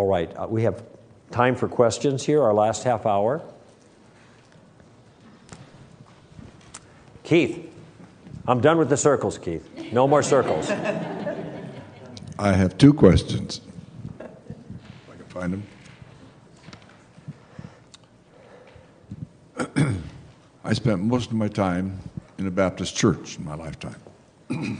All 0.00 0.06
right, 0.06 0.34
uh, 0.34 0.46
we 0.48 0.62
have 0.62 0.82
time 1.30 1.54
for 1.54 1.68
questions 1.68 2.24
here, 2.24 2.42
our 2.42 2.54
last 2.54 2.84
half 2.84 3.04
hour. 3.04 3.42
Keith, 7.22 7.70
I'm 8.48 8.62
done 8.62 8.78
with 8.78 8.88
the 8.88 8.96
circles, 8.96 9.36
Keith. 9.36 9.92
No 9.92 10.08
more 10.08 10.22
circles. 10.22 10.70
I 12.38 12.52
have 12.52 12.78
two 12.78 12.94
questions. 12.94 13.60
If 14.18 14.30
I 15.12 15.16
can 15.16 15.26
find 15.28 15.62
them. 19.76 20.02
I 20.64 20.72
spent 20.72 21.02
most 21.02 21.28
of 21.28 21.36
my 21.36 21.48
time 21.48 21.98
in 22.38 22.46
a 22.46 22.50
Baptist 22.50 22.96
church 22.96 23.36
in 23.36 23.44
my 23.44 23.54
lifetime. 23.54 24.00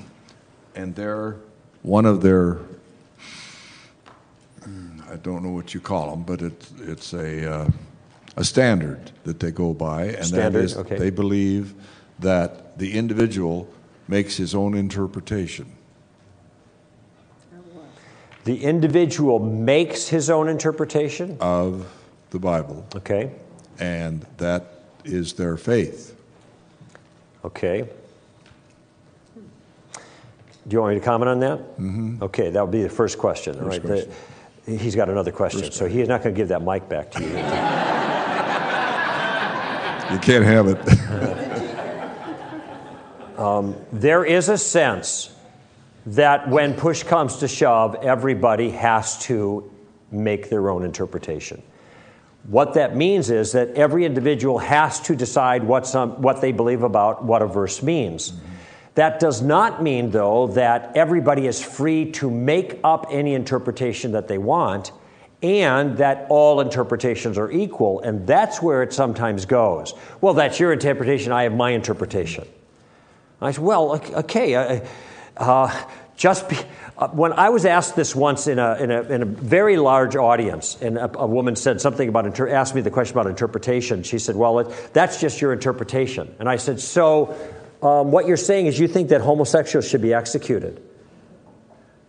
and 0.74 0.94
they're 0.94 1.36
one 1.82 2.06
of 2.06 2.22
their, 2.22 2.60
don't 5.22 5.42
know 5.42 5.50
what 5.50 5.74
you 5.74 5.80
call 5.80 6.10
them, 6.10 6.22
but 6.22 6.42
it's, 6.42 6.72
it's 6.80 7.12
a, 7.12 7.50
uh, 7.52 7.70
a 8.36 8.44
standard 8.44 9.10
that 9.24 9.40
they 9.40 9.50
go 9.50 9.72
by. 9.72 10.04
And 10.06 10.26
Standard, 10.26 10.60
that 10.60 10.64
is 10.64 10.76
okay. 10.76 10.96
they 10.96 11.10
believe 11.10 11.74
that 12.18 12.78
the 12.78 12.92
individual 12.96 13.68
makes 14.08 14.36
his 14.36 14.54
own 14.54 14.74
interpretation. 14.74 15.66
The 18.44 18.62
individual 18.64 19.38
makes 19.38 20.08
his 20.08 20.30
own 20.30 20.48
interpretation. 20.48 21.36
of 21.40 21.86
the 22.30 22.38
Bible, 22.38 22.86
Okay, 22.96 23.32
and 23.78 24.24
that 24.38 24.84
is 25.04 25.32
their 25.34 25.56
faith. 25.56 26.14
okay. 27.44 27.88
Do 30.68 30.74
you 30.74 30.80
want 30.80 30.94
me 30.94 31.00
to 31.00 31.04
comment 31.04 31.28
on 31.28 31.40
that? 31.40 31.58
Mm-hmm. 31.78 32.22
Okay, 32.22 32.50
that 32.50 32.62
would 32.62 32.70
be 32.70 32.82
the 32.82 32.88
first 32.88 33.18
question. 33.18 33.58
All 33.58 33.66
right. 33.66 33.82
the- 33.82 34.08
he's 34.66 34.94
got 34.94 35.08
another 35.08 35.32
question, 35.32 35.70
so 35.72 35.86
he's 35.86 36.08
not 36.08 36.22
going 36.22 36.34
to 36.34 36.38
give 36.38 36.48
that 36.48 36.62
mic 36.62 36.88
back 36.88 37.10
to 37.12 37.22
you. 37.22 37.28
You 40.12 40.18
can't 40.18 40.44
have 40.44 40.66
it. 40.68 41.36
Um, 43.40 43.74
there 43.90 44.22
is 44.22 44.50
a 44.50 44.58
sense 44.58 45.34
that 46.04 46.50
when 46.50 46.74
push 46.74 47.02
comes 47.02 47.38
to 47.38 47.48
shove, 47.48 47.94
everybody 48.02 48.68
has 48.68 49.18
to 49.20 49.72
make 50.10 50.50
their 50.50 50.68
own 50.68 50.84
interpretation. 50.84 51.62
What 52.44 52.74
that 52.74 52.96
means 52.96 53.30
is 53.30 53.52
that 53.52 53.70
every 53.70 54.04
individual 54.04 54.58
has 54.58 55.00
to 55.00 55.16
decide 55.16 55.62
what, 55.62 55.86
some, 55.86 56.20
what 56.20 56.42
they 56.42 56.52
believe 56.52 56.82
about 56.82 57.24
what 57.24 57.40
a 57.40 57.46
verse 57.46 57.82
means. 57.82 58.32
Mm-hmm. 58.32 58.46
That 58.94 59.20
does 59.20 59.40
not 59.40 59.82
mean, 59.82 60.10
though, 60.10 60.48
that 60.48 60.96
everybody 60.96 61.46
is 61.46 61.62
free 61.62 62.10
to 62.12 62.30
make 62.30 62.80
up 62.82 63.06
any 63.10 63.34
interpretation 63.34 64.12
that 64.12 64.28
they 64.28 64.38
want 64.38 64.92
and 65.42 65.96
that 65.98 66.26
all 66.28 66.60
interpretations 66.60 67.38
are 67.38 67.50
equal. 67.50 68.00
And 68.00 68.26
that's 68.26 68.60
where 68.60 68.82
it 68.82 68.92
sometimes 68.92 69.46
goes. 69.46 69.94
Well, 70.20 70.34
that's 70.34 70.60
your 70.60 70.72
interpretation, 70.72 71.32
I 71.32 71.44
have 71.44 71.54
my 71.54 71.70
interpretation. 71.70 72.46
I 73.40 73.52
said, 73.52 73.64
well, 73.64 73.94
okay. 73.94 74.54
Uh, 74.54 74.86
uh, 75.36 75.84
just 76.16 76.50
be, 76.50 76.58
uh, 76.98 77.08
when 77.08 77.32
I 77.32 77.48
was 77.48 77.64
asked 77.64 77.96
this 77.96 78.14
once 78.14 78.46
in 78.46 78.58
a, 78.58 78.74
in 78.74 78.90
a, 78.90 79.02
in 79.04 79.22
a 79.22 79.24
very 79.24 79.78
large 79.78 80.16
audience, 80.16 80.76
and 80.82 80.98
a, 80.98 81.18
a 81.20 81.26
woman 81.26 81.56
said 81.56 81.80
something 81.80 82.06
about, 82.06 82.26
inter- 82.26 82.50
asked 82.50 82.74
me 82.74 82.82
the 82.82 82.90
question 82.90 83.16
about 83.16 83.26
interpretation. 83.26 84.02
She 84.02 84.18
said, 84.18 84.36
well, 84.36 84.58
it, 84.58 84.90
that's 84.92 85.18
just 85.18 85.40
your 85.40 85.54
interpretation. 85.54 86.34
And 86.38 86.46
I 86.50 86.56
said, 86.56 86.78
so 86.78 87.34
um, 87.82 88.10
what 88.10 88.26
you're 88.26 88.36
saying 88.36 88.66
is 88.66 88.78
you 88.78 88.88
think 88.88 89.08
that 89.08 89.20
homosexuals 89.20 89.88
should 89.88 90.02
be 90.02 90.12
executed? 90.12 90.82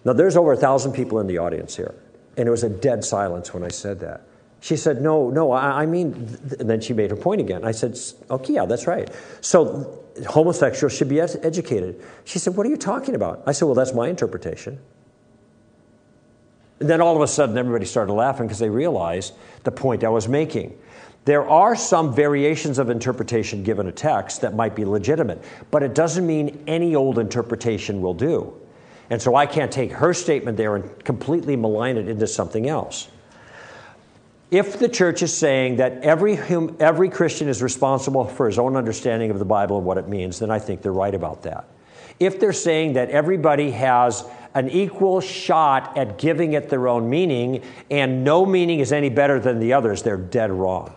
Now, 0.04 0.14
there's 0.14 0.36
over 0.36 0.54
a 0.54 0.58
thousand 0.58 0.94
people 0.94 1.20
in 1.20 1.28
the 1.28 1.38
audience 1.38 1.76
here, 1.76 1.96
and 2.38 2.48
it 2.48 2.52
was 2.52 2.64
a 2.64 2.70
dead 2.70 3.04
silence 3.04 3.54
when 3.54 3.64
I 3.64 3.70
said 3.70 4.00
that. 4.00 4.24
She 4.62 4.78
said, 4.78 5.02
No, 5.02 5.30
no, 5.30 5.52
I, 5.52 5.84
I 5.84 5.86
mean, 5.86 6.14
and 6.60 6.70
then 6.70 6.82
she 6.82 6.94
made 6.94 7.10
her 7.10 7.18
point 7.18 7.42
again. 7.42 7.64
I 7.64 7.72
said, 7.72 7.98
Okay, 8.30 8.54
yeah, 8.54 8.66
that's 8.66 8.88
right. 8.88 9.10
So 9.42 10.00
homosexuals 10.28 10.96
should 10.96 11.10
be 11.10 11.20
ed- 11.20 11.40
educated. 11.44 12.02
She 12.26 12.40
said, 12.40 12.56
What 12.56 12.66
are 12.66 12.70
you 12.70 12.78
talking 12.78 13.16
about? 13.16 13.44
I 13.48 13.52
said, 13.54 13.66
Well, 13.66 13.76
that's 13.76 13.94
my 13.94 14.08
interpretation. 14.08 14.80
And 16.80 16.90
then 16.90 17.00
all 17.00 17.16
of 17.16 17.22
a 17.22 17.28
sudden, 17.28 17.58
everybody 17.58 17.86
started 17.86 18.14
laughing 18.14 18.48
because 18.48 18.60
they 18.60 18.70
realized 18.70 19.34
the 19.64 19.72
point 19.72 20.04
I 20.04 20.10
was 20.10 20.28
making. 20.28 20.78
There 21.24 21.48
are 21.48 21.76
some 21.76 22.16
variations 22.16 22.80
of 22.80 22.90
interpretation 22.90 23.64
given 23.64 23.88
a 23.88 23.92
text 23.92 24.42
that 24.42 24.56
might 24.56 24.76
be 24.76 24.86
legitimate, 24.86 25.44
but 25.70 25.84
it 25.84 25.94
doesn't 25.94 26.26
mean 26.26 26.64
any 26.66 26.96
old 26.96 27.20
interpretation 27.20 28.02
will 28.02 28.16
do. 28.16 28.54
And 29.12 29.22
so 29.22 29.36
I 29.36 29.46
can't 29.46 29.72
take 29.72 29.92
her 29.92 30.14
statement 30.14 30.58
there 30.58 30.76
and 30.76 31.04
completely 31.04 31.56
malign 31.56 31.98
it 31.98 32.08
into 32.08 32.26
something 32.26 32.68
else. 32.68 33.08
If 34.50 34.80
the 34.80 34.90
church 34.90 35.22
is 35.22 35.36
saying 35.36 35.78
that 35.78 36.02
every, 36.02 36.36
hum, 36.36 36.76
every 36.80 37.10
Christian 37.10 37.48
is 37.48 37.62
responsible 37.62 38.26
for 38.26 38.48
his 38.48 38.58
own 38.58 38.76
understanding 38.76 39.30
of 39.30 39.38
the 39.38 39.46
Bible 39.46 39.78
and 39.78 39.86
what 39.86 39.98
it 39.98 40.10
means, 40.10 40.40
then 40.40 40.50
I 40.50 40.60
think 40.60 40.81
they're 40.81 40.92
right 40.92 41.14
about 41.14 41.44
that. 41.44 41.66
If 42.20 42.40
they're 42.40 42.52
saying 42.52 42.94
that 42.94 43.10
everybody 43.12 43.72
has 43.72 44.26
an 44.54 44.70
equal 44.70 45.22
shot 45.22 45.98
at 45.98 46.18
giving 46.18 46.54
it 46.54 46.70
their 46.70 46.88
own 46.88 47.10
meaning 47.10 47.64
and 47.90 48.24
no 48.24 48.46
meaning 48.46 48.80
is 48.80 48.92
any 48.92 49.10
better 49.10 49.40
than 49.40 49.60
the 49.60 49.74
others, 49.74 50.04
they're 50.04 50.18
dead 50.18 50.52
wrong. 50.52 50.94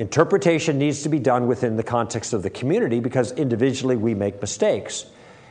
Interpretation 0.00 0.78
needs 0.78 1.02
to 1.02 1.10
be 1.10 1.18
done 1.18 1.46
within 1.46 1.76
the 1.76 1.82
context 1.82 2.32
of 2.32 2.42
the 2.42 2.48
community 2.48 3.00
because 3.00 3.32
individually 3.32 3.96
we 3.96 4.14
make 4.14 4.40
mistakes. 4.40 5.04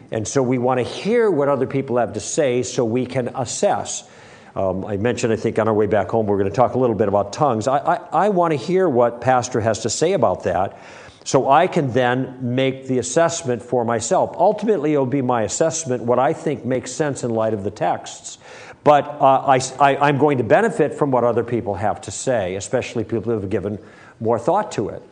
And 0.10 0.28
so 0.28 0.42
we 0.42 0.58
want 0.58 0.80
to 0.80 0.84
hear 0.84 1.30
what 1.30 1.50
other 1.50 1.68
people 1.68 1.98
have 1.98 2.14
to 2.14 2.20
say 2.20 2.64
so 2.64 2.84
we 2.84 3.06
can 3.06 3.28
assess. 3.36 4.10
Um, 4.56 4.86
I 4.86 4.98
mentioned, 4.98 5.32
I 5.32 5.36
think, 5.36 5.60
on 5.60 5.68
our 5.68 5.74
way 5.76 5.86
back 5.86 6.10
home, 6.10 6.26
we're 6.26 6.40
going 6.40 6.50
to 6.50 6.56
talk 6.56 6.74
a 6.74 6.80
little 6.80 6.96
bit 6.96 7.08
about 7.08 7.32
tongues. 7.32 7.68
I, 7.68 7.78
I, 7.78 7.96
I 8.26 8.30
want 8.30 8.52
to 8.54 8.58
hear 8.58 8.90
what 8.90 9.22
Pastor 9.22 9.62
has 9.62 9.84
to 9.84 9.90
say 9.92 10.14
about 10.14 10.46
that 10.46 10.80
so 11.24 11.48
I 11.48 11.68
can 11.68 11.92
then 11.94 12.56
make 12.56 12.88
the 12.88 12.98
assessment 12.98 13.62
for 13.62 13.86
myself. 13.86 14.36
Ultimately, 14.36 14.94
it'll 14.94 15.06
be 15.06 15.22
my 15.22 15.44
assessment, 15.44 16.02
what 16.02 16.18
I 16.18 16.34
think 16.34 16.66
makes 16.66 16.92
sense 16.92 17.24
in 17.24 17.30
light 17.30 17.54
of 17.54 17.64
the 17.64 17.70
texts. 17.70 18.40
But 18.84 19.06
uh, 19.06 19.46
I, 19.46 19.60
I, 19.80 19.98
I'm 19.98 20.18
going 20.18 20.40
to 20.40 20.44
benefit 20.44 20.96
from 20.96 21.12
what 21.12 21.24
other 21.24 21.44
people 21.44 21.76
have 21.76 22.02
to 22.02 22.12
say, 22.12 22.56
especially 22.56 23.04
people 23.04 23.32
who 23.32 23.40
have 23.40 23.52
given 23.52 23.78
more 24.20 24.40
thought 24.40 24.72
to 24.74 24.90
it. 24.90 25.04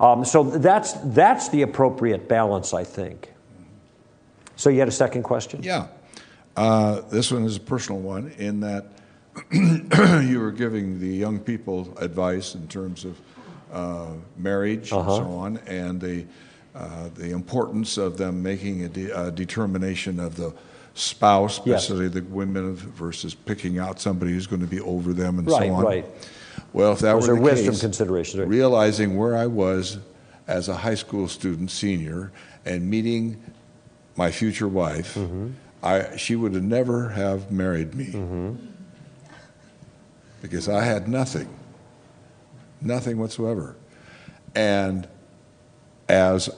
Um, 0.00 0.24
so 0.24 0.42
that's, 0.44 0.92
that's 1.04 1.48
the 1.48 1.62
appropriate 1.62 2.28
balance, 2.28 2.72
I 2.72 2.84
think. 2.84 3.32
So 4.56 4.70
you 4.70 4.78
had 4.78 4.88
a 4.88 4.92
second 4.92 5.22
question? 5.24 5.62
Yeah. 5.62 5.88
Uh, 6.56 7.00
this 7.10 7.30
one 7.32 7.44
is 7.44 7.56
a 7.56 7.60
personal 7.60 8.00
one 8.00 8.32
in 8.38 8.60
that 8.60 8.86
you 9.52 10.40
were 10.40 10.50
giving 10.50 10.98
the 11.00 11.06
young 11.08 11.38
people 11.38 11.96
advice 11.98 12.54
in 12.54 12.66
terms 12.68 13.04
of 13.04 13.18
uh, 13.72 14.06
marriage 14.36 14.92
Uh-huh. 14.92 15.14
and 15.16 15.24
so 15.26 15.32
on, 15.32 15.56
and 15.66 16.00
the, 16.00 16.24
uh, 16.74 17.08
the 17.14 17.30
importance 17.30 17.96
of 17.98 18.16
them 18.16 18.42
making 18.42 18.84
a, 18.84 18.88
de- 18.88 19.10
a 19.26 19.30
determination 19.30 20.18
of 20.18 20.36
the 20.36 20.52
spouse, 20.94 21.60
Yes. 21.64 21.86
the 21.88 22.24
women, 22.30 22.74
versus 22.74 23.34
picking 23.34 23.78
out 23.78 24.00
somebody 24.00 24.32
who's 24.32 24.46
going 24.48 24.62
to 24.62 24.66
be 24.66 24.80
over 24.80 25.12
them 25.12 25.38
and 25.38 25.46
Right, 25.48 25.68
so 25.68 25.74
on. 25.74 25.84
Right, 25.84 26.04
right. 26.04 26.28
Well, 26.72 26.92
if 26.92 26.98
that 27.00 27.12
Those 27.14 27.28
were 27.28 27.34
the 27.36 27.40
wisdom 27.40 27.72
case, 27.72 27.80
considerations, 27.80 28.40
right. 28.40 28.48
realizing 28.48 29.16
where 29.16 29.36
I 29.36 29.46
was 29.46 29.98
as 30.46 30.68
a 30.68 30.74
high 30.76 30.94
school 30.94 31.26
student, 31.28 31.70
senior, 31.70 32.30
and 32.64 32.88
meeting 32.88 33.42
my 34.16 34.30
future 34.30 34.68
wife, 34.68 35.14
Mm-hmm. 35.14 35.48
I, 35.80 36.16
she 36.16 36.34
would 36.34 36.54
have 36.54 36.64
never 36.64 37.10
have 37.10 37.52
married 37.52 37.94
me 37.94 38.06
Mm-hmm. 38.06 38.54
because 40.42 40.68
I 40.68 40.82
had 40.84 41.08
nothing, 41.08 41.48
nothing 42.80 43.18
whatsoever. 43.18 43.76
And 44.54 45.08
as 46.08 46.50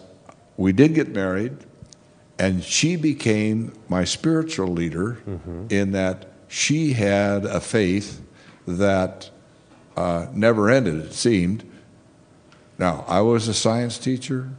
we 0.56 0.72
did 0.72 0.94
get 0.94 1.08
married, 1.10 1.56
and 2.38 2.64
she 2.64 2.96
became 2.96 3.72
my 3.88 4.04
spiritual 4.04 4.68
leader 4.68 5.18
Mm-hmm. 5.28 5.66
in 5.70 5.92
that 5.92 6.26
she 6.48 6.92
had 6.94 7.44
a 7.44 7.60
faith 7.60 8.22
that 8.66 9.30
uh, 9.96 10.26
never 10.32 10.70
ended, 10.70 10.96
it 10.96 11.12
seemed. 11.12 11.64
Now, 12.78 13.04
I 13.06 13.20
was 13.20 13.48
a 13.48 13.54
science 13.54 13.98
teacher, 13.98 14.50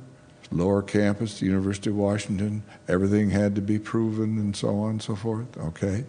lower 0.51 0.81
campus, 0.81 1.39
the 1.39 1.47
University 1.47 1.89
of 1.89 1.95
Washington. 1.95 2.63
Everything 2.87 3.31
had 3.31 3.55
to 3.55 3.61
be 3.61 3.79
proven 3.79 4.37
and 4.37 4.55
so 4.55 4.79
on 4.79 4.91
and 4.91 5.01
so 5.01 5.15
forth, 5.15 5.57
okay? 5.57 6.05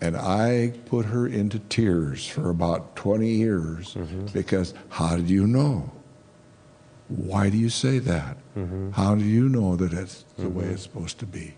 And 0.00 0.16
I 0.16 0.74
put 0.86 1.06
her 1.06 1.26
into 1.26 1.60
tears 1.60 2.26
for 2.26 2.50
about 2.50 2.94
20 2.96 3.26
years 3.26 3.94
mm-hmm. 3.94 4.26
because 4.26 4.74
how 4.90 5.16
did 5.16 5.30
you 5.30 5.46
know? 5.46 5.90
Why 7.08 7.48
do 7.48 7.56
you 7.56 7.70
say 7.70 7.98
that? 8.00 8.36
Mm-hmm. 8.56 8.90
How 8.90 9.14
do 9.14 9.24
you 9.24 9.48
know 9.48 9.76
that 9.76 9.92
it's 9.92 10.24
the 10.36 10.48
way 10.48 10.64
mm-hmm. 10.64 10.74
it's 10.74 10.82
supposed 10.82 11.18
to 11.20 11.26
be? 11.26 11.54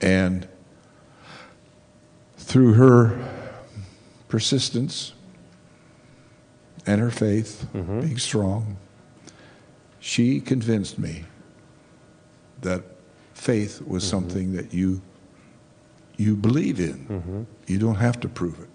And 0.00 0.48
through 2.38 2.72
her 2.72 3.16
persistence 4.28 5.12
and 6.90 7.00
her 7.00 7.10
faith, 7.10 7.66
mm-hmm. 7.72 8.00
being 8.00 8.18
strong, 8.18 8.76
she 10.00 10.40
convinced 10.40 10.98
me 10.98 11.24
that 12.62 12.82
faith 13.34 13.80
was 13.86 14.02
mm-hmm. 14.02 14.10
something 14.10 14.52
that 14.54 14.74
you 14.74 15.00
you 16.16 16.36
believe 16.36 16.80
in. 16.80 16.98
Mm-hmm. 17.06 17.42
You 17.66 17.78
don't 17.78 17.94
have 17.94 18.18
to 18.20 18.28
prove 18.28 18.58
it. 18.60 18.68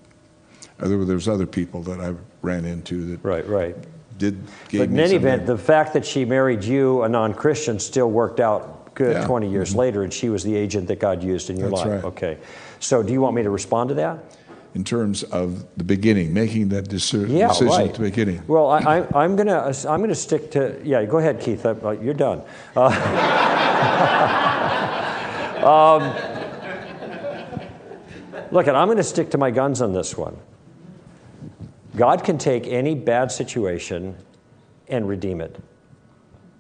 Were 0.80 1.06
there's 1.06 1.28
other 1.28 1.46
people 1.46 1.82
that 1.84 2.00
I 2.00 2.16
ran 2.42 2.66
into 2.66 3.06
that 3.12 3.24
Right, 3.24 3.48
right. 3.48 3.76
did. 4.18 4.42
Gave 4.70 4.80
But 4.82 4.90
in 4.90 5.00
any 5.00 5.16
event, 5.16 5.46
the 5.46 5.58
fact 5.58 5.94
that 5.94 6.06
she 6.06 6.26
married 6.26 6.64
you, 6.64 7.04
a 7.04 7.10
non 7.10 7.34
Christian, 7.34 7.80
still 7.80 8.10
worked 8.10 8.40
out 8.40 8.94
good 8.96 9.18
Yeah. 9.18 9.28
20 9.28 9.50
years 9.50 9.76
later, 9.76 10.04
and 10.04 10.12
she 10.12 10.30
was 10.30 10.42
the 10.44 10.56
agent 10.56 10.88
that 10.88 11.00
God 11.00 11.22
used 11.22 11.50
in 11.50 11.58
your 11.58 11.70
That's 11.70 11.82
life. 11.82 12.04
right. 12.04 12.04
Okay. 12.06 12.38
So, 12.80 13.04
do 13.04 13.12
you 13.12 13.22
want 13.22 13.36
me 13.36 13.44
to 13.44 13.50
respond 13.50 13.90
to 13.90 13.96
that? 13.96 14.24
In 14.76 14.84
terms 14.84 15.24
of 15.24 15.66
the 15.78 15.84
beginning, 15.84 16.34
making 16.34 16.70
that 16.70 16.90
deci- 16.90 17.30
Yeah, 17.30 17.48
decision 17.48 17.68
right. 17.68 17.88
at 17.88 17.96
the 17.96 18.02
beginning. 18.02 18.44
Well, 18.46 18.70
I, 18.70 18.80
I, 18.80 19.24
I'm 19.24 19.38
going 19.38 19.48
to 19.48 19.90
I'm 19.90 20.02
gonna 20.02 20.14
stick 20.14 20.52
to, 20.52 20.80
yeah, 20.84 21.06
go 21.06 21.18
ahead, 21.18 21.40
Keith. 21.40 21.66
I, 21.66 21.70
uh, 21.70 21.92
you're 21.92 22.14
done. 22.14 22.42
Uh, 22.76 22.82
um, 25.66 26.04
look, 28.52 28.68
at 28.68 28.76
I'm 28.76 28.88
going 28.88 28.98
to 28.98 29.04
stick 29.04 29.32
to 29.32 29.38
my 29.38 29.50
guns 29.50 29.82
on 29.82 29.94
this 29.94 30.18
one. 30.18 30.38
God 31.96 32.26
can 32.26 32.38
take 32.38 32.68
any 32.68 32.96
bad 32.96 33.32
situation 33.32 34.18
and 34.90 35.08
redeem 35.08 35.40
it. 35.40 35.58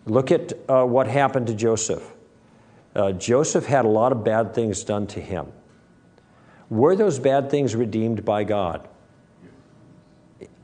Look 0.05 0.31
at 0.31 0.53
uh, 0.69 0.85
what 0.85 1.07
happened 1.07 1.47
to 1.47 1.53
Joseph. 1.53 2.13
Uh, 2.95 3.11
Joseph 3.11 3.65
had 3.65 3.83
a 3.83 3.89
lot 3.89 4.13
of 4.13 4.23
bad 4.23 4.53
things 4.53 4.85
done 4.85 5.05
to 5.07 5.19
him. 5.19 5.51
Were 6.69 6.95
those 6.95 7.19
bad 7.19 7.49
things 7.49 7.75
redeemed 7.75 8.25
by 8.25 8.43
God? 8.43 8.87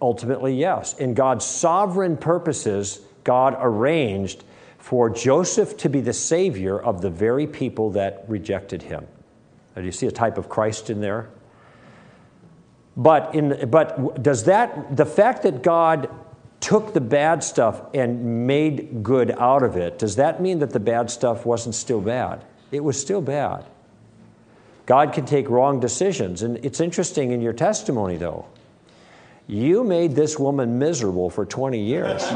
Ultimately, 0.02 0.56
yes. 0.56 0.98
In 0.98 1.14
God's 1.14 1.46
sovereign 1.46 2.18
purposes, 2.18 3.02
God 3.24 3.56
arranged 3.60 4.44
for 4.80 5.10
Joseph 5.10 5.78
to 5.78 5.90
be 5.90 6.02
the 6.02 6.14
savior 6.14 6.80
of 6.80 7.02
the 7.02 7.10
very 7.10 7.46
people 7.46 7.92
that 7.92 8.26
rejected 8.28 8.82
him. 8.82 9.06
Now, 9.76 9.82
do 9.82 9.86
you 9.86 9.92
see 9.92 10.08
a 10.08 10.12
type 10.12 10.38
of 10.38 10.50
Christ 10.50 10.90
in 10.90 11.02
there? 11.02 11.30
But, 12.98 13.36
in, 13.36 13.70
but 13.70 14.22
does 14.22 14.46
that, 14.46 14.98
the 14.98 15.06
fact 15.06 15.44
that 15.44 15.62
God 15.62 16.10
took 16.60 16.94
the 16.94 17.02
bad 17.02 17.44
stuff 17.44 17.82
and 17.94 18.48
made 18.48 19.04
good 19.04 19.32
out 19.32 19.64
of 19.64 19.78
it, 19.78 20.00
does 20.00 20.16
that 20.18 20.42
mean 20.42 20.60
that 20.60 20.72
the 20.72 20.80
bad 20.80 21.10
stuff 21.10 21.46
wasn't 21.46 21.76
still 21.76 22.02
bad? 22.02 22.44
It 22.72 22.84
was 22.84 23.00
still 23.00 23.22
bad. 23.22 23.66
God 24.92 25.14
can 25.14 25.26
take 25.26 25.50
wrong 25.50 25.80
decisions. 25.80 26.42
And 26.42 26.58
it's 26.66 26.82
interesting 26.82 27.32
in 27.32 27.40
your 27.40 27.54
testimony, 27.54 28.18
though. 28.18 28.46
You 29.48 29.86
made 29.86 30.18
this 30.18 30.38
woman 30.38 30.80
miserable 30.80 31.30
for 31.30 31.46
20 31.46 31.80
years 31.80 32.22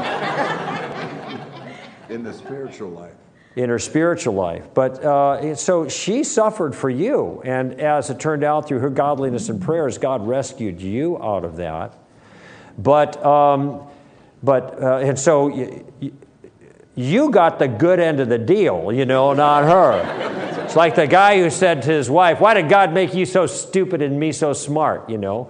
In 2.08 2.22
the 2.22 2.32
spiritual 2.32 2.88
life. 2.88 3.12
in 3.56 3.68
her 3.68 3.78
spiritual 3.78 4.32
life. 4.32 4.68
But 4.72 5.04
uh, 5.04 5.54
so 5.54 5.86
she 5.90 6.24
suffered 6.24 6.74
for 6.74 6.88
you. 6.88 7.42
And 7.44 7.78
as 7.78 8.08
it 8.08 8.18
turned 8.18 8.42
out, 8.42 8.66
through 8.66 8.78
her 8.78 8.88
godliness 8.88 9.50
and 9.50 9.60
prayers, 9.60 9.98
God 9.98 10.26
rescued 10.26 10.80
you 10.80 11.22
out 11.22 11.44
of 11.44 11.56
that. 11.56 11.92
But, 12.78 13.22
um, 13.22 13.82
but 14.42 14.82
uh, 14.82 15.00
and 15.00 15.18
so 15.18 15.84
you 16.94 17.30
got 17.30 17.58
the 17.58 17.68
good 17.68 18.00
end 18.00 18.18
of 18.18 18.30
the 18.30 18.38
deal, 18.38 18.94
you 18.94 19.04
know, 19.04 19.34
not 19.34 19.64
her. 19.64 20.45
It's 20.66 20.74
like 20.74 20.96
the 20.96 21.06
guy 21.06 21.38
who 21.38 21.48
said 21.48 21.82
to 21.82 21.92
his 21.92 22.10
wife, 22.10 22.40
Why 22.40 22.54
did 22.54 22.68
God 22.68 22.92
make 22.92 23.14
you 23.14 23.24
so 23.24 23.46
stupid 23.46 24.02
and 24.02 24.18
me 24.18 24.32
so 24.32 24.52
smart, 24.52 25.08
you 25.08 25.16
know? 25.16 25.48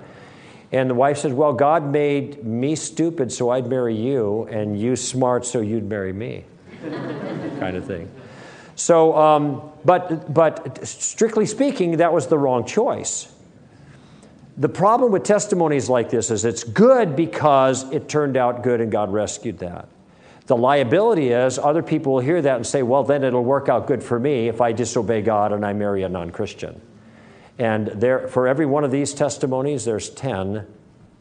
And 0.73 0.91
the 0.91 0.95
wife 0.95 1.17
said, 1.17 1.33
Well, 1.33 1.55
God 1.55 1.91
made 1.91 2.45
me 2.45 2.77
stupid 2.77 3.33
so 3.33 3.49
I'd 3.49 3.67
marry 3.67 3.97
you, 3.97 4.43
and 4.51 4.79
you 4.79 4.95
smart 4.95 5.47
so 5.47 5.63
you'd 5.63 5.89
marry 5.89 6.13
me, 6.13 6.45
kind 6.83 7.79
of 7.79 7.87
thing. 7.87 8.11
So, 8.75 9.17
um, 9.17 9.63
but, 9.87 10.35
but 10.35 10.87
strictly 10.87 11.47
speaking, 11.47 11.97
that 11.97 12.13
was 12.13 12.27
the 12.27 12.37
wrong 12.37 12.67
choice. 12.67 13.33
The 14.59 14.69
problem 14.69 15.13
with 15.13 15.25
testimonies 15.25 15.89
like 15.89 16.11
this 16.11 16.31
is 16.31 16.45
it's 16.45 16.63
good 16.63 17.17
because 17.17 17.91
it 17.91 18.07
turned 18.07 18.37
out 18.37 18.63
good 18.63 18.83
and 18.83 18.93
God 18.93 19.11
rescued 19.11 19.61
that. 19.61 19.89
The 20.47 20.57
liability 20.57 21.31
is 21.31 21.59
other 21.59 21.83
people 21.83 22.15
will 22.15 22.21
hear 22.21 22.41
that 22.41 22.57
and 22.57 22.67
say, 22.67 22.83
well, 22.83 23.03
then 23.03 23.25
it'll 23.25 23.45
work 23.45 23.69
out 23.69 23.87
good 23.87 24.03
for 24.03 24.19
me 24.19 24.49
if 24.49 24.61
I 24.61 24.73
disobey 24.73 25.23
God 25.23 25.53
and 25.53 25.67
I 25.67 25.73
marry 25.73 26.05
a 26.05 26.09
non 26.09 26.31
Christian. 26.31 26.81
And 27.59 27.89
there, 27.89 28.29
for 28.29 28.47
every 28.47 28.67
one 28.67 28.85
of 28.85 28.91
these 28.91 29.13
testimonies, 29.15 29.85
there's 29.85 30.11
10 30.11 30.67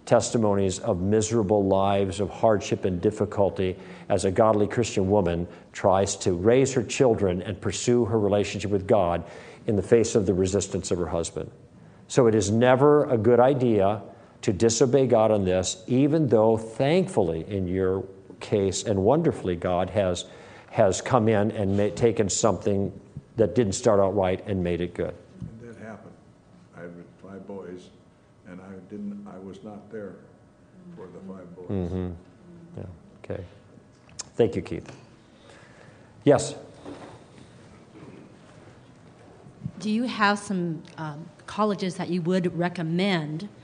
testimonies 0.05 0.79
of 0.79 1.01
miserable 1.01 1.65
lives 1.65 2.19
of 2.19 2.29
hardship 2.29 2.85
and 2.85 3.01
difficulty 3.01 3.75
as 4.09 4.25
a 4.25 4.31
godly 4.31 4.67
Christian 4.67 5.09
woman 5.09 5.47
tries 5.73 6.15
to 6.17 6.33
raise 6.33 6.73
her 6.73 6.83
children 6.83 7.41
and 7.41 7.59
pursue 7.59 8.05
her 8.05 8.19
relationship 8.19 8.69
with 8.69 8.85
God 8.85 9.23
in 9.65 9.75
the 9.75 9.81
face 9.81 10.13
of 10.13 10.27
the 10.27 10.33
resistance 10.33 10.91
of 10.91 10.99
her 10.99 11.07
husband. 11.07 11.49
So 12.07 12.27
it 12.27 12.35
is 12.35 12.51
never 12.51 13.05
a 13.05 13.17
good 13.17 13.39
idea 13.39 14.03
to 14.43 14.53
disobey 14.53 15.07
God 15.07 15.31
on 15.31 15.43
this, 15.43 15.83
even 15.87 16.27
though 16.27 16.55
thankfully 16.55 17.49
in 17.49 17.67
your 17.67 18.03
case 18.39 18.83
and 18.83 19.03
wonderfully 19.03 19.55
God 19.55 19.89
has, 19.91 20.25
has 20.71 21.01
come 21.01 21.27
in 21.27 21.51
and 21.51 21.77
ma- 21.77 21.89
taken 21.95 22.29
something 22.29 22.91
that 23.37 23.55
didn't 23.55 23.73
start 23.73 23.99
out 23.99 24.15
right 24.15 24.45
and 24.47 24.63
made 24.63 24.81
it 24.81 24.93
good. 24.93 25.13
And 25.39 25.73
that 25.73 25.81
happened. 25.81 26.13
I 26.77 26.81
had 26.81 26.91
five 27.21 27.47
boys, 27.47 27.89
and 28.47 28.61
I 28.61 28.73
didn't. 28.89 29.27
I 29.27 29.37
was 29.39 29.63
not 29.63 29.91
there 29.91 30.15
for 30.95 31.07
the 31.07 31.19
five 31.33 31.55
boys. 31.55 31.69
Mm-hmm. 31.69 32.09
Yeah, 32.77 32.83
okay. 33.23 33.43
Thank 34.35 34.55
you, 34.55 34.61
Keith. 34.61 34.91
Yes? 36.23 36.55
Do 39.79 39.91
you 39.91 40.03
have 40.03 40.39
some 40.39 40.81
um, 40.97 41.25
colleges 41.45 41.95
that 41.97 42.09
you 42.09 42.21
would 42.23 42.57
recommend? 42.57 43.49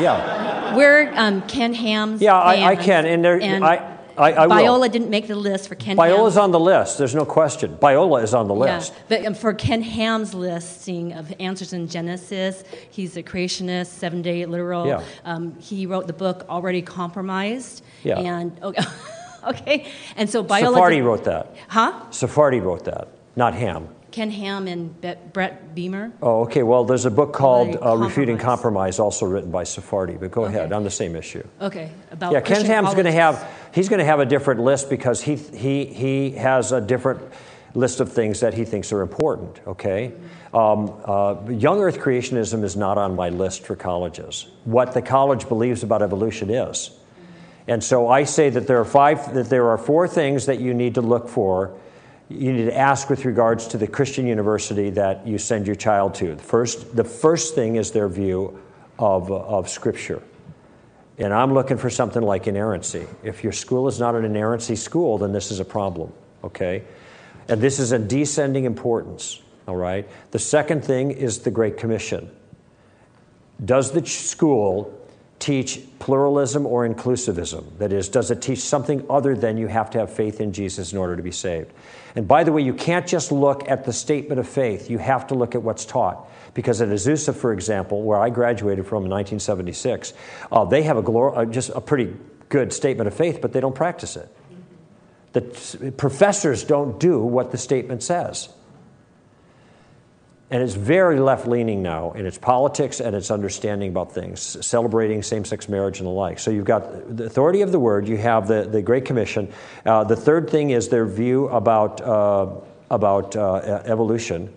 Yeah. 0.00 0.39
Where 0.76 1.12
um, 1.18 1.42
Ken 1.42 1.74
Ham's 1.74 2.20
Yeah, 2.20 2.34
I, 2.36 2.54
I 2.70 2.74
band 2.74 2.86
can. 2.86 3.06
And, 3.06 3.24
there, 3.24 3.40
and 3.40 3.64
I, 3.64 3.98
I, 4.16 4.32
I 4.32 4.46
will. 4.46 4.56
Biola 4.56 4.92
didn't 4.92 5.08
make 5.10 5.28
the 5.28 5.34
list 5.36 5.68
for 5.68 5.74
Ken 5.76 5.96
Ham. 5.96 6.06
Biola's 6.06 6.34
Ham's. 6.34 6.36
on 6.36 6.50
the 6.52 6.60
list. 6.60 6.98
There's 6.98 7.14
no 7.14 7.24
question. 7.24 7.76
Biola 7.76 8.22
is 8.22 8.34
on 8.34 8.48
the 8.48 8.54
Yeah, 8.54 8.76
list. 8.76 8.92
but 9.08 9.24
um, 9.24 9.34
for 9.34 9.54
Ken 9.54 9.80
Ham's 9.82 10.34
listing 10.34 11.12
of 11.14 11.32
answers 11.40 11.72
in 11.72 11.88
Genesis, 11.88 12.62
he's 12.90 13.16
a 13.16 13.22
creationist, 13.22 13.86
seven 13.86 14.20
day 14.22 14.44
literal. 14.46 14.86
Yeah. 14.86 15.02
Um, 15.24 15.58
he 15.58 15.86
wrote 15.86 16.06
the 16.06 16.12
book 16.12 16.44
Already 16.48 16.82
Compromised. 16.82 17.82
Yeah. 18.02 18.18
And 18.18 18.58
okay, 18.62 18.82
okay. 19.44 19.86
and 20.16 20.28
so 20.28 20.44
Biola. 20.44 20.74
Sarfati 20.76 20.90
did- 20.96 21.04
wrote 21.04 21.24
that. 21.24 21.54
Huh? 21.68 21.92
Sarfati 22.10 22.62
wrote 22.62 22.84
that, 22.84 23.08
not 23.36 23.54
Ham. 23.54 23.88
Ken 24.10 24.30
Ham 24.30 24.66
and 24.66 25.00
Be- 25.00 25.14
Britt 25.32 25.74
Beemer. 25.74 26.12
Oh, 26.22 26.42
okay. 26.42 26.62
Well, 26.62 26.84
there's 26.84 27.06
a 27.06 27.10
book 27.10 27.32
called 27.32 27.76
uh, 27.80 27.96
Refuting 27.96 28.38
Compromise, 28.38 28.98
also 28.98 29.26
written 29.26 29.50
by 29.50 29.64
Sarfati. 29.64 30.18
But 30.18 30.30
go 30.30 30.44
ahead 30.44 30.72
on 30.72 30.84
the 30.84 30.90
same 30.90 31.16
issue. 31.16 31.46
Okay. 31.60 31.90
About 32.10 32.32
Yeah, 32.32 32.40
Ken 32.40 32.64
Ham's 32.64 32.92
going 32.94 33.06
to 33.06 33.12
have 33.12 33.48
he's 33.72 33.88
going 33.88 34.00
to 34.00 34.04
have 34.04 34.20
a 34.20 34.26
different 34.26 34.60
list 34.60 34.90
because 34.90 35.20
he 35.22 35.36
he 35.36 35.86
he 35.86 36.30
has 36.32 36.72
a 36.72 36.80
different 36.80 37.20
list 37.74 38.00
of 38.00 38.12
things 38.12 38.40
that 38.40 38.54
he 38.54 38.64
thinks 38.64 38.92
are 38.92 39.00
important. 39.00 39.60
Okay, 39.66 40.12
um, 40.52 40.92
uh, 41.04 41.36
young 41.48 41.80
Earth 41.80 41.98
creationism 41.98 42.64
is 42.64 42.76
not 42.76 42.98
on 42.98 43.14
my 43.14 43.28
list 43.28 43.64
for 43.64 43.76
colleges. 43.76 44.48
What 44.64 44.92
the 44.92 45.02
college 45.02 45.48
believes 45.48 45.82
about 45.82 46.02
evolution 46.02 46.50
is, 46.50 46.90
and 47.68 47.82
so 47.82 48.08
I 48.08 48.24
say 48.24 48.50
that 48.50 48.66
there 48.66 48.80
are 48.80 48.84
five 48.84 49.34
that 49.34 49.50
there 49.50 49.68
are 49.68 49.78
four 49.78 50.08
things 50.08 50.46
that 50.46 50.60
you 50.60 50.74
need 50.74 50.94
to 50.96 51.02
look 51.02 51.28
for. 51.28 51.76
You 52.30 52.52
need 52.52 52.66
to 52.66 52.76
ask 52.76 53.10
with 53.10 53.24
regards 53.24 53.66
to 53.68 53.78
the 53.78 53.88
Christian 53.88 54.24
university 54.24 54.90
that 54.90 55.26
you 55.26 55.36
send 55.36 55.66
your 55.66 55.74
child 55.74 56.14
to. 56.14 56.36
The 56.36 56.42
first, 56.42 56.94
the 56.94 57.02
first 57.02 57.56
thing 57.56 57.74
is 57.74 57.90
their 57.90 58.08
view 58.08 58.62
of, 59.00 59.32
of 59.32 59.68
Scripture. 59.68 60.22
And 61.18 61.34
I'm 61.34 61.52
looking 61.52 61.76
for 61.76 61.90
something 61.90 62.22
like 62.22 62.46
inerrancy. 62.46 63.06
If 63.24 63.42
your 63.42 63.52
school 63.52 63.88
is 63.88 63.98
not 63.98 64.14
an 64.14 64.24
inerrancy 64.24 64.76
school, 64.76 65.18
then 65.18 65.32
this 65.32 65.50
is 65.50 65.58
a 65.58 65.64
problem, 65.64 66.12
okay? 66.44 66.84
And 67.48 67.60
this 67.60 67.80
is 67.80 67.90
a 67.90 67.98
descending 67.98 68.64
importance, 68.64 69.42
all 69.66 69.76
right? 69.76 70.08
The 70.30 70.38
second 70.38 70.84
thing 70.84 71.10
is 71.10 71.40
the 71.40 71.50
Great 71.50 71.76
Commission. 71.76 72.30
Does 73.62 73.90
the 73.90 74.02
ch- 74.02 74.20
school 74.20 74.96
teach 75.40 75.80
pluralism 75.98 76.64
or 76.64 76.88
inclusivism? 76.88 77.76
That 77.78 77.92
is, 77.92 78.08
does 78.08 78.30
it 78.30 78.40
teach 78.40 78.60
something 78.60 79.04
other 79.10 79.34
than 79.34 79.58
you 79.58 79.66
have 79.66 79.90
to 79.90 79.98
have 79.98 80.12
faith 80.12 80.40
in 80.40 80.52
Jesus 80.52 80.92
in 80.92 80.98
order 80.98 81.16
to 81.16 81.22
be 81.22 81.32
saved? 81.32 81.72
And 82.16 82.26
by 82.26 82.44
the 82.44 82.52
way, 82.52 82.62
you 82.62 82.74
can't 82.74 83.06
just 83.06 83.30
look 83.30 83.68
at 83.68 83.84
the 83.84 83.92
statement 83.92 84.40
of 84.40 84.48
faith, 84.48 84.90
you 84.90 84.98
have 84.98 85.26
to 85.28 85.34
look 85.34 85.54
at 85.54 85.62
what's 85.62 85.84
taught. 85.84 86.28
Because 86.54 86.80
at 86.80 86.88
Azusa, 86.88 87.34
for 87.34 87.52
example, 87.52 88.02
where 88.02 88.18
I 88.18 88.30
graduated 88.30 88.86
from 88.86 89.04
in 89.04 89.10
1976, 89.10 90.12
uh, 90.50 90.64
they 90.64 90.82
have 90.82 90.96
a 90.96 91.02
glor- 91.02 91.36
uh, 91.36 91.44
just 91.44 91.70
a 91.70 91.80
pretty 91.80 92.16
good 92.48 92.72
statement 92.72 93.06
of 93.06 93.14
faith, 93.14 93.40
but 93.40 93.52
they 93.52 93.60
don't 93.60 93.74
practice 93.74 94.16
it. 94.16 94.28
The 95.32 95.42
t- 95.42 95.92
professors 95.92 96.64
don't 96.64 96.98
do 96.98 97.20
what 97.20 97.52
the 97.52 97.58
statement 97.58 98.02
says. 98.02 98.48
And 100.52 100.64
it's 100.64 100.74
very 100.74 101.20
left 101.20 101.46
leaning 101.46 101.80
now 101.80 102.10
in 102.12 102.26
its 102.26 102.36
politics 102.36 103.00
and 103.00 103.14
its 103.14 103.30
understanding 103.30 103.90
about 103.90 104.12
things, 104.12 104.66
celebrating 104.66 105.22
same 105.22 105.44
sex 105.44 105.68
marriage 105.68 106.00
and 106.00 106.06
the 106.06 106.10
like. 106.10 106.40
So 106.40 106.50
you've 106.50 106.64
got 106.64 107.16
the 107.16 107.24
authority 107.24 107.62
of 107.62 107.70
the 107.70 107.78
word, 107.78 108.08
you 108.08 108.16
have 108.16 108.48
the, 108.48 108.62
the 108.64 108.82
Great 108.82 109.04
Commission. 109.04 109.52
Uh, 109.86 110.02
the 110.02 110.16
third 110.16 110.50
thing 110.50 110.70
is 110.70 110.88
their 110.88 111.06
view 111.06 111.46
about, 111.48 112.00
uh, 112.00 112.48
about 112.90 113.36
uh, 113.36 113.82
evolution. 113.84 114.52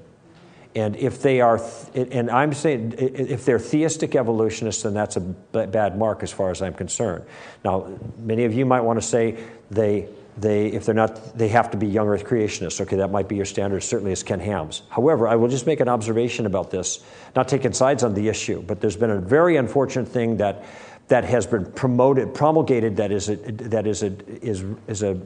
And 0.75 0.95
if 0.95 1.21
they 1.21 1.41
are, 1.41 1.61
and 1.93 2.31
I'm 2.31 2.53
saying, 2.53 2.95
if 2.97 3.45
they're 3.45 3.59
theistic 3.59 4.15
evolutionists, 4.15 4.81
then 4.81 4.95
that's 4.95 5.17
a 5.17 5.21
bad 5.21 5.95
mark 5.95 6.23
as 6.23 6.31
far 6.31 6.49
as 6.49 6.63
I'm 6.63 6.73
concerned. 6.73 7.25
Now, 7.63 7.99
many 8.17 8.45
of 8.45 8.53
you 8.55 8.65
might 8.65 8.81
want 8.81 8.99
to 8.99 9.05
say 9.05 9.37
they, 9.69 10.07
they, 10.37 10.67
if 10.67 10.85
they're 10.85 10.95
not, 10.95 11.37
they 11.37 11.49
have 11.49 11.71
to 11.71 11.77
be 11.77 11.87
young 11.87 12.07
earth 12.07 12.25
creationists. 12.25 12.81
Okay, 12.81 12.97
that 12.97 13.11
might 13.11 13.27
be 13.27 13.35
your 13.35 13.45
standard, 13.45 13.81
certainly 13.81 14.11
as 14.11 14.23
Ken 14.23 14.39
Ham's. 14.39 14.81
However, 14.89 15.27
I 15.27 15.35
will 15.35 15.47
just 15.47 15.67
make 15.67 15.79
an 15.79 15.87
observation 15.87 16.45
about 16.45 16.71
this, 16.71 17.03
not 17.35 17.47
taking 17.47 17.73
sides 17.73 18.03
on 18.03 18.13
the 18.13 18.27
issue, 18.27 18.61
but 18.61 18.81
there's 18.81 18.95
been 18.95 19.11
a 19.11 19.19
very 19.19 19.57
unfortunate 19.57 20.07
thing 20.07 20.37
that, 20.37 20.63
that 21.07 21.23
has 21.23 21.45
been 21.45 21.65
promoted, 21.73 22.33
promulgated 22.33 22.95
that 22.97 23.11
is 23.11 23.29
a, 23.29 23.35
that 23.35 23.85
is 23.85 24.03
a, 24.03 24.13
is, 24.43 24.63
is 24.87 25.03
a, 25.03 25.19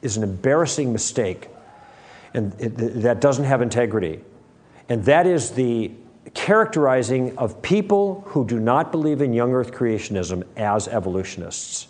is 0.00 0.16
an 0.16 0.22
embarrassing 0.22 0.92
mistake 0.92 1.48
and 2.32 2.54
it, 2.60 2.76
that 3.02 3.20
doesn't 3.20 3.44
have 3.44 3.62
integrity 3.62 4.20
and 4.88 5.04
that 5.04 5.26
is 5.26 5.52
the 5.52 5.92
characterizing 6.34 7.36
of 7.38 7.60
people 7.62 8.22
who 8.28 8.46
do 8.46 8.58
not 8.58 8.90
believe 8.90 9.20
in 9.20 9.32
young 9.32 9.52
earth 9.52 9.72
creationism 9.72 10.44
as 10.56 10.88
evolutionists. 10.88 11.88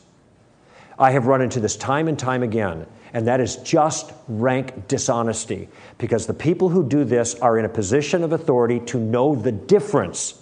I 0.98 1.10
have 1.10 1.26
run 1.26 1.42
into 1.42 1.60
this 1.60 1.76
time 1.76 2.08
and 2.08 2.18
time 2.18 2.42
again, 2.42 2.86
and 3.12 3.26
that 3.26 3.40
is 3.40 3.56
just 3.56 4.12
rank 4.28 4.88
dishonesty 4.88 5.68
because 5.98 6.26
the 6.26 6.34
people 6.34 6.68
who 6.68 6.86
do 6.86 7.04
this 7.04 7.34
are 7.36 7.58
in 7.58 7.64
a 7.64 7.68
position 7.68 8.22
of 8.22 8.32
authority 8.32 8.80
to 8.80 8.98
know 8.98 9.34
the 9.34 9.52
difference 9.52 10.40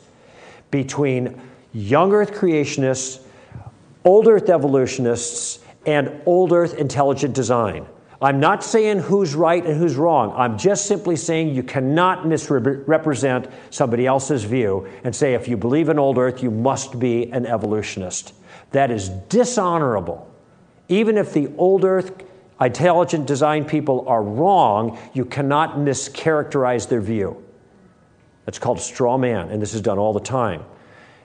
between 0.71 1.41
young 1.73 2.13
earth 2.13 2.33
creationists, 2.33 3.23
old 4.05 4.29
earth 4.29 4.49
evolutionists, 4.49 5.61
and 5.87 6.21
old 6.27 6.53
earth 6.53 6.75
intelligent 6.75 7.35
design. 7.35 7.87
I'm 8.21 8.39
not 8.39 8.63
saying 8.63 9.01
who's 9.01 9.35
right 9.35 9.65
and 9.67 9.77
who's 9.77 9.97
wrong. 9.97 10.33
I'm 10.37 10.57
just 10.57 10.87
simply 10.87 11.17
saying 11.17 11.55
you 11.57 11.65
cannot 11.65 12.25
misrepresent 12.25 13.49
somebody 13.71 14.07
else's 14.07 14.45
view 14.45 14.89
and 15.03 15.15
say 15.15 15.35
if 15.35 15.49
you 15.49 15.57
believe 15.57 15.89
in 15.89 15.99
old 15.99 16.19
earth, 16.19 16.41
you 16.41 16.51
must 16.51 17.01
be 17.01 17.33
an 17.33 17.47
evolutionist. 17.47 18.33
That 18.71 18.93
is 18.93 19.09
dishonorable. 19.09 20.32
Even 20.93 21.17
if 21.17 21.33
the 21.33 21.51
old 21.57 21.85
earth 21.87 22.13
intelligent 22.61 23.27
design 23.27 23.65
people 23.65 24.07
are 24.07 24.23
wrong, 24.23 24.99
you 25.15 25.25
cannot 25.25 25.77
mischaracterize 25.77 26.87
their 26.87 27.01
view. 27.01 27.43
That's 28.45 28.59
called 28.59 28.79
straw 28.79 29.17
man, 29.17 29.49
and 29.49 29.63
this 29.63 29.73
is 29.73 29.81
done 29.81 29.99
all 29.99 30.13
the 30.13 30.21
time. 30.21 30.63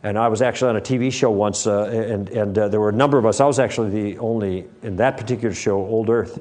And 0.03 0.17
I 0.17 0.29
was 0.29 0.41
actually 0.41 0.69
on 0.69 0.77
a 0.77 0.81
TV 0.81 1.11
show 1.11 1.31
once, 1.31 1.67
uh, 1.67 1.83
and, 1.83 2.29
and 2.29 2.57
uh, 2.57 2.69
there 2.69 2.79
were 2.79 2.89
a 2.89 2.93
number 2.93 3.17
of 3.17 3.25
us. 3.25 3.41
I 3.41 3.45
was 3.45 3.59
actually 3.59 3.89
the 3.89 4.19
only, 4.19 4.65
in 4.83 4.95
that 4.97 5.17
particular 5.17 5.53
show, 5.53 5.75
Old 5.75 6.09
Earth 6.09 6.39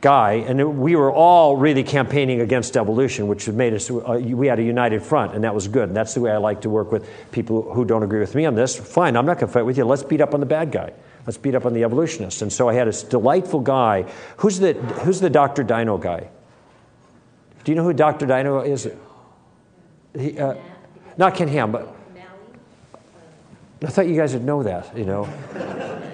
guy, 0.00 0.32
and 0.32 0.80
we 0.80 0.96
were 0.96 1.12
all 1.12 1.56
really 1.56 1.84
campaigning 1.84 2.40
against 2.40 2.76
evolution, 2.76 3.28
which 3.28 3.48
made 3.48 3.74
us, 3.74 3.88
uh, 3.88 4.20
we 4.20 4.48
had 4.48 4.58
a 4.58 4.64
united 4.64 5.04
front, 5.04 5.36
and 5.36 5.44
that 5.44 5.54
was 5.54 5.68
good. 5.68 5.90
And 5.90 5.96
that's 5.96 6.14
the 6.14 6.20
way 6.20 6.32
I 6.32 6.38
like 6.38 6.62
to 6.62 6.70
work 6.70 6.90
with 6.90 7.08
people 7.30 7.72
who 7.74 7.84
don't 7.84 8.02
agree 8.02 8.20
with 8.20 8.34
me 8.34 8.44
on 8.44 8.56
this. 8.56 8.76
Fine, 8.76 9.16
I'm 9.16 9.24
not 9.24 9.38
going 9.38 9.46
to 9.46 9.52
fight 9.52 9.66
with 9.66 9.78
you. 9.78 9.84
Let's 9.84 10.02
beat 10.02 10.20
up 10.20 10.34
on 10.34 10.40
the 10.40 10.46
bad 10.46 10.72
guy. 10.72 10.92
Let's 11.26 11.38
beat 11.38 11.54
up 11.54 11.66
on 11.66 11.74
the 11.74 11.82
evolutionists. 11.82 12.42
And 12.42 12.52
so 12.52 12.68
I 12.68 12.74
had 12.74 12.86
this 12.86 13.02
delightful 13.02 13.60
guy. 13.60 14.02
Who's 14.38 14.60
the, 14.60 14.74
who's 14.74 15.20
the 15.20 15.30
Dr. 15.30 15.64
Dino 15.64 15.98
guy? 15.98 16.28
Do 17.64 17.72
you 17.72 17.76
know 17.76 17.82
who 17.82 17.92
Dr. 17.92 18.26
Dino 18.26 18.60
is? 18.60 18.88
He, 20.16 20.38
uh, 20.38 20.54
not 21.16 21.34
Ken 21.34 21.48
Ham, 21.48 21.72
but 21.72 21.96
I 23.82 23.86
thought 23.88 24.06
you 24.06 24.16
guys 24.16 24.32
would 24.34 24.44
know 24.44 24.62
that, 24.62 24.96
you 24.96 25.04
know. 25.04 25.28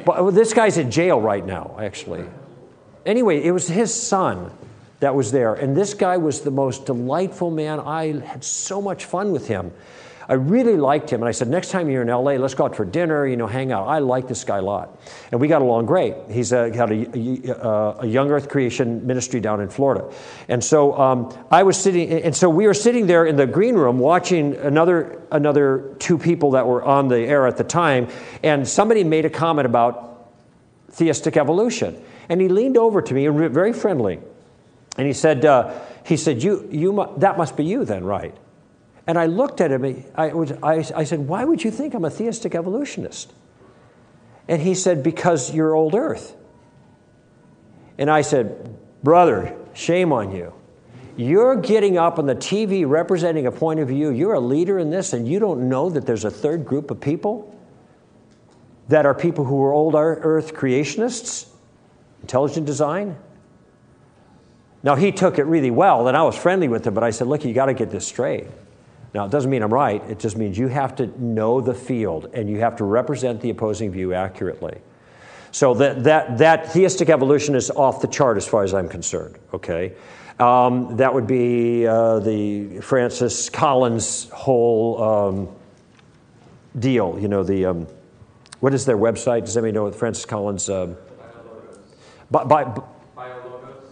but 0.07 0.31
this 0.31 0.55
guy's 0.55 0.79
in 0.79 0.91
jail 0.91 1.21
right 1.21 1.45
now, 1.45 1.77
actually. 1.79 2.25
Anyway, 3.05 3.43
it 3.43 3.51
was 3.51 3.69
his 3.69 3.93
son 3.93 4.51
that 5.01 5.15
was 5.15 5.31
there. 5.31 5.55
And 5.55 5.77
this 5.77 5.95
guy 5.95 6.17
was 6.17 6.41
the 6.41 6.51
most 6.51 6.87
delightful 6.87 7.51
man. 7.51 7.81
I 7.81 8.21
had 8.21 8.43
so 8.45 8.81
much 8.81 9.05
fun 9.05 9.33
with 9.33 9.49
him. 9.49 9.73
I 10.29 10.35
really 10.35 10.77
liked 10.77 11.11
him. 11.11 11.21
And 11.21 11.29
I 11.29 11.33
said, 11.33 11.49
next 11.49 11.71
time 11.71 11.91
you're 11.91 12.03
in 12.03 12.09
LA, 12.09 12.33
let's 12.33 12.55
go 12.55 12.65
out 12.65 12.77
for 12.77 12.85
dinner, 12.85 13.27
you 13.27 13.37
know, 13.37 13.47
hang 13.47 13.73
out. 13.73 13.89
I 13.89 13.99
like 13.99 14.29
this 14.29 14.45
guy 14.45 14.59
a 14.59 14.63
lot. 14.63 14.99
And 15.31 15.41
we 15.41 15.49
got 15.49 15.63
along 15.63 15.87
great. 15.87 16.15
He's 16.31 16.51
got 16.51 16.91
a, 16.91 17.07
a, 17.15 17.97
a, 18.01 18.07
young 18.07 18.31
earth 18.31 18.49
creation 18.49 19.07
ministry 19.07 19.41
down 19.41 19.61
in 19.61 19.69
Florida. 19.69 20.13
And 20.49 20.63
so 20.63 20.97
um, 20.99 21.37
I 21.51 21.63
was 21.63 21.77
sitting, 21.77 22.11
and 22.11 22.35
so 22.35 22.49
we 22.49 22.67
were 22.67 22.75
sitting 22.75 23.07
there 23.07 23.27
in 23.27 23.37
the 23.37 23.47
green 23.47 23.75
room 23.75 23.99
watching 23.99 24.55
another, 24.57 25.23
another 25.31 25.95
two 25.99 26.19
people 26.19 26.53
that 26.53 26.67
were 26.67 26.83
on 26.83 27.09
the 27.09 27.19
air 27.19 27.47
at 27.47 27.57
the 27.57 27.65
time. 27.65 28.09
And 28.43 28.67
somebody 28.67 29.05
made 29.05 29.25
a 29.25 29.31
comment 29.31 29.67
about 29.67 30.31
theistic 30.91 31.37
evolution. 31.37 32.03
And 32.29 32.41
he 32.41 32.49
leaned 32.49 32.77
over 32.77 33.03
to 33.03 33.15
me, 33.15 33.27
very 33.27 33.73
friendly, 33.73 34.21
and 34.97 35.07
he 35.07 35.13
said, 35.13 35.45
uh, 35.45 35.79
he 36.05 36.17
said, 36.17 36.43
you, 36.43 36.69
you 36.71 37.15
that 37.19 37.39
must 37.39 37.57
be 37.57 37.65
you 37.65 37.85
then, 37.85 38.05
right? 38.05 38.35
And 39.07 39.19
I 39.19 39.27
looked 39.27 39.61
at 39.61 39.73
him, 39.73 40.05
I, 40.15 40.29
was, 40.29 40.53
I, 40.63 40.85
I 40.95 41.05
said, 41.05 41.27
why 41.27 41.45
would 41.45 41.65
you 41.65 41.71
think 41.71 41.95
I'm 41.95 42.05
a 42.05 42.11
theistic 42.11 42.55
evolutionist? 42.55 43.33
And 44.49 44.63
he 44.63 44.75
said, 44.75 45.03
because 45.03 45.53
you're 45.53 45.75
old 45.75 45.95
earth. 45.95 46.37
And 47.99 48.11
I 48.11 48.23
said, 48.23 48.77
brother, 49.03 49.57
shame 49.75 50.13
on 50.13 50.35
you. 50.35 50.53
You're 51.17 51.57
getting 51.57 51.99
up 51.99 52.19
on 52.19 52.27
the 52.27 52.35
TV 52.35 52.89
representing 52.89 53.47
a 53.47 53.53
point 53.53 53.81
of 53.81 53.89
view. 53.89 54.11
You're 54.11 54.35
a 54.35 54.41
leader 54.41 54.79
in 54.79 54.91
this, 54.91 55.13
and 55.13 55.29
you 55.29 55.39
don't 55.39 55.69
know 55.69 55.91
that 55.91 56.07
there's 56.07 56.25
a 56.25 56.31
third 56.31 56.65
group 56.65 56.91
of 56.91 57.01
people 57.01 57.49
that 58.89 59.05
are 59.07 59.15
people 59.15 59.45
who 59.45 59.63
are 59.63 59.73
old 59.73 59.95
earth 59.95 60.55
creationists? 60.55 61.49
Intelligent 62.23 62.67
design? 62.67 63.17
Now, 64.83 64.97
he 64.97 65.13
took 65.13 65.39
it 65.39 65.45
really 65.45 65.71
well, 65.71 66.09
and 66.09 66.17
I 66.17 66.23
was 66.23 66.37
friendly 66.37 66.69
with 66.69 66.87
him, 66.87 66.95
but 66.95 67.05
I 67.05 67.11
said, 67.11 67.27
Look, 67.27 67.45
you 67.45 67.53
got 67.53 67.67
to 67.67 67.75
get 67.75 67.91
this 67.91 68.07
straight. 68.07 68.47
Now, 69.15 69.27
it 69.27 69.31
doesn't 69.31 69.51
mean 69.51 69.63
I'm 69.63 69.73
right, 69.73 70.03
it 70.09 70.19
just 70.19 70.37
means 70.37 70.57
you 70.57 70.69
have 70.69 70.97
to 70.97 71.07
know 71.23 71.61
the 71.61 71.75
field 71.75 72.31
and 72.33 72.49
you 72.49 72.61
have 72.61 72.77
to 72.77 72.85
represent 72.85 73.41
the 73.41 73.51
opposing 73.51 73.91
view 73.91 74.15
accurately. 74.15 74.81
So, 75.51 75.75
that, 75.75 76.05
that, 76.05 76.39
that 76.39 76.73
theistic 76.73 77.11
evolution 77.11 77.55
is 77.55 77.71
off 77.71 78.01
the 78.01 78.09
chart 78.09 78.39
as 78.39 78.49
far 78.49 78.63
as 78.63 78.73
I'm 78.73 78.89
concerned, 78.89 79.39
okay? 79.53 79.93
Um, 80.39 80.97
that 80.97 81.13
would 81.13 81.27
be 81.27 81.87
uh, 81.87 82.21
the 82.21 82.81
Francis 82.81 83.51
Collins 83.51 84.31
whole 84.31 85.03
um, 85.03 85.49
deal, 86.79 87.19
you 87.21 87.29
know, 87.29 87.43
the, 87.43 87.67
um, 87.67 87.87
what 88.61 88.73
is 88.73 88.87
their 88.87 88.97
website? 88.97 89.45
Does 89.45 89.57
anybody 89.57 89.73
know 89.73 89.85
what 89.85 89.95
Francis 89.95 90.25
Collins? 90.25 90.71
Um, 90.71 90.97
by, 92.31 92.45
by, 92.45 92.83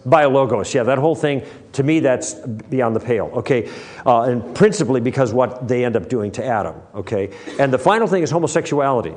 Biologos. 0.05 0.41
Biologos, 0.51 0.73
yeah, 0.73 0.83
that 0.83 0.97
whole 0.97 1.15
thing, 1.15 1.43
to 1.73 1.83
me, 1.83 1.99
that's 1.99 2.33
beyond 2.33 2.95
the 2.95 2.99
pale, 2.99 3.31
okay? 3.33 3.69
Uh, 4.05 4.21
and 4.21 4.55
principally 4.55 5.01
because 5.01 5.33
what 5.33 5.67
they 5.67 5.85
end 5.85 5.95
up 5.95 6.09
doing 6.09 6.31
to 6.33 6.45
Adam, 6.45 6.75
okay? 6.95 7.33
And 7.59 7.71
the 7.71 7.77
final 7.77 8.07
thing 8.07 8.23
is 8.23 8.31
homosexuality. 8.31 9.15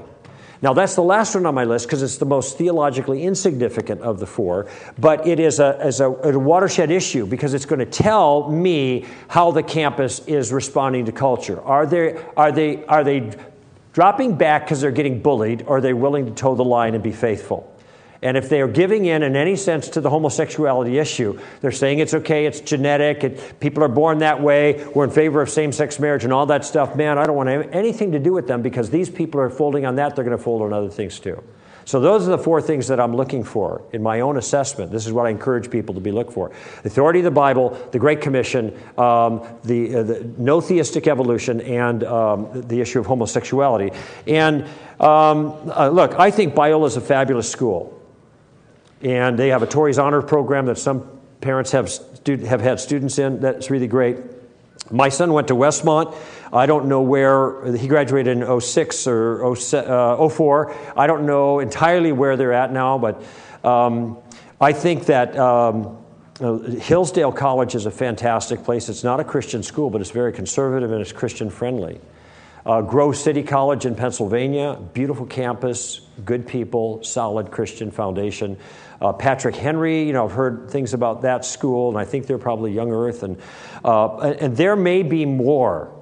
Now, 0.62 0.72
that's 0.72 0.94
the 0.94 1.02
last 1.02 1.34
one 1.34 1.44
on 1.44 1.54
my 1.54 1.64
list 1.64 1.86
because 1.86 2.02
it's 2.02 2.16
the 2.16 2.26
most 2.26 2.56
theologically 2.56 3.22
insignificant 3.24 4.00
of 4.00 4.18
the 4.18 4.26
four, 4.26 4.66
but 4.98 5.26
it 5.26 5.38
is 5.38 5.60
a, 5.60 5.86
is 5.86 6.00
a, 6.00 6.06
a 6.06 6.38
watershed 6.38 6.90
issue 6.90 7.26
because 7.26 7.52
it's 7.52 7.66
going 7.66 7.80
to 7.80 7.86
tell 7.86 8.50
me 8.50 9.04
how 9.28 9.50
the 9.50 9.62
campus 9.62 10.20
is 10.26 10.52
responding 10.52 11.04
to 11.04 11.12
culture. 11.12 11.60
Are 11.60 11.86
they, 11.86 12.22
are 12.36 12.50
they, 12.50 12.84
are 12.86 13.04
they 13.04 13.30
dropping 13.92 14.36
back 14.36 14.64
because 14.64 14.80
they're 14.80 14.90
getting 14.90 15.20
bullied, 15.20 15.64
or 15.66 15.78
are 15.78 15.80
they 15.80 15.92
willing 15.92 16.24
to 16.26 16.32
toe 16.32 16.54
the 16.54 16.64
line 16.64 16.94
and 16.94 17.02
be 17.02 17.12
faithful? 17.12 17.73
And 18.22 18.36
if 18.36 18.48
they 18.48 18.60
are 18.60 18.68
giving 18.68 19.04
in 19.04 19.22
in 19.22 19.36
any 19.36 19.56
sense 19.56 19.88
to 19.90 20.00
the 20.00 20.10
homosexuality 20.10 20.98
issue, 20.98 21.38
they're 21.60 21.72
saying 21.72 21.98
it's 21.98 22.14
okay, 22.14 22.46
it's 22.46 22.60
genetic, 22.60 23.24
it, 23.24 23.60
people 23.60 23.84
are 23.84 23.88
born 23.88 24.18
that 24.18 24.40
way, 24.40 24.86
we're 24.94 25.04
in 25.04 25.10
favor 25.10 25.42
of 25.42 25.50
same 25.50 25.72
sex 25.72 25.98
marriage 25.98 26.24
and 26.24 26.32
all 26.32 26.46
that 26.46 26.64
stuff. 26.64 26.96
Man, 26.96 27.18
I 27.18 27.26
don't 27.26 27.36
want 27.36 27.48
anything 27.48 28.12
to 28.12 28.18
do 28.18 28.32
with 28.32 28.46
them 28.46 28.62
because 28.62 28.90
these 28.90 29.10
people 29.10 29.40
are 29.40 29.50
folding 29.50 29.84
on 29.84 29.96
that, 29.96 30.16
they're 30.16 30.24
going 30.24 30.36
to 30.36 30.42
fold 30.42 30.62
on 30.62 30.72
other 30.72 30.88
things 30.88 31.20
too. 31.20 31.42
So 31.86 32.00
those 32.00 32.26
are 32.26 32.30
the 32.30 32.38
four 32.38 32.62
things 32.62 32.88
that 32.88 32.98
I'm 32.98 33.14
looking 33.14 33.44
for 33.44 33.82
in 33.92 34.02
my 34.02 34.20
own 34.20 34.38
assessment. 34.38 34.90
This 34.90 35.06
is 35.06 35.12
what 35.12 35.26
I 35.26 35.30
encourage 35.30 35.70
people 35.70 35.94
to 35.94 36.00
be 36.00 36.12
look 36.12 36.32
for: 36.32 36.50
the 36.82 36.88
authority 36.88 37.18
of 37.20 37.24
the 37.24 37.30
Bible, 37.30 37.70
the 37.92 37.98
Great 37.98 38.20
Commission, 38.20 38.68
um, 38.96 39.46
the, 39.64 39.96
uh, 39.96 40.02
the, 40.02 40.32
no 40.38 40.60
theistic 40.60 41.06
evolution, 41.06 41.60
and 41.60 42.04
um, 42.04 42.62
the 42.68 42.80
issue 42.80 43.00
of 43.00 43.06
homosexuality. 43.06 43.92
And 44.26 44.64
um, 44.98 45.70
uh, 45.70 45.90
look, 45.90 46.18
I 46.18 46.30
think 46.30 46.54
Biola 46.54 46.86
is 46.86 46.96
a 46.96 47.02
fabulous 47.02 47.50
school. 47.50 48.00
And 49.04 49.38
they 49.38 49.48
have 49.50 49.62
a 49.62 49.66
Torrey's 49.66 49.98
Honor 49.98 50.22
program 50.22 50.66
that 50.66 50.78
some 50.78 51.06
parents 51.42 51.70
have, 51.72 51.92
have 52.26 52.62
had 52.62 52.80
students 52.80 53.18
in. 53.18 53.38
That's 53.38 53.70
really 53.70 53.86
great. 53.86 54.16
My 54.90 55.10
son 55.10 55.32
went 55.32 55.48
to 55.48 55.54
Westmont. 55.54 56.16
I 56.52 56.66
don't 56.66 56.88
know 56.88 57.02
where, 57.02 57.74
he 57.74 57.86
graduated 57.86 58.38
in 58.38 58.60
06 58.60 59.06
or 59.06 59.56
04. 59.56 60.70
Uh, 60.70 60.92
I 60.96 61.06
don't 61.06 61.26
know 61.26 61.60
entirely 61.60 62.12
where 62.12 62.36
they're 62.36 62.52
at 62.52 62.72
now, 62.72 62.96
but 62.96 63.22
um, 63.62 64.18
I 64.60 64.72
think 64.72 65.06
that 65.06 65.36
um, 65.36 65.98
uh, 66.40 66.58
Hillsdale 66.58 67.32
College 67.32 67.74
is 67.74 67.86
a 67.86 67.90
fantastic 67.90 68.64
place. 68.64 68.88
It's 68.88 69.04
not 69.04 69.20
a 69.20 69.24
Christian 69.24 69.62
school, 69.62 69.90
but 69.90 70.00
it's 70.00 70.10
very 70.10 70.32
conservative 70.32 70.92
and 70.92 71.00
it's 71.00 71.12
Christian 71.12 71.50
friendly. 71.50 72.00
Uh, 72.66 72.80
Grove 72.80 73.16
City 73.16 73.42
College 73.42 73.84
in 73.84 73.94
Pennsylvania, 73.94 74.78
beautiful 74.94 75.26
campus, 75.26 76.00
good 76.24 76.46
people, 76.46 77.02
solid 77.02 77.50
Christian 77.50 77.90
foundation. 77.90 78.56
Uh, 79.02 79.12
Patrick 79.12 79.54
Henry, 79.54 80.04
you 80.04 80.14
know, 80.14 80.24
I've 80.24 80.32
heard 80.32 80.70
things 80.70 80.94
about 80.94 81.22
that 81.22 81.44
school, 81.44 81.90
and 81.90 81.98
I 81.98 82.06
think 82.06 82.26
they're 82.26 82.38
probably 82.38 82.72
Young 82.72 82.90
Earth, 82.90 83.22
and 83.22 83.38
uh, 83.84 84.16
and 84.16 84.56
there 84.56 84.76
may 84.76 85.02
be 85.02 85.26
more. 85.26 85.92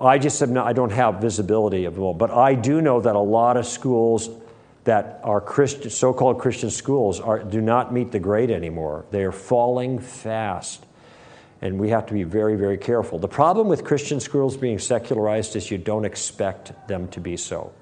I 0.00 0.18
just 0.18 0.40
have 0.40 0.50
not, 0.50 0.66
I 0.66 0.72
don't 0.72 0.92
have 0.92 1.20
visibility 1.20 1.84
of 1.84 1.94
them 1.94 2.04
all, 2.04 2.14
but 2.14 2.30
I 2.30 2.54
do 2.54 2.80
know 2.80 3.00
that 3.00 3.14
a 3.14 3.20
lot 3.20 3.58
of 3.58 3.66
schools 3.66 4.30
that 4.84 5.20
are 5.22 5.40
Christian, 5.40 5.90
so-called 5.90 6.38
Christian 6.38 6.70
schools 6.70 7.20
are, 7.20 7.42
do 7.42 7.60
not 7.60 7.92
meet 7.92 8.10
the 8.10 8.18
grade 8.18 8.50
anymore. 8.50 9.04
They 9.10 9.22
are 9.22 9.32
falling 9.32 9.98
fast 9.98 10.84
and 11.60 11.78
we 11.78 11.88
have 11.90 12.06
to 12.06 12.14
be 12.14 12.22
very, 12.22 12.56
very 12.56 12.76
careful. 12.76 13.18
The 13.18 13.28
problem 13.28 13.68
with 13.68 13.84
Christian 13.84 14.20
schools 14.20 14.56
being 14.56 14.78
secularized 14.78 15.56
is 15.56 15.70
you 15.70 15.78
don't 15.78 16.04
expect 16.04 16.72
them 16.88 17.08
to 17.08 17.20
be 17.20 17.36
so. 17.36 17.72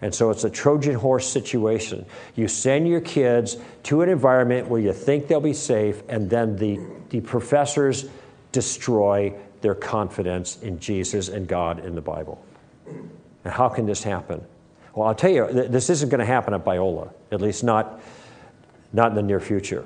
And 0.00 0.14
so 0.14 0.30
it's 0.30 0.44
a 0.44 0.50
Trojan 0.50 0.94
horse 0.94 1.28
situation. 1.28 2.06
You 2.36 2.48
send 2.48 2.88
your 2.88 3.00
kids 3.00 3.56
to 3.84 4.02
an 4.02 4.08
environment 4.08 4.68
where 4.68 4.80
you 4.80 4.92
think 4.92 5.26
they'll 5.26 5.40
be 5.40 5.52
safe, 5.52 6.02
and 6.08 6.30
then 6.30 6.56
the, 6.56 6.78
the 7.10 7.20
professors 7.20 8.08
destroy 8.52 9.34
their 9.60 9.74
confidence 9.74 10.62
in 10.62 10.78
Jesus 10.78 11.28
and 11.28 11.48
God 11.48 11.84
in 11.84 11.94
the 11.94 12.00
Bible. 12.00 12.42
And 12.86 13.52
how 13.52 13.68
can 13.68 13.86
this 13.86 14.02
happen? 14.02 14.44
Well, 14.94 15.08
I'll 15.08 15.14
tell 15.14 15.30
you, 15.30 15.46
this 15.52 15.90
isn't 15.90 16.08
going 16.08 16.20
to 16.20 16.26
happen 16.26 16.54
at 16.54 16.64
Biola, 16.64 17.12
at 17.32 17.40
least 17.40 17.64
not, 17.64 18.00
not 18.92 19.10
in 19.10 19.14
the 19.16 19.22
near 19.22 19.40
future. 19.40 19.84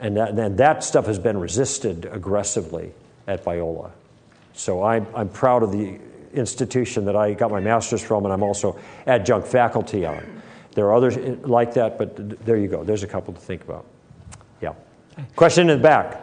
And 0.00 0.16
that, 0.16 0.38
and 0.38 0.58
that 0.58 0.84
stuff 0.84 1.06
has 1.06 1.18
been 1.18 1.38
resisted 1.38 2.06
aggressively 2.06 2.92
at 3.26 3.44
Biola. 3.44 3.90
So 4.54 4.84
I'm, 4.84 5.06
I'm 5.14 5.28
proud 5.28 5.62
of 5.62 5.72
the 5.72 5.98
institution 6.32 7.04
that 7.06 7.16
I 7.16 7.34
got 7.34 7.50
my 7.50 7.60
master's 7.60 8.02
from, 8.02 8.24
and 8.24 8.32
I'm 8.32 8.42
also 8.42 8.78
adjunct 9.06 9.48
faculty 9.48 10.06
on. 10.06 10.42
There 10.72 10.86
are 10.86 10.94
others 10.94 11.16
like 11.44 11.74
that, 11.74 11.98
but 11.98 12.44
there 12.44 12.56
you 12.56 12.68
go. 12.68 12.84
There's 12.84 13.02
a 13.02 13.08
couple 13.08 13.34
to 13.34 13.40
think 13.40 13.62
about. 13.64 13.84
Yeah. 14.60 14.74
Question 15.34 15.68
in 15.70 15.78
the 15.78 15.82
back. 15.82 16.22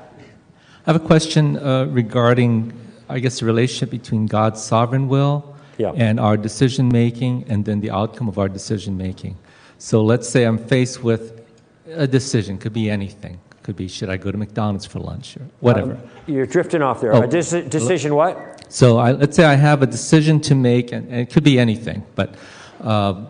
I 0.88 0.91
have 0.91 0.96
a 0.96 1.05
question 1.05 1.58
uh, 1.58 1.86
regarding, 1.86 2.72
I 3.10 3.20
guess, 3.20 3.39
the 3.39 3.46
relationship 3.46 3.89
between 3.89 4.27
God's 4.27 4.63
sovereign 4.63 5.08
will 5.10 5.55
yeah. 5.77 5.91
and 5.96 6.20
our 6.20 6.38
decision 6.38 6.88
making, 6.89 7.46
and 7.50 7.65
then 7.65 7.82
the 7.82 7.91
outcome 7.91 8.29
of 8.29 8.38
our 8.38 8.48
decision 8.48 8.98
making. 8.98 9.38
So 9.77 10.03
let's 10.03 10.29
say 10.29 10.44
I'm 10.44 10.58
faced 10.58 11.03
with 11.03 11.41
a 11.88 12.08
decision, 12.08 12.58
could 12.58 12.74
be 12.74 12.89
anything. 12.89 13.39
Could 13.65 13.77
be, 13.77 13.88
should 13.88 14.12
I 14.12 14.17
go 14.17 14.31
to 14.31 14.38
McDonald's 14.38 14.86
for 14.86 15.00
lunch 15.00 15.38
or 15.38 15.41
whatever? 15.60 15.93
Um, 15.93 16.10
you're 16.27 16.45
drifting 16.45 16.84
off 16.84 17.01
there. 17.01 17.15
Oh, 17.15 17.24
a 17.24 17.27
deci- 17.27 17.67
decision 17.67 18.13
what? 18.13 18.63
So 18.72 19.00
I, 19.00 19.12
let's 19.12 19.36
say 19.36 19.43
I 19.43 19.55
have 19.55 19.81
a 19.81 19.88
decision 19.88 20.39
to 20.41 20.53
make, 20.53 20.91
and, 20.91 21.07
and 21.07 21.19
it 21.22 21.31
could 21.34 21.43
be 21.43 21.57
anything, 21.57 22.05
but 22.13 22.36
uh, 22.81 23.25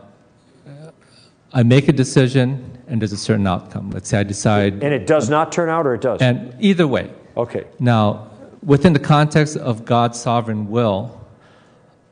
I 1.53 1.63
make 1.63 1.87
a 1.87 1.93
decision 1.93 2.81
and 2.89 3.01
there's 3.01 3.13
a 3.13 3.17
certain 3.17 3.47
outcome. 3.47 3.91
Let's 3.91 4.09
say 4.09 4.19
I 4.19 4.23
decide. 4.23 4.83
And 4.83 4.93
it 4.93 5.07
does 5.07 5.29
not 5.29 5.53
turn 5.53 5.69
out 5.69 5.87
or 5.87 5.93
it 5.93 6.01
does? 6.01 6.21
And 6.21 6.53
either 6.59 6.85
way. 6.85 7.13
Okay. 7.37 7.63
Now, 7.79 8.29
within 8.61 8.91
the 8.91 8.99
context 8.99 9.55
of 9.55 9.85
God's 9.85 10.19
sovereign 10.19 10.67
will, 10.69 11.25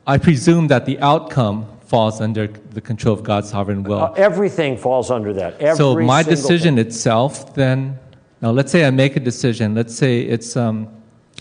I 0.06 0.16
presume 0.16 0.68
that 0.68 0.86
the 0.86 0.98
outcome 1.00 1.66
falls 1.82 2.22
under 2.22 2.46
the 2.46 2.80
control 2.80 3.14
of 3.14 3.22
God's 3.22 3.50
sovereign 3.50 3.82
will. 3.82 4.00
Uh, 4.00 4.12
everything 4.12 4.78
falls 4.78 5.10
under 5.10 5.34
that. 5.34 5.60
Every 5.60 5.76
so 5.76 5.94
my 6.00 6.22
decision 6.22 6.76
thing. 6.76 6.86
itself 6.86 7.54
then 7.54 7.98
now, 8.44 8.50
let's 8.50 8.70
say 8.70 8.84
I 8.84 8.90
make 8.90 9.16
a 9.16 9.20
decision. 9.20 9.74
Let's 9.74 9.96
say 9.96 10.20
it's 10.20 10.54
um, 10.54 10.86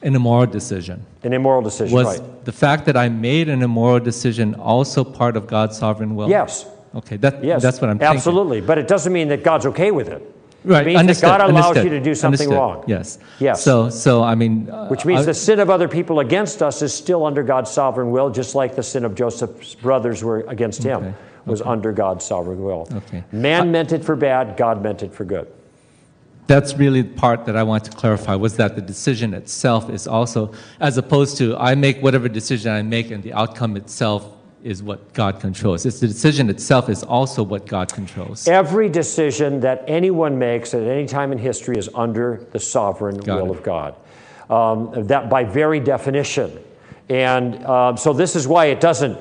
an 0.04 0.16
immoral 0.16 0.46
decision. 0.46 1.06
An 1.24 1.34
immoral 1.34 1.62
decision, 1.62 1.94
Was 1.94 2.18
right. 2.18 2.46
the 2.46 2.54
fact 2.54 2.86
that 2.86 2.96
I 2.96 3.10
made 3.10 3.50
an 3.50 3.62
immoral 3.62 4.00
decision 4.00 4.56
also 4.56 5.04
part 5.04 5.36
of 5.36 5.46
God's 5.46 5.78
sovereign 5.78 6.16
will? 6.16 6.30
Yes. 6.30 6.66
Okay, 6.96 7.18
that, 7.18 7.44
yes. 7.44 7.62
that's 7.62 7.82
what 7.82 7.90
I'm 7.90 8.00
thinking. 8.00 8.16
Absolutely, 8.16 8.62
but 8.62 8.78
it 8.78 8.88
doesn't 8.88 9.12
mean 9.12 9.28
that 9.28 9.44
God's 9.44 9.66
okay 9.66 9.92
with 9.92 10.08
it. 10.08 10.22
Right, 10.64 10.84
it 10.84 10.86
means 10.86 11.00
understood, 11.02 11.30
that 11.30 11.40
God 11.40 11.50
allows 11.50 11.66
understood, 11.66 11.92
you 11.92 12.00
to 12.00 12.06
do 12.06 12.16
something 12.16 12.48
understood. 12.48 12.58
wrong. 12.58 12.86
Yes. 12.88 13.20
Yes. 13.38 13.62
So, 13.62 13.90
so 13.90 14.24
I 14.24 14.36
mean, 14.36 14.70
uh, 14.70 14.88
which 14.88 15.04
means 15.04 15.24
I, 15.24 15.26
the 15.26 15.34
sin 15.34 15.60
of 15.60 15.70
other 15.70 15.90
people 15.90 16.22
against 16.22 16.62
us 16.62 16.82
is 16.82 16.94
still 16.94 17.26
under 17.26 17.44
God's 17.44 17.70
sovereign 17.70 18.12
will, 18.12 18.30
just 18.30 18.56
like 18.56 18.78
the 18.78 18.84
sin 18.84 19.04
of 19.04 19.14
Joseph's 19.14 19.76
brothers 19.76 20.24
were 20.24 20.46
against 20.48 20.82
him 20.82 21.04
okay, 21.04 21.14
was 21.46 21.60
okay. 21.60 21.70
under 21.70 21.92
God's 21.92 22.24
sovereign 22.24 22.64
will. 22.64 22.88
Okay. 22.94 23.26
Man 23.34 23.64
I, 23.64 23.66
meant 23.66 23.92
it 23.92 24.06
for 24.06 24.16
bad; 24.16 24.56
God 24.56 24.82
meant 24.82 25.04
it 25.04 25.14
for 25.14 25.26
good 25.26 25.52
that's 26.48 26.76
really 26.76 27.02
the 27.02 27.14
part 27.14 27.46
that 27.46 27.56
I 27.56 27.64
want 27.64 27.86
to 27.86 27.92
clarify 27.92 28.36
was 28.36 28.58
that 28.58 28.76
the 28.76 28.82
decision 28.82 29.34
itself 29.34 29.90
is 29.90 30.08
also, 30.08 30.54
as 30.80 30.98
opposed 30.98 31.38
to 31.38 31.56
I 31.58 31.76
make 31.76 32.02
whatever 32.02 32.28
decision 32.28 32.72
I 32.72 32.82
make 32.82 33.12
and 33.12 33.24
the 33.24 33.34
outcome 33.34 33.78
itself 33.78 34.30
is 34.64 34.82
what 34.82 35.14
God 35.14 35.40
controls. 35.40 35.86
It's 35.86 36.00
the 36.00 36.08
decision 36.08 36.50
itself 36.50 36.90
is 36.90 37.04
also 37.04 37.44
what 37.44 37.66
God 37.66 37.92
controls. 37.92 38.48
Every 38.48 38.90
decision 38.90 39.60
that 39.60 39.84
anyone 39.88 40.40
makes 40.40 40.74
at 40.74 40.84
any 40.84 41.06
time 41.06 41.32
in 41.32 41.38
history 41.38 41.78
is 41.78 41.90
under 41.94 42.46
the 42.52 42.60
sovereign 42.60 43.18
Got 43.18 43.42
will 43.42 43.54
it. 43.54 43.58
of 43.58 43.64
God. 43.64 43.96
Um, 44.50 45.08
that 45.08 45.30
by 45.30 45.44
very 45.44 45.80
definition. 45.80 46.60
And 47.10 47.56
uh, 47.66 47.96
so 47.96 48.14
this 48.14 48.36
is 48.36 48.48
why 48.48 48.68
it 48.68 48.80
doesn't 48.80 49.18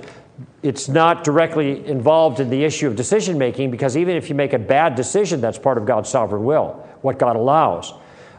it's 0.62 0.88
not 0.88 1.24
directly 1.24 1.86
involved 1.86 2.40
in 2.40 2.50
the 2.50 2.64
issue 2.64 2.86
of 2.86 2.96
decision 2.96 3.38
making 3.38 3.70
because 3.70 3.96
even 3.96 4.16
if 4.16 4.28
you 4.28 4.34
make 4.34 4.52
a 4.52 4.58
bad 4.58 4.94
decision, 4.94 5.40
that's 5.40 5.58
part 5.58 5.78
of 5.78 5.86
God's 5.86 6.08
sovereign 6.08 6.44
will, 6.44 6.86
what 7.02 7.18
God 7.18 7.36
allows. 7.36 7.92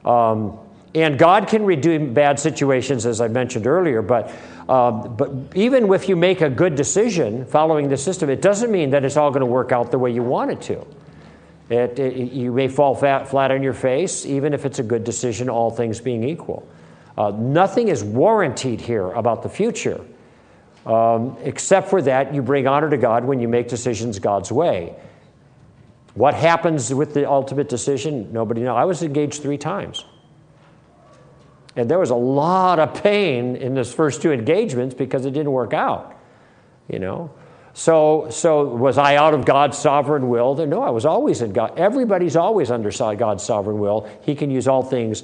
Um, 0.06 0.58
and 0.96 1.18
God 1.18 1.48
can 1.48 1.66
redeem 1.66 2.14
bad 2.14 2.40
situations, 2.40 3.06
as 3.06 3.20
I 3.20 3.28
mentioned 3.28 3.66
earlier, 3.66 4.02
but, 4.02 4.32
um, 4.70 5.16
but 5.16 5.32
even 5.56 5.92
if 5.92 6.08
you 6.08 6.16
make 6.16 6.42
a 6.42 6.50
good 6.50 6.76
decision 6.76 7.46
following 7.46 7.90
the 7.90 7.98
system, 7.98 8.30
it 8.30 8.42
doesn't 8.42 8.72
mean 8.72 8.92
that 8.92 9.04
it's 9.04 9.18
all 9.18 9.32
going 9.32 9.42
to 9.42 9.48
work 9.48 9.72
out 9.72 9.92
the 9.92 9.98
way 9.98 10.12
you 10.12 10.22
want 10.22 10.52
it 10.52 10.62
to. 10.64 10.86
It, 11.70 11.98
it, 11.98 12.34
you 12.34 12.52
may 12.52 12.68
fall 12.68 12.94
fat, 12.94 13.28
flat 13.28 13.52
on 13.52 13.64
your 13.64 13.74
face, 13.74 14.26
even 14.26 14.54
if 14.54 14.66
it's 14.66 14.80
a 14.80 14.84
good 14.84 15.04
decision, 15.04 15.50
all 15.50 15.72
things 15.72 16.00
being 16.00 16.24
equal. 16.24 16.68
Uh, 17.18 17.32
nothing 17.32 17.88
is 17.88 18.04
warranted 18.04 18.82
here 18.82 19.12
about 19.12 19.44
the 19.44 19.50
future. 19.50 20.02
Um, 20.86 21.38
except 21.42 21.90
for 21.90 22.02
that, 22.02 22.34
you 22.34 22.42
bring 22.42 22.68
honor 22.68 22.90
to 22.90 22.98
God 22.98 23.24
when 23.24 23.40
you 23.40 23.48
make 23.48 23.70
decisions 23.70 24.20
God's 24.20 24.52
way. 24.52 24.96
What 26.16 26.34
happens 26.34 26.94
with 26.94 27.14
the 27.14 27.30
ultimate 27.30 27.70
decision? 27.70 28.32
Nobody 28.34 28.62
knows. 28.62 28.78
I 28.78 28.86
was 28.86 29.02
engaged 29.02 29.42
three 29.42 29.58
times. 29.58 30.04
And 31.76 31.90
there 31.90 31.98
was 31.98 32.12
a 32.12 32.16
lot 32.16 32.80
of 32.80 33.02
pain 33.02 33.56
in 33.56 33.74
those 33.74 33.94
first 33.94 34.22
two 34.22 34.32
engagements 34.32 34.94
because 34.94 35.26
it 35.26 35.32
didn't 35.32 35.52
work 35.52 35.74
out. 35.74 36.16
You 36.88 37.00
know? 37.00 37.32
So, 37.74 38.28
so 38.30 38.66
was 38.66 39.00
I 39.00 39.16
out 39.16 39.34
of 39.34 39.46
God's 39.46 39.78
sovereign 39.78 40.30
will? 40.30 40.54
No, 40.68 40.84
I 40.84 40.92
was 40.92 41.06
always 41.06 41.42
in 41.42 41.54
God. 41.54 41.80
Everybody's 41.80 42.36
always 42.36 42.70
under 42.70 42.92
God's 43.16 43.44
sovereign 43.44 43.80
will. 43.80 44.08
He 44.22 44.36
can 44.36 44.52
use 44.52 44.68
all 44.68 44.84
things 44.84 45.24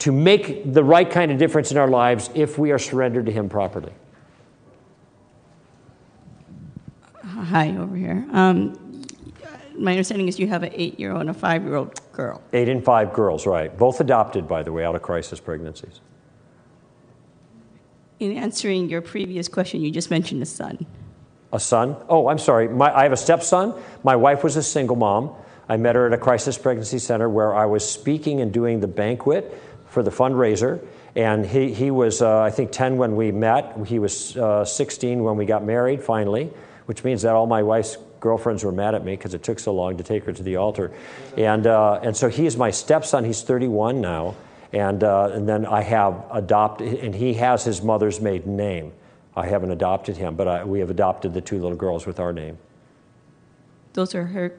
to 0.00 0.10
make 0.10 0.72
the 0.72 0.82
right 0.82 1.08
kind 1.08 1.30
of 1.30 1.38
difference 1.38 1.70
in 1.70 1.78
our 1.78 1.88
lives 1.88 2.28
if 2.34 2.58
we 2.58 2.72
are 2.72 2.78
surrendered 2.78 3.26
to 3.26 3.32
Him 3.32 3.48
properly. 3.48 3.92
Hi, 7.36 7.76
over 7.76 7.94
here. 7.94 8.26
Um, 8.32 9.04
my 9.76 9.90
understanding 9.90 10.26
is 10.26 10.38
you 10.38 10.46
have 10.46 10.62
an 10.62 10.72
eight 10.72 10.98
year 10.98 11.12
old 11.12 11.20
and 11.20 11.30
a 11.30 11.34
five 11.34 11.64
year 11.64 11.74
old 11.74 12.00
girl. 12.12 12.42
Eight 12.54 12.70
and 12.70 12.82
five 12.82 13.12
girls, 13.12 13.46
right. 13.46 13.76
Both 13.76 14.00
adopted, 14.00 14.48
by 14.48 14.62
the 14.62 14.72
way, 14.72 14.86
out 14.86 14.94
of 14.94 15.02
crisis 15.02 15.38
pregnancies. 15.38 16.00
In 18.20 18.34
answering 18.38 18.88
your 18.88 19.02
previous 19.02 19.48
question, 19.48 19.82
you 19.82 19.90
just 19.90 20.10
mentioned 20.10 20.42
a 20.42 20.46
son. 20.46 20.86
A 21.52 21.60
son? 21.60 21.96
Oh, 22.08 22.28
I'm 22.28 22.38
sorry. 22.38 22.68
My, 22.68 22.96
I 22.96 23.02
have 23.02 23.12
a 23.12 23.18
stepson. 23.18 23.74
My 24.02 24.16
wife 24.16 24.42
was 24.42 24.56
a 24.56 24.62
single 24.62 24.96
mom. 24.96 25.34
I 25.68 25.76
met 25.76 25.94
her 25.94 26.06
at 26.06 26.14
a 26.14 26.18
crisis 26.18 26.56
pregnancy 26.56 26.98
center 26.98 27.28
where 27.28 27.54
I 27.54 27.66
was 27.66 27.86
speaking 27.86 28.40
and 28.40 28.50
doing 28.50 28.80
the 28.80 28.88
banquet 28.88 29.60
for 29.88 30.02
the 30.02 30.10
fundraiser. 30.10 30.82
And 31.14 31.44
he, 31.44 31.74
he 31.74 31.90
was, 31.90 32.22
uh, 32.22 32.40
I 32.40 32.50
think, 32.50 32.72
10 32.72 32.96
when 32.96 33.14
we 33.14 33.30
met. 33.30 33.76
He 33.86 33.98
was 33.98 34.38
uh, 34.38 34.64
16 34.64 35.22
when 35.22 35.36
we 35.36 35.44
got 35.44 35.64
married, 35.64 36.02
finally 36.02 36.50
which 36.86 37.04
means 37.04 37.22
that 37.22 37.34
all 37.34 37.46
my 37.46 37.62
wife's 37.62 37.98
girlfriends 38.20 38.64
were 38.64 38.72
mad 38.72 38.94
at 38.94 39.04
me 39.04 39.12
because 39.12 39.34
it 39.34 39.42
took 39.42 39.58
so 39.58 39.74
long 39.74 39.96
to 39.98 40.04
take 40.04 40.24
her 40.24 40.32
to 40.32 40.42
the 40.42 40.56
altar. 40.56 40.92
And, 41.36 41.66
uh, 41.66 42.00
and 42.02 42.16
so 42.16 42.28
he 42.28 42.46
is 42.46 42.56
my 42.56 42.70
stepson. 42.70 43.24
He's 43.24 43.42
31 43.42 44.00
now. 44.00 44.34
And, 44.72 45.04
uh, 45.04 45.30
and 45.32 45.48
then 45.48 45.64
I 45.64 45.82
have 45.82 46.24
adopted, 46.32 46.94
and 47.00 47.14
he 47.14 47.34
has 47.34 47.64
his 47.64 47.82
mother's 47.82 48.20
maiden 48.20 48.56
name. 48.56 48.92
I 49.36 49.46
haven't 49.46 49.70
adopted 49.70 50.16
him, 50.16 50.34
but 50.34 50.48
I, 50.48 50.64
we 50.64 50.80
have 50.80 50.90
adopted 50.90 51.34
the 51.34 51.40
two 51.40 51.60
little 51.60 51.76
girls 51.76 52.06
with 52.06 52.18
our 52.18 52.32
name. 52.32 52.58
Those 53.92 54.14
are 54.14 54.24
her 54.24 54.58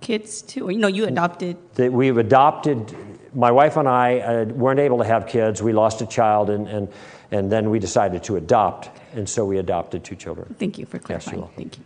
kids 0.00 0.42
too? 0.42 0.70
You 0.70 0.78
know, 0.78 0.88
you 0.88 1.06
adopted. 1.06 1.56
That 1.74 1.92
we've 1.92 2.18
adopted, 2.18 2.94
my 3.34 3.50
wife 3.50 3.76
and 3.76 3.88
I 3.88 4.18
uh, 4.18 4.44
weren't 4.46 4.80
able 4.80 4.98
to 4.98 5.04
have 5.04 5.26
kids. 5.26 5.62
We 5.62 5.72
lost 5.72 6.00
a 6.02 6.06
child, 6.06 6.50
and, 6.50 6.68
and, 6.68 6.88
and 7.30 7.50
then 7.50 7.70
we 7.70 7.78
decided 7.78 8.22
to 8.24 8.36
adopt. 8.36 8.90
And 9.12 9.28
so 9.28 9.44
we 9.44 9.58
adopted 9.58 10.04
two 10.04 10.16
children. 10.16 10.54
Thank 10.58 10.78
you 10.78 10.86
for 10.86 10.98
clarifying. 10.98 11.40
Yes, 11.40 11.50
Thank 11.56 11.78
you. 11.78 11.84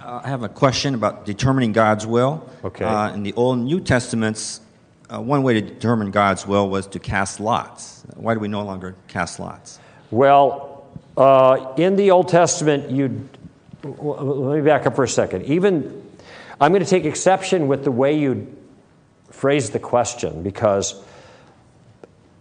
Uh, 0.00 0.20
I 0.22 0.28
have 0.28 0.42
a 0.42 0.48
question 0.48 0.94
about 0.94 1.26
determining 1.26 1.72
God's 1.72 2.06
will. 2.06 2.48
Okay. 2.64 2.84
Uh, 2.84 3.12
in 3.12 3.22
the 3.22 3.32
Old 3.34 3.58
and 3.58 3.66
New 3.66 3.80
Testaments, 3.80 4.60
uh, 5.12 5.20
one 5.20 5.42
way 5.42 5.54
to 5.54 5.60
determine 5.60 6.10
God's 6.10 6.46
will 6.46 6.68
was 6.68 6.86
to 6.88 6.98
cast 6.98 7.40
lots. 7.40 8.04
Why 8.14 8.34
do 8.34 8.40
we 8.40 8.48
no 8.48 8.62
longer 8.62 8.94
cast 9.08 9.40
lots? 9.40 9.80
Well, 10.10 10.86
uh, 11.16 11.74
in 11.76 11.96
the 11.96 12.10
Old 12.12 12.28
Testament, 12.28 12.90
you. 12.90 13.28
Let 13.82 14.56
me 14.56 14.62
back 14.62 14.86
up 14.86 14.96
for 14.96 15.04
a 15.04 15.08
second. 15.08 15.44
Even 15.44 16.02
I'm 16.60 16.72
going 16.72 16.82
to 16.82 16.88
take 16.88 17.04
exception 17.04 17.68
with 17.68 17.84
the 17.84 17.92
way 17.92 18.18
you 18.18 18.56
phrase 19.30 19.70
the 19.70 19.78
question 19.78 20.42
because 20.42 21.02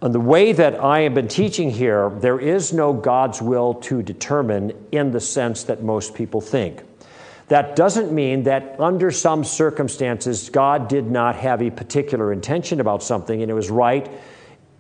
on 0.06 0.12
the 0.12 0.20
way 0.20 0.52
that 0.54 0.80
I 0.80 1.00
have 1.00 1.16
been 1.16 1.28
teaching 1.28 1.72
here, 1.72 2.12
there 2.12 2.40
is 2.40 2.72
no 2.72 2.94
God's 2.94 3.42
will 3.42 3.74
to 3.74 4.04
determine 4.04 4.72
in 4.92 5.10
the 5.10 5.20
sense 5.20 5.64
that 5.64 5.82
most 5.82 6.14
people 6.14 6.42
think. 6.42 6.84
That 7.48 7.76
doesn't 7.76 8.12
mean 8.12 8.44
that 8.44 8.80
under 8.80 9.10
some 9.10 9.44
circumstances, 9.44 10.52
God 10.52 10.90
did 10.90 11.10
not 11.10 11.36
have 11.38 11.60
a 11.64 11.72
particular 11.72 12.32
intention 12.32 12.80
about 12.80 13.02
something 13.02 13.42
and 13.42 13.50
it 13.50 13.56
was 13.56 13.72
right 13.72 14.08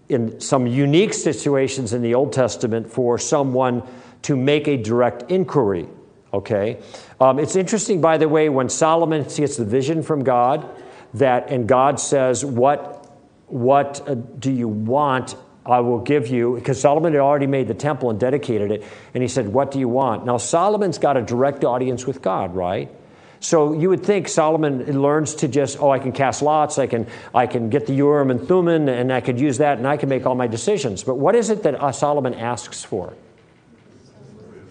in 0.09 0.39
some 0.39 0.67
unique 0.67 1.15
situations 1.15 1.91
in 1.91 2.03
the 2.03 2.13
Old 2.13 2.31
Testament 2.31 2.87
for 2.87 3.17
someone 3.17 3.81
to 4.21 4.35
make 4.35 4.67
a 4.67 4.77
direct 4.77 5.31
inquiry. 5.31 5.87
Okay? 6.33 6.77
Um, 7.19 7.39
it's 7.39 7.55
interesting, 7.55 7.99
by 7.99 8.19
the 8.19 8.29
way, 8.29 8.47
when 8.49 8.69
Solomon 8.69 9.23
gets 9.23 9.57
the 9.57 9.65
vision 9.65 10.03
from 10.03 10.23
God, 10.23 10.69
that 11.15 11.49
and 11.49 11.67
God 11.67 11.99
says, 11.99 12.45
What, 12.45 13.04
what 13.47 14.07
uh, 14.07 14.15
do 14.15 14.51
you 14.51 14.67
want? 14.67 15.35
I 15.65 15.79
will 15.79 15.99
give 15.99 16.27
you, 16.27 16.55
because 16.55 16.79
Solomon 16.79 17.13
had 17.13 17.21
already 17.21 17.47
made 17.47 17.67
the 17.67 17.73
temple 17.73 18.11
and 18.11 18.19
dedicated 18.19 18.71
it. 18.71 18.83
And 19.13 19.23
he 19.23 19.27
said, 19.27 19.47
What 19.47 19.71
do 19.71 19.79
you 19.79 19.89
want? 19.89 20.25
Now, 20.25 20.37
Solomon's 20.37 20.97
got 20.97 21.17
a 21.17 21.21
direct 21.21 21.63
audience 21.63 22.05
with 22.05 22.21
God, 22.21 22.55
right? 22.55 22.91
So 23.39 23.73
you 23.73 23.89
would 23.89 24.03
think 24.03 24.27
Solomon 24.27 25.01
learns 25.01 25.35
to 25.35 25.47
just, 25.47 25.79
oh, 25.79 25.91
I 25.91 25.99
can 25.99 26.11
cast 26.11 26.41
lots, 26.41 26.79
I 26.79 26.87
can, 26.87 27.07
I 27.33 27.47
can 27.47 27.69
get 27.69 27.85
the 27.85 27.93
Urim 27.93 28.31
and 28.31 28.47
Thummim, 28.47 28.87
and 28.87 29.11
I 29.11 29.21
could 29.21 29.39
use 29.39 29.57
that, 29.59 29.77
and 29.77 29.87
I 29.87 29.97
can 29.97 30.09
make 30.09 30.25
all 30.25 30.35
my 30.35 30.47
decisions. 30.47 31.03
But 31.03 31.15
what 31.15 31.35
is 31.35 31.49
it 31.49 31.63
that 31.63 31.75
uh, 31.75 31.91
Solomon 31.91 32.33
asks 32.33 32.83
for? 32.83 33.13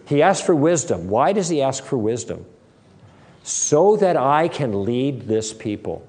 He 0.06 0.22
asks 0.22 0.44
for 0.44 0.54
wisdom. 0.54 1.08
Why 1.08 1.32
does 1.32 1.48
he 1.48 1.62
ask 1.62 1.84
for 1.84 1.96
wisdom? 1.96 2.44
So 3.42 3.96
that 3.96 4.16
I 4.16 4.48
can 4.48 4.84
lead 4.84 5.22
this 5.22 5.52
people. 5.52 6.06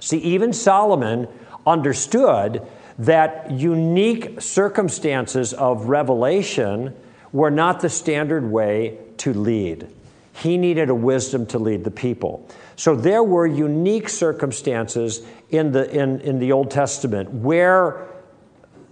See, 0.00 0.18
even 0.18 0.52
Solomon 0.52 1.28
understood 1.68 2.66
that 2.98 3.50
unique 3.50 4.40
circumstances 4.40 5.52
of 5.52 5.88
revelation 5.88 6.96
were 7.32 7.50
not 7.50 7.80
the 7.80 7.88
standard 7.88 8.50
way 8.50 8.98
to 9.18 9.32
lead. 9.32 9.88
He 10.32 10.56
needed 10.56 10.88
a 10.88 10.94
wisdom 10.94 11.46
to 11.46 11.58
lead 11.58 11.84
the 11.84 11.90
people. 11.90 12.48
So 12.76 12.94
there 12.94 13.22
were 13.22 13.46
unique 13.46 14.08
circumstances 14.08 15.22
in 15.50 15.72
the, 15.72 15.90
in, 15.90 16.20
in 16.20 16.38
the 16.38 16.52
Old 16.52 16.70
Testament 16.70 17.30
where 17.30 18.07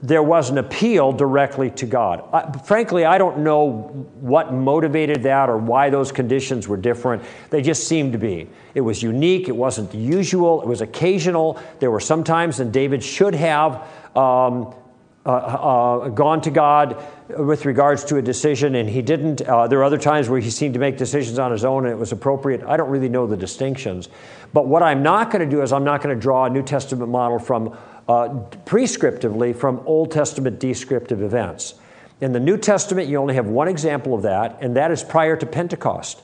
there 0.07 0.23
was 0.23 0.51
an 0.51 0.59
appeal 0.59 1.11
directly 1.11 1.71
to 1.71 1.87
God. 1.87 2.23
Uh, 2.33 2.53
frankly, 2.59 3.05
I 3.05 3.19
don't 3.19 3.39
know 3.39 4.07
what 4.21 4.53
motivated 4.53 5.25
that 5.25 5.49
or 5.49 5.59
why 5.59 5.91
those 5.91 6.13
conditions 6.13 6.69
were 6.69 6.77
different. 6.77 7.25
They 7.51 7.61
just 7.61 7.89
seemed 7.89 8.13
to 8.13 8.19
be. 8.19 8.49
It 8.75 8.83
was 8.83 9.03
unique, 9.03 9.49
it 9.49 9.57
wasn't 9.57 9.91
the 9.91 9.99
usual, 9.99 10.63
it 10.63 10.69
was 10.69 10.81
occasional. 10.81 11.61
There 11.81 11.91
were 11.91 12.01
some 12.01 12.23
times, 12.23 12.61
and 12.61 12.73
David 12.73 13.03
should 13.03 13.35
have 13.35 13.83
um, 14.15 14.75
uh, 15.25 15.31
uh, 15.31 16.09
gone 16.11 16.41
to 16.43 16.51
God 16.53 17.03
with 17.29 17.65
regards 17.65 18.05
to 18.05 18.17
a 18.19 18.23
decision, 18.23 18.77
and 18.77 18.89
he 18.89 19.03
didn't. 19.03 19.43
Uh, 19.43 19.67
there 19.67 19.81
are 19.81 19.85
other 19.85 19.99
times 19.99 20.29
where 20.29 20.39
he 20.39 20.51
seemed 20.51 20.75
to 20.75 20.81
make 20.81 20.97
decisions 20.97 21.41
on 21.41 21.51
his 21.51 21.65
own 21.65 21.85
and 21.85 21.93
it 21.93 21.99
was 21.99 22.13
appropriate. 22.13 22.63
I 22.63 22.77
don't 22.77 22.91
really 22.91 23.09
know 23.09 23.27
the 23.27 23.37
distinctions. 23.37 24.09
But 24.53 24.69
what 24.69 24.85
I'm 24.85 25.03
not 25.03 25.33
going 25.33 25.49
to 25.49 25.51
do 25.51 25.63
is 25.63 25.73
I'm 25.73 25.83
not 25.83 26.01
going 26.01 26.15
to 26.15 26.21
draw 26.21 26.45
a 26.45 26.51
New 26.51 26.63
Testament 26.63 27.11
model 27.11 27.41
from 27.41 27.77
uh, 28.09 28.29
prescriptively 28.65 29.55
from 29.55 29.83
Old 29.85 30.11
Testament 30.11 30.59
descriptive 30.59 31.23
events. 31.23 31.75
In 32.21 32.33
the 32.33 32.41
New 32.41 32.57
Testament, 32.57 33.09
you 33.09 33.19
only 33.19 33.35
have 33.35 33.47
one 33.47 33.69
example 33.69 34.15
of 34.15 34.23
that, 34.23 34.59
and 34.61 34.77
that 34.77 34.91
is 34.91 35.03
prior 35.03 35.37
to 35.37 35.47
Pentecost. 35.47 36.23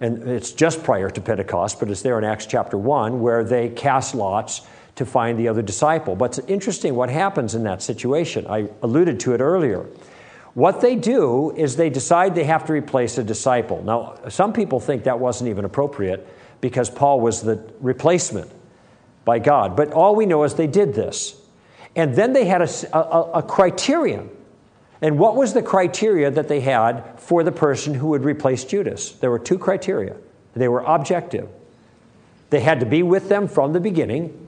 And 0.00 0.28
it's 0.28 0.52
just 0.52 0.82
prior 0.82 1.08
to 1.08 1.20
Pentecost, 1.20 1.78
but 1.78 1.88
it's 1.88 2.02
there 2.02 2.18
in 2.18 2.24
Acts 2.24 2.46
chapter 2.46 2.76
1, 2.76 3.20
where 3.20 3.44
they 3.44 3.68
cast 3.68 4.14
lots 4.14 4.62
to 4.96 5.06
find 5.06 5.38
the 5.38 5.48
other 5.48 5.62
disciple. 5.62 6.16
But 6.16 6.38
it's 6.38 6.48
interesting 6.48 6.94
what 6.94 7.10
happens 7.10 7.54
in 7.54 7.62
that 7.64 7.82
situation. 7.82 8.46
I 8.48 8.68
alluded 8.82 9.20
to 9.20 9.34
it 9.34 9.40
earlier. 9.40 9.86
What 10.54 10.80
they 10.80 10.94
do 10.94 11.50
is 11.56 11.76
they 11.76 11.90
decide 11.90 12.34
they 12.34 12.44
have 12.44 12.64
to 12.66 12.72
replace 12.72 13.18
a 13.18 13.24
disciple. 13.24 13.82
Now, 13.82 14.18
some 14.28 14.52
people 14.52 14.78
think 14.78 15.04
that 15.04 15.18
wasn't 15.18 15.50
even 15.50 15.64
appropriate 15.64 16.26
because 16.60 16.88
Paul 16.88 17.20
was 17.20 17.42
the 17.42 17.62
replacement 17.80 18.50
by 19.24 19.38
God. 19.38 19.76
But 19.76 19.92
all 19.92 20.14
we 20.14 20.26
know 20.26 20.44
is 20.44 20.54
they 20.54 20.66
did 20.66 20.94
this. 20.94 21.40
And 21.96 22.14
then 22.14 22.32
they 22.32 22.44
had 22.44 22.62
a, 22.62 22.96
a, 22.96 23.30
a 23.38 23.42
criterion. 23.42 24.30
And 25.00 25.18
what 25.18 25.36
was 25.36 25.52
the 25.52 25.62
criteria 25.62 26.30
that 26.30 26.48
they 26.48 26.60
had 26.60 27.20
for 27.20 27.42
the 27.42 27.52
person 27.52 27.94
who 27.94 28.08
would 28.08 28.24
replace 28.24 28.64
Judas? 28.64 29.12
There 29.12 29.30
were 29.30 29.38
two 29.38 29.58
criteria. 29.58 30.16
They 30.54 30.68
were 30.68 30.80
objective. 30.80 31.48
They 32.50 32.60
had 32.60 32.80
to 32.80 32.86
be 32.86 33.02
with 33.02 33.28
them 33.28 33.48
from 33.48 33.72
the 33.72 33.80
beginning, 33.80 34.40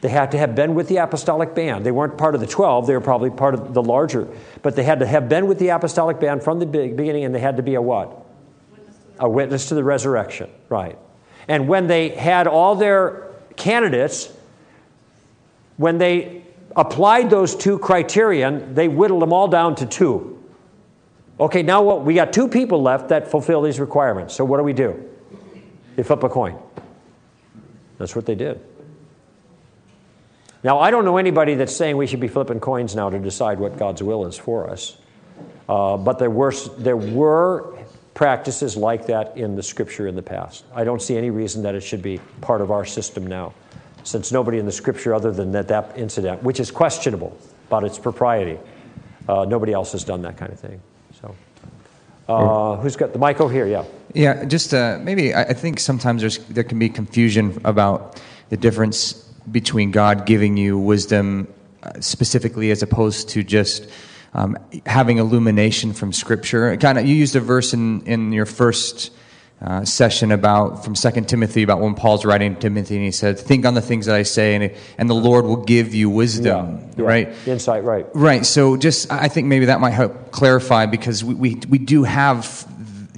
they 0.00 0.08
had 0.08 0.30
to 0.30 0.38
have 0.38 0.54
been 0.54 0.76
with 0.76 0.86
the 0.86 0.98
apostolic 0.98 1.56
band. 1.56 1.84
They 1.84 1.90
weren't 1.90 2.16
part 2.16 2.36
of 2.36 2.40
the 2.40 2.46
12, 2.46 2.86
they 2.86 2.94
were 2.94 3.00
probably 3.00 3.30
part 3.30 3.54
of 3.54 3.74
the 3.74 3.82
larger. 3.82 4.28
But 4.62 4.76
they 4.76 4.84
had 4.84 5.00
to 5.00 5.06
have 5.06 5.28
been 5.28 5.48
with 5.48 5.58
the 5.58 5.70
apostolic 5.70 6.20
band 6.20 6.44
from 6.44 6.60
the 6.60 6.66
beginning, 6.66 7.24
and 7.24 7.34
they 7.34 7.40
had 7.40 7.56
to 7.56 7.62
be 7.62 7.74
a 7.74 7.82
what? 7.82 8.26
a 9.18 9.28
witness 9.28 9.68
to 9.68 9.74
the 9.74 9.84
resurrection, 9.84 10.50
right. 10.68 10.98
And 11.46 11.68
when 11.68 11.86
they 11.86 12.10
had 12.10 12.46
all 12.46 12.74
their 12.74 13.32
candidates, 13.58 14.32
when 15.76 15.98
they 15.98 16.42
applied 16.74 17.30
those 17.30 17.54
two 17.56 17.78
criterion, 17.78 18.74
they 18.74 18.88
whittled 18.88 19.22
them 19.22 19.32
all 19.32 19.48
down 19.48 19.74
to 19.76 19.86
two. 19.86 20.42
Okay, 21.40 21.62
now 21.62 21.82
what? 21.82 22.04
We 22.04 22.14
got 22.14 22.32
two 22.32 22.48
people 22.48 22.82
left 22.82 23.10
that 23.10 23.30
fulfill 23.30 23.62
these 23.62 23.78
requirements. 23.78 24.34
So 24.34 24.44
what 24.44 24.56
do 24.56 24.64
we 24.64 24.72
do? 24.72 25.08
They 25.96 26.02
flip 26.02 26.22
a 26.22 26.28
coin. 26.28 26.58
That's 27.98 28.14
what 28.14 28.26
they 28.26 28.34
did. 28.34 28.60
Now, 30.64 30.80
I 30.80 30.90
don't 30.90 31.04
know 31.04 31.16
anybody 31.16 31.54
that's 31.54 31.74
saying 31.74 31.96
we 31.96 32.08
should 32.08 32.20
be 32.20 32.28
flipping 32.28 32.58
coins 32.58 32.96
now 32.96 33.10
to 33.10 33.18
decide 33.18 33.60
what 33.60 33.76
God's 33.76 34.02
will 34.02 34.26
is 34.26 34.36
for 34.36 34.68
us. 34.68 34.96
Uh, 35.68 35.96
but 35.96 36.18
there 36.18 36.30
were, 36.30 36.52
there 36.78 36.96
were 36.96 37.77
practices 38.18 38.76
like 38.76 39.06
that 39.06 39.36
in 39.36 39.54
the 39.54 39.62
scripture 39.62 40.08
in 40.08 40.16
the 40.16 40.22
past. 40.22 40.64
I 40.74 40.82
don't 40.82 41.00
see 41.00 41.16
any 41.16 41.30
reason 41.30 41.62
that 41.62 41.76
it 41.76 41.82
should 41.82 42.02
be 42.02 42.18
part 42.40 42.60
of 42.60 42.72
our 42.72 42.84
system 42.84 43.24
now, 43.24 43.54
since 44.02 44.32
nobody 44.32 44.58
in 44.58 44.66
the 44.66 44.72
scripture, 44.72 45.14
other 45.14 45.30
than 45.30 45.52
that, 45.52 45.68
that 45.68 45.96
incident, 45.96 46.42
which 46.42 46.58
is 46.58 46.72
questionable 46.72 47.38
about 47.68 47.84
its 47.84 47.96
propriety, 47.96 48.58
uh, 49.28 49.44
nobody 49.44 49.72
else 49.72 49.92
has 49.92 50.02
done 50.02 50.22
that 50.22 50.36
kind 50.36 50.52
of 50.52 50.58
thing. 50.58 50.80
So, 51.20 51.36
uh, 52.28 52.74
who's 52.78 52.96
got 52.96 53.12
the 53.12 53.20
mic 53.20 53.40
over 53.40 53.54
here? 53.54 53.68
Yeah. 53.68 53.84
Yeah, 54.14 54.44
just 54.46 54.74
uh, 54.74 54.98
maybe 55.00 55.32
I 55.32 55.52
think 55.52 55.78
sometimes 55.78 56.22
there's, 56.22 56.38
there 56.38 56.64
can 56.64 56.80
be 56.80 56.88
confusion 56.88 57.60
about 57.64 58.20
the 58.48 58.56
difference 58.56 59.12
between 59.52 59.92
God 59.92 60.26
giving 60.26 60.56
you 60.56 60.76
wisdom 60.76 61.46
uh, 61.84 61.92
specifically 62.00 62.72
as 62.72 62.82
opposed 62.82 63.28
to 63.28 63.44
just 63.44 63.88
um, 64.34 64.56
having 64.86 65.18
illumination 65.18 65.92
from 65.92 66.12
Scripture. 66.12 66.76
Kind 66.76 66.98
of, 66.98 67.06
you 67.06 67.14
used 67.14 67.36
a 67.36 67.40
verse 67.40 67.72
in, 67.74 68.02
in 68.06 68.32
your 68.32 68.46
first 68.46 69.10
uh, 69.60 69.84
session 69.84 70.30
about 70.30 70.84
from 70.84 70.94
Second 70.94 71.28
Timothy 71.28 71.62
about 71.62 71.80
when 71.80 71.94
Paul's 71.94 72.24
writing 72.24 72.54
to 72.54 72.60
Timothy 72.60 72.96
and 72.96 73.04
he 73.04 73.10
said, 73.10 73.38
"Think 73.38 73.66
on 73.66 73.74
the 73.74 73.80
things 73.80 74.06
that 74.06 74.14
I 74.14 74.22
say, 74.22 74.54
and 74.54 74.72
and 74.98 75.10
the 75.10 75.14
Lord 75.14 75.46
will 75.46 75.64
give 75.64 75.94
you 75.94 76.10
wisdom." 76.10 76.76
Yeah, 76.76 76.86
yeah. 76.96 77.04
Right, 77.04 77.34
insight. 77.46 77.82
Right, 77.82 78.06
right. 78.14 78.46
So, 78.46 78.76
just 78.76 79.10
I 79.10 79.26
think 79.26 79.48
maybe 79.48 79.66
that 79.66 79.80
might 79.80 79.90
help 79.90 80.30
clarify 80.30 80.86
because 80.86 81.24
we 81.24 81.34
we, 81.34 81.54
we 81.68 81.78
do 81.78 82.04
have 82.04 82.66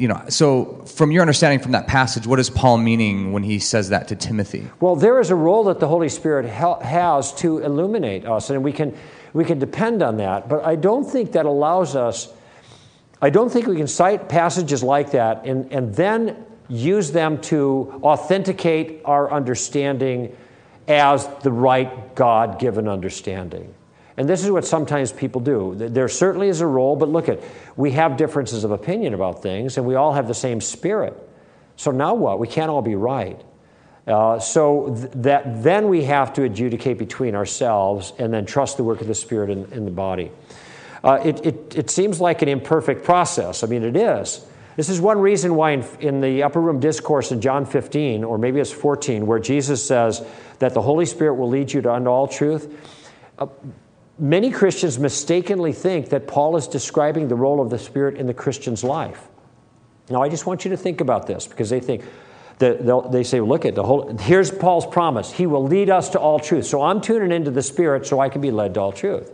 you 0.01 0.09
know, 0.09 0.25
so 0.31 0.83
from 0.87 1.13
your 1.13 1.21
understanding 1.21 1.59
from 1.59 1.73
that 1.73 1.87
passage, 1.87 2.27
what 2.27 2.41
is 2.41 2.49
Paul 2.49 2.79
meaning 2.79 3.33
when 3.33 3.43
he 3.43 3.59
says 3.59 3.91
that 3.91 4.09
to 4.09 4.17
Timothy? 4.17 4.67
Well, 4.81 4.97
there 4.97 5.21
is 5.21 5.29
a 5.29 5.35
role 5.35 5.65
that 5.65 5.79
the 5.79 5.89
Holy 5.89 6.09
Spirit 6.09 6.47
has 6.47 7.35
to 7.35 7.59
illuminate 7.59 8.25
us, 8.25 8.49
and 8.49 8.65
we 8.65 8.73
can, 8.73 8.97
we 9.33 9.45
can 9.45 9.59
depend 9.59 10.03
on 10.03 10.17
that. 10.19 10.49
But 10.49 10.65
I 10.65 10.77
don't 10.77 11.05
think 11.05 11.33
that 11.33 11.47
allows 11.47 11.97
us, 11.97 12.33
I 13.23 13.31
don't 13.31 13.51
think 13.51 13.67
we 13.67 13.77
can 13.77 13.87
cite 13.87 14.29
passages 14.29 14.83
like 14.83 15.13
that 15.13 15.47
and, 15.47 15.73
and 15.73 15.95
then 15.95 16.45
use 16.69 17.11
them 17.11 17.41
to 17.43 18.01
authenticate 18.03 19.03
our 19.05 19.31
understanding 19.33 20.37
as 20.89 21.27
the 21.43 21.53
right 21.53 22.15
God 22.15 22.59
given 22.59 22.89
understanding. 22.89 23.75
And 24.17 24.29
this 24.29 24.45
is 24.45 24.51
what 24.51 24.67
sometimes 24.67 25.13
people 25.13 25.41
do. 25.41 25.75
There 25.77 26.09
certainly 26.09 26.49
is 26.49 26.61
a 26.61 26.67
role, 26.67 26.97
but 26.97 27.09
look 27.09 27.29
at, 27.29 27.41
we 27.77 27.93
have 27.93 28.17
differences 28.17 28.65
of 28.65 28.71
opinion 28.71 29.15
about 29.15 29.43
things, 29.43 29.79
and 29.79 29.87
we 29.87 29.95
all 29.95 30.13
have 30.13 30.29
the 30.29 30.35
same 30.35 30.61
spirit. 30.61 31.17
So 31.77 31.91
now 31.91 32.15
what? 32.15 32.39
We 32.39 32.47
can't 32.47 32.71
all 32.71 32.83
be 32.83 32.97
right. 32.97 33.41
Uh, 34.11 34.39
so 34.41 34.95
th- 34.95 35.13
that 35.15 35.63
then 35.63 35.89
we 35.89 36.05
have 36.05 36.33
to 36.33 36.43
adjudicate 36.43 36.99
between 36.99 37.35
ourselves 37.35 38.13
and 38.19 38.33
then 38.33 38.45
trust 38.45 38.77
the 38.77 38.85
work 38.85 39.01
of 39.01 39.07
the 39.07 39.15
Spirit 39.15 39.51
in, 39.51 39.71
in 39.73 39.85
the 39.85 39.91
body. 39.91 40.31
Uh, 41.05 41.21
it, 41.25 41.47
it, 41.47 41.77
it 41.77 41.91
seems 41.91 42.21
like 42.21 42.43
an 42.43 42.49
imperfect 42.49 43.05
process. 43.05 43.63
I 43.63 43.67
mean, 43.69 43.85
it 43.85 43.97
is. 43.97 44.45
This 44.77 44.89
is 44.89 45.01
one 45.01 45.19
reason 45.19 45.55
why 45.55 45.73
in, 45.73 45.85
in, 46.01 46.21
the 46.21 46.43
upper 46.43 46.61
room 46.61 46.81
discourse 46.81 47.33
in 47.33 47.41
John 47.41 47.65
15, 47.65 48.25
or 48.25 48.39
maybe 48.39 48.61
it's 48.61 48.73
14, 48.73 49.27
where 49.27 49.39
Jesus 49.39 49.85
says 49.87 50.27
that 50.59 50.75
the 50.75 50.83
Holy 50.83 51.07
Spirit 51.07 51.35
will 51.35 51.49
lead 51.49 51.73
you 51.73 51.81
to 51.83 51.93
unto 51.93 52.09
all 52.09 52.27
truth. 52.27 52.75
Uh, 53.39 53.47
many 54.19 54.51
Christians 54.51 54.99
mistakenly 54.99 55.73
think 55.73 56.11
that 56.11 56.27
Paul 56.27 56.57
is 56.57 56.67
describing 56.67 57.29
the 57.29 57.35
role 57.35 57.61
of 57.61 57.71
the 57.71 57.79
Spirit 57.79 58.17
in 58.17 58.27
the 58.27 58.35
Christian's 58.35 58.85
life. 58.85 59.29
Now, 60.09 60.23
I 60.23 60.29
just 60.29 60.47
want 60.47 60.65
you 60.65 60.71
to 60.71 60.77
think 60.77 61.01
about 61.01 61.27
this 61.27 61.47
because 61.47 61.71
they 61.71 61.81
think, 61.81 62.03
they 62.61 63.25
say, 63.25 63.41
look 63.41 63.65
at 63.65 63.75
the 63.75 63.83
whole, 63.83 64.17
here's 64.19 64.51
Paul's 64.51 64.87
promise. 64.87 65.33
He 65.33 65.47
will 65.47 65.65
lead 65.65 65.91
us 65.91 66.11
to 66.11 66.21
all 66.21 66.39
truth. 66.39 66.67
So 66.67 66.83
I'm 66.83 67.01
tuning 67.01 67.33
into 67.33 67.51
the 67.51 67.63
Spirit 67.63 68.07
so 68.07 68.21
I 68.21 68.29
can 68.29 68.41
be 68.41 68.51
led 68.51 68.75
to 68.75 68.81
all 68.81 68.93
truth. 68.93 69.33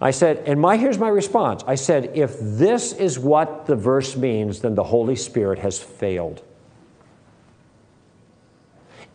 I 0.00 0.10
said, 0.10 0.42
and 0.46 0.60
my, 0.60 0.76
here's 0.76 0.98
my 0.98 1.08
response. 1.08 1.64
I 1.66 1.76
said, 1.76 2.10
if 2.14 2.36
this 2.38 2.92
is 2.92 3.18
what 3.18 3.66
the 3.66 3.76
verse 3.76 4.16
means, 4.16 4.60
then 4.60 4.74
the 4.74 4.84
Holy 4.84 5.16
Spirit 5.16 5.58
has 5.60 5.78
failed. 5.78 6.42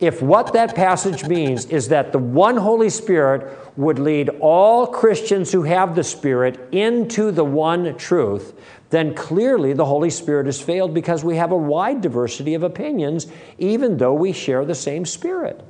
If 0.00 0.22
what 0.22 0.54
that 0.54 0.74
passage 0.74 1.26
means 1.26 1.66
is 1.66 1.88
that 1.88 2.10
the 2.10 2.18
one 2.18 2.56
Holy 2.56 2.88
Spirit 2.88 3.56
would 3.76 3.98
lead 3.98 4.30
all 4.40 4.86
Christians 4.86 5.52
who 5.52 5.62
have 5.64 5.94
the 5.94 6.02
Spirit 6.02 6.58
into 6.72 7.30
the 7.30 7.44
one 7.44 7.96
truth, 7.98 8.54
then 8.88 9.14
clearly 9.14 9.74
the 9.74 9.84
Holy 9.84 10.08
Spirit 10.08 10.46
has 10.46 10.60
failed 10.60 10.94
because 10.94 11.22
we 11.22 11.36
have 11.36 11.52
a 11.52 11.56
wide 11.56 12.00
diversity 12.00 12.54
of 12.54 12.62
opinions, 12.62 13.26
even 13.58 13.98
though 13.98 14.14
we 14.14 14.32
share 14.32 14.64
the 14.64 14.74
same 14.74 15.04
Spirit. 15.04 15.62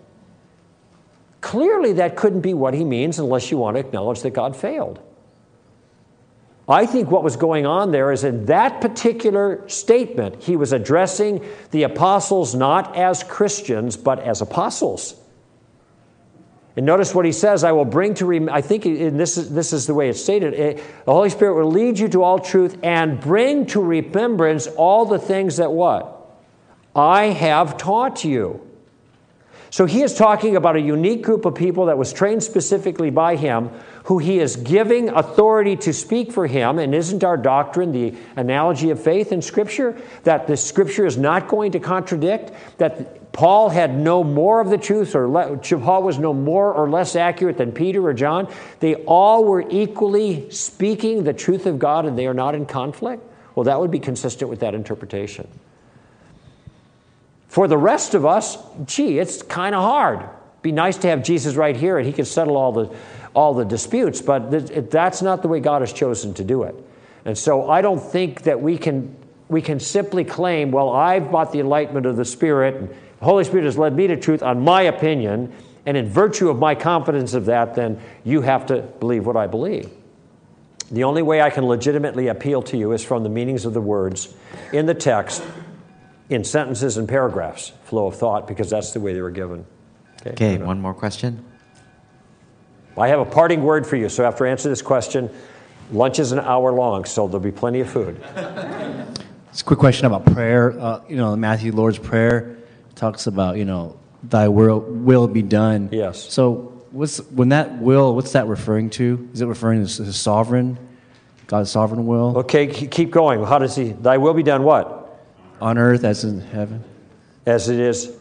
Clearly, 1.40 1.94
that 1.94 2.16
couldn't 2.16 2.42
be 2.42 2.54
what 2.54 2.74
he 2.74 2.84
means 2.84 3.18
unless 3.18 3.50
you 3.50 3.58
want 3.58 3.76
to 3.76 3.80
acknowledge 3.80 4.20
that 4.22 4.30
God 4.30 4.54
failed. 4.54 5.00
I 6.70 6.86
think 6.86 7.10
what 7.10 7.24
was 7.24 7.34
going 7.34 7.66
on 7.66 7.90
there 7.90 8.12
is 8.12 8.22
in 8.22 8.46
that 8.46 8.80
particular 8.80 9.68
statement, 9.68 10.40
he 10.40 10.54
was 10.54 10.72
addressing 10.72 11.44
the 11.72 11.82
apostles 11.82 12.54
not 12.54 12.96
as 12.96 13.24
Christians, 13.24 13.96
but 13.96 14.20
as 14.20 14.40
apostles. 14.40 15.16
And 16.76 16.86
notice 16.86 17.12
what 17.12 17.24
he 17.24 17.32
says 17.32 17.64
I 17.64 17.72
will 17.72 17.84
bring 17.84 18.14
to, 18.14 18.26
rem- 18.26 18.48
I 18.48 18.60
think 18.60 18.84
this, 18.84 19.36
is, 19.36 19.52
this 19.52 19.72
is 19.72 19.88
the 19.88 19.94
way 19.94 20.08
it's 20.08 20.22
stated 20.22 20.54
it, 20.54 20.76
the 21.04 21.12
Holy 21.12 21.28
Spirit 21.28 21.56
will 21.56 21.72
lead 21.72 21.98
you 21.98 22.06
to 22.08 22.22
all 22.22 22.38
truth 22.38 22.78
and 22.84 23.20
bring 23.20 23.66
to 23.66 23.82
remembrance 23.82 24.68
all 24.68 25.04
the 25.04 25.18
things 25.18 25.56
that 25.56 25.72
what? 25.72 26.16
I 26.94 27.26
have 27.26 27.76
taught 27.78 28.24
you. 28.24 28.69
So 29.70 29.86
he 29.86 30.02
is 30.02 30.14
talking 30.14 30.56
about 30.56 30.74
a 30.74 30.80
unique 30.80 31.22
group 31.22 31.44
of 31.44 31.54
people 31.54 31.86
that 31.86 31.96
was 31.96 32.12
trained 32.12 32.42
specifically 32.42 33.10
by 33.10 33.36
him, 33.36 33.70
who 34.04 34.18
he 34.18 34.40
is 34.40 34.56
giving 34.56 35.08
authority 35.10 35.76
to 35.76 35.92
speak 35.92 36.32
for 36.32 36.48
him. 36.48 36.80
And 36.80 36.92
isn't 36.92 37.22
our 37.22 37.36
doctrine 37.36 37.92
the 37.92 38.14
analogy 38.34 38.90
of 38.90 39.00
faith 39.00 39.30
in 39.30 39.40
Scripture? 39.40 39.96
That 40.24 40.48
the 40.48 40.56
Scripture 40.56 41.06
is 41.06 41.16
not 41.16 41.46
going 41.46 41.72
to 41.72 41.80
contradict, 41.80 42.52
that 42.78 43.32
Paul 43.32 43.68
had 43.68 43.96
no 43.96 44.24
more 44.24 44.60
of 44.60 44.70
the 44.70 44.78
truth, 44.78 45.14
or 45.14 45.28
le- 45.28 45.56
Paul 45.56 46.02
was 46.02 46.18
no 46.18 46.34
more 46.34 46.74
or 46.74 46.90
less 46.90 47.14
accurate 47.14 47.56
than 47.56 47.70
Peter 47.70 48.04
or 48.04 48.12
John. 48.12 48.52
They 48.80 48.96
all 48.96 49.44
were 49.44 49.64
equally 49.70 50.50
speaking 50.50 51.22
the 51.22 51.32
truth 51.32 51.66
of 51.66 51.78
God 51.78 52.06
and 52.06 52.18
they 52.18 52.26
are 52.26 52.34
not 52.34 52.56
in 52.56 52.66
conflict. 52.66 53.22
Well, 53.54 53.64
that 53.64 53.78
would 53.78 53.92
be 53.92 54.00
consistent 54.00 54.50
with 54.50 54.60
that 54.60 54.74
interpretation. 54.74 55.46
For 57.50 57.66
the 57.66 57.76
rest 57.76 58.14
of 58.14 58.24
us, 58.24 58.56
gee, 58.86 59.18
it's 59.18 59.42
kind 59.42 59.74
of 59.74 59.82
hard. 59.82 60.24
Be 60.62 60.70
nice 60.70 60.96
to 60.98 61.08
have 61.08 61.24
Jesus 61.24 61.56
right 61.56 61.74
here 61.74 61.98
and 61.98 62.06
he 62.06 62.12
could 62.12 62.28
settle 62.28 62.56
all 62.56 62.70
the, 62.70 62.96
all 63.34 63.54
the 63.54 63.64
disputes, 63.64 64.22
but 64.22 64.88
that's 64.88 65.20
not 65.20 65.42
the 65.42 65.48
way 65.48 65.58
God 65.58 65.82
has 65.82 65.92
chosen 65.92 66.32
to 66.34 66.44
do 66.44 66.62
it. 66.62 66.76
And 67.24 67.36
so 67.36 67.68
I 67.68 67.82
don't 67.82 67.98
think 67.98 68.42
that 68.42 68.62
we 68.62 68.78
can, 68.78 69.16
we 69.48 69.62
can 69.62 69.80
simply 69.80 70.22
claim, 70.22 70.70
well, 70.70 70.90
I've 70.90 71.32
bought 71.32 71.50
the 71.50 71.58
enlightenment 71.58 72.06
of 72.06 72.16
the 72.16 72.24
Spirit, 72.24 72.76
and 72.76 72.88
the 72.88 73.24
Holy 73.24 73.42
Spirit 73.42 73.64
has 73.64 73.76
led 73.76 73.96
me 73.96 74.06
to 74.06 74.16
truth 74.16 74.44
on 74.44 74.62
my 74.62 74.82
opinion, 74.82 75.52
and 75.86 75.96
in 75.96 76.08
virtue 76.08 76.50
of 76.50 76.60
my 76.60 76.76
confidence 76.76 77.34
of 77.34 77.46
that, 77.46 77.74
then 77.74 78.00
you 78.22 78.42
have 78.42 78.66
to 78.66 78.82
believe 79.00 79.26
what 79.26 79.36
I 79.36 79.48
believe. 79.48 79.90
The 80.92 81.02
only 81.02 81.22
way 81.22 81.42
I 81.42 81.50
can 81.50 81.66
legitimately 81.66 82.28
appeal 82.28 82.62
to 82.62 82.76
you 82.76 82.92
is 82.92 83.04
from 83.04 83.24
the 83.24 83.28
meanings 83.28 83.64
of 83.64 83.74
the 83.74 83.80
words 83.80 84.32
in 84.72 84.86
the 84.86 84.94
text 84.94 85.42
in 86.30 86.44
sentences 86.44 86.96
and 86.96 87.08
paragraphs, 87.08 87.72
flow 87.84 88.06
of 88.06 88.16
thought, 88.16 88.46
because 88.46 88.70
that's 88.70 88.92
the 88.92 89.00
way 89.00 89.12
they 89.12 89.20
were 89.20 89.30
given. 89.30 89.66
Okay, 90.20 90.30
okay 90.30 90.58
one 90.58 90.80
more 90.80 90.94
question. 90.94 91.44
I 92.96 93.08
have 93.08 93.20
a 93.20 93.24
parting 93.24 93.62
word 93.62 93.86
for 93.86 93.96
you, 93.96 94.08
so 94.08 94.24
after 94.24 94.46
I 94.46 94.50
answer 94.50 94.68
this 94.68 94.82
question, 94.82 95.28
lunch 95.92 96.18
is 96.18 96.32
an 96.32 96.38
hour 96.38 96.72
long, 96.72 97.04
so 97.04 97.26
there'll 97.26 97.40
be 97.40 97.50
plenty 97.50 97.80
of 97.80 97.90
food. 97.90 98.20
It's 99.50 99.62
a 99.62 99.64
quick 99.64 99.80
question 99.80 100.06
about 100.06 100.24
prayer. 100.26 100.78
Uh, 100.78 101.02
you 101.08 101.16
know, 101.16 101.34
Matthew 101.34 101.72
Lord's 101.72 101.98
Prayer 101.98 102.56
talks 102.94 103.26
about, 103.26 103.56
you 103.56 103.64
know, 103.64 103.98
thy 104.22 104.46
will, 104.48 104.80
will 104.80 105.26
be 105.26 105.42
done. 105.42 105.88
Yes. 105.90 106.32
So 106.32 106.84
what's, 106.92 107.18
when 107.30 107.48
that 107.48 107.78
will, 107.78 108.14
what's 108.14 108.32
that 108.32 108.46
referring 108.46 108.90
to? 108.90 109.28
Is 109.32 109.40
it 109.40 109.46
referring 109.46 109.84
to 109.84 110.04
his 110.04 110.16
sovereign, 110.16 110.78
God's 111.48 111.70
sovereign 111.70 112.06
will? 112.06 112.38
Okay, 112.38 112.68
keep 112.68 113.10
going. 113.10 113.42
How 113.42 113.58
does 113.58 113.74
he, 113.74 113.92
thy 113.92 114.18
will 114.18 114.34
be 114.34 114.44
done 114.44 114.62
what? 114.62 114.99
On 115.60 115.78
earth 115.78 116.04
as 116.04 116.24
in 116.24 116.40
heaven? 116.40 116.84
As 117.46 117.68
it 117.68 117.78
is 117.78 118.16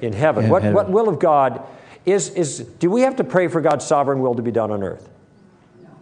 in 0.00 0.12
heaven. 0.12 0.44
In 0.44 0.50
what, 0.50 0.62
heaven. 0.62 0.74
what 0.74 0.90
will 0.90 1.08
of 1.08 1.18
God 1.18 1.62
is, 2.04 2.30
is, 2.30 2.60
do 2.60 2.90
we 2.90 3.02
have 3.02 3.16
to 3.16 3.24
pray 3.24 3.48
for 3.48 3.60
God's 3.60 3.84
sovereign 3.84 4.20
will 4.20 4.34
to 4.34 4.42
be 4.42 4.50
done 4.50 4.70
on 4.70 4.82
earth? 4.82 5.08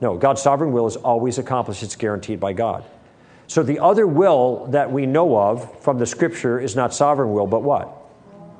No, 0.00 0.16
God's 0.16 0.42
sovereign 0.42 0.72
will 0.72 0.87
is 0.87 0.96
always 0.96 1.38
accomplished, 1.38 1.83
it's 1.83 1.96
guaranteed 1.96 2.38
by 2.38 2.52
God. 2.52 2.85
So 3.48 3.62
the 3.62 3.79
other 3.79 4.07
will 4.07 4.66
that 4.66 4.90
we 4.90 5.07
know 5.07 5.38
of 5.38 5.83
from 5.83 5.98
the 5.98 6.07
scripture 6.07 6.61
is 6.61 6.76
not 6.76 6.92
sovereign 6.92 7.33
will, 7.33 7.46
but 7.46 7.62
what? 7.62 7.96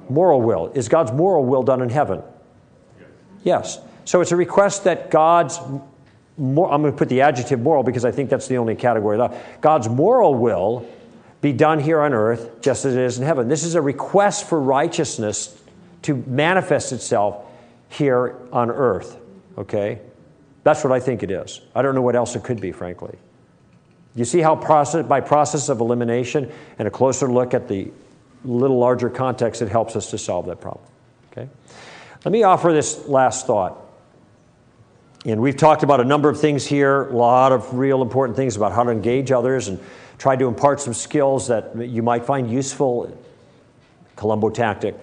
Moral 0.08 0.40
will. 0.40 0.68
Is 0.74 0.88
God's 0.88 1.12
moral 1.12 1.44
will 1.44 1.62
done 1.62 1.82
in 1.82 1.88
heaven? 1.88 2.22
Yes. 3.42 3.80
So 4.04 4.20
it's 4.20 4.32
a 4.32 4.36
request 4.36 4.84
that 4.84 5.10
God's, 5.10 5.58
more, 6.38 6.72
I'm 6.72 6.80
going 6.80 6.92
to 6.92 6.98
put 6.98 7.08
the 7.08 7.20
adjective 7.20 7.60
moral 7.60 7.82
because 7.82 8.04
I 8.04 8.12
think 8.12 8.30
that's 8.30 8.46
the 8.46 8.56
only 8.58 8.76
category 8.76 9.18
left. 9.18 9.60
God's 9.60 9.88
moral 9.88 10.34
will 10.34 10.88
be 11.40 11.53
done 11.53 11.79
here 11.79 12.01
on 12.01 12.12
earth 12.14 12.61
just 12.61 12.85
as 12.85 12.94
it 12.94 13.01
is 13.01 13.18
in 13.18 13.25
heaven. 13.25 13.49
This 13.49 13.64
is 13.64 13.75
a 13.75 13.81
request 13.81 14.49
for 14.49 14.61
righteousness 14.61 15.61
to 16.03 16.16
manifest 16.27 16.92
itself 16.92 17.44
here 17.88 18.37
on 18.53 18.70
earth. 18.70 19.16
Okay? 19.59 20.01
That's 20.62 20.83
what 20.83 20.92
I 20.92 21.01
think 21.01 21.22
it 21.22 21.31
is. 21.31 21.61
I 21.75 21.83
don't 21.83 21.94
know 21.94 22.03
what 22.03 22.16
else 22.16 22.35
it 22.37 22.42
could 22.42 22.61
be, 22.61 22.72
frankly. 22.72 23.16
You 24.14 24.25
see 24.25 24.40
how 24.40 24.57
process, 24.57 25.07
by 25.07 25.20
process 25.20 25.68
of 25.68 25.81
elimination 25.81 26.51
and 26.79 26.88
a 26.88 26.90
closer 26.90 27.31
look 27.31 27.55
at 27.55 27.68
the 27.68 27.90
little 28.44 28.79
larger 28.79 29.11
context, 29.11 29.62
it 29.62 29.68
helps 29.68 29.94
us 29.94 30.11
to 30.11 30.18
solve 30.18 30.46
that 30.46 30.61
problem. 30.61 30.87
Okay? 31.33 31.49
Let 32.25 32.33
me 32.33 32.42
offer 32.42 32.72
this 32.72 33.07
last 33.07 33.46
thought. 33.46 33.79
And 35.27 35.40
we've 35.42 35.57
talked 35.57 35.83
about 35.83 36.01
a 36.01 36.05
number 36.05 36.29
of 36.29 36.40
things 36.40 36.64
here, 36.64 37.09
a 37.09 37.16
lot 37.16 37.53
of 37.53 37.75
real 37.75 38.01
important 38.01 38.37
things 38.37 38.57
about 38.57 38.72
how 38.72 38.85
to 38.85 38.90
engage 38.90 39.33
others 39.33 39.68
and 39.68 39.81
tried 40.18 40.38
to 40.38 40.48
impart 40.48 40.81
some 40.81 40.94
skills 40.94 41.48
that 41.48 41.76
you 41.76 42.02
might 42.02 42.24
find 42.24 42.50
useful. 42.50 43.16
Columbo 44.16 44.50
tactic. 44.50 44.94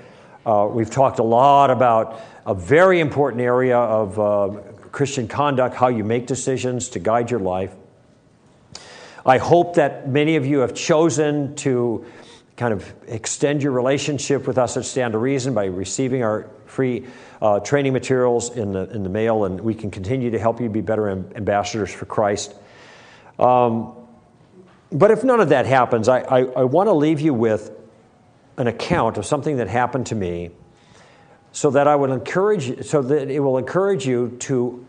Uh, 0.46 0.68
we've 0.70 0.90
talked 0.90 1.20
a 1.20 1.24
lot 1.24 1.70
about 1.70 2.20
a 2.46 2.54
very 2.54 3.00
important 3.00 3.42
area 3.42 3.78
of 3.78 4.20
uh, 4.20 4.62
Christian 4.92 5.28
conduct, 5.28 5.76
how 5.76 5.88
you 5.88 6.04
make 6.04 6.28
decisions 6.28 6.90
to 6.90 7.00
guide 7.00 7.32
your 7.32 7.40
life. 7.40 7.74
I 9.26 9.38
hope 9.38 9.76
that 9.76 10.10
many 10.10 10.36
of 10.36 10.46
you 10.46 10.60
have 10.60 10.74
chosen 10.74 11.56
to 11.58 12.06
kind 12.58 12.74
of 12.74 12.94
extend 13.08 13.64
your 13.64 13.72
relationship 13.72 14.46
with 14.46 14.58
us 14.58 14.76
at 14.78 14.86
Stand 14.86 15.14
to 15.14 15.18
Reason 15.18 15.54
by 15.54 15.66
receiving 15.66 16.24
our 16.24 16.50
free 16.66 17.06
uh, 17.42 17.60
training 17.62 17.94
materials 17.94 18.56
in 18.56 18.74
the, 18.74 18.90
in 18.92 19.04
the 19.04 19.10
mail, 19.10 19.46
and 19.46 19.62
we 19.62 19.74
can 19.74 19.90
continue 19.90 20.30
to 20.32 20.40
help 20.40 20.60
you 20.60 20.70
be 20.70 20.82
better 20.82 21.10
ambassadors 21.10 21.94
for 21.94 22.06
Christ. 22.06 22.54
Um, 23.40 23.96
but 24.94 25.12
if 25.12 25.24
none 25.24 25.40
of 25.40 25.50
that 25.50 25.66
happens, 25.66 26.08
I, 26.08 26.20
I, 26.20 26.40
I 26.44 26.64
want 26.64 26.88
to 26.88 26.94
leave 26.94 27.20
you 27.20 27.34
with 27.34 27.72
an 28.58 28.68
account 28.68 29.18
of 29.18 29.26
something 29.26 29.58
that 29.58 29.68
happened 29.68 30.06
to 30.08 30.16
me 30.16 30.52
so 31.52 31.72
that 31.72 31.88
I 31.88 31.96
would 31.96 32.12
encourage 32.12 32.86
so 32.86 33.02
that 33.02 33.30
it 33.30 33.40
will 33.40 33.58
encourage 33.58 34.06
you 34.06 34.38
to, 34.42 34.86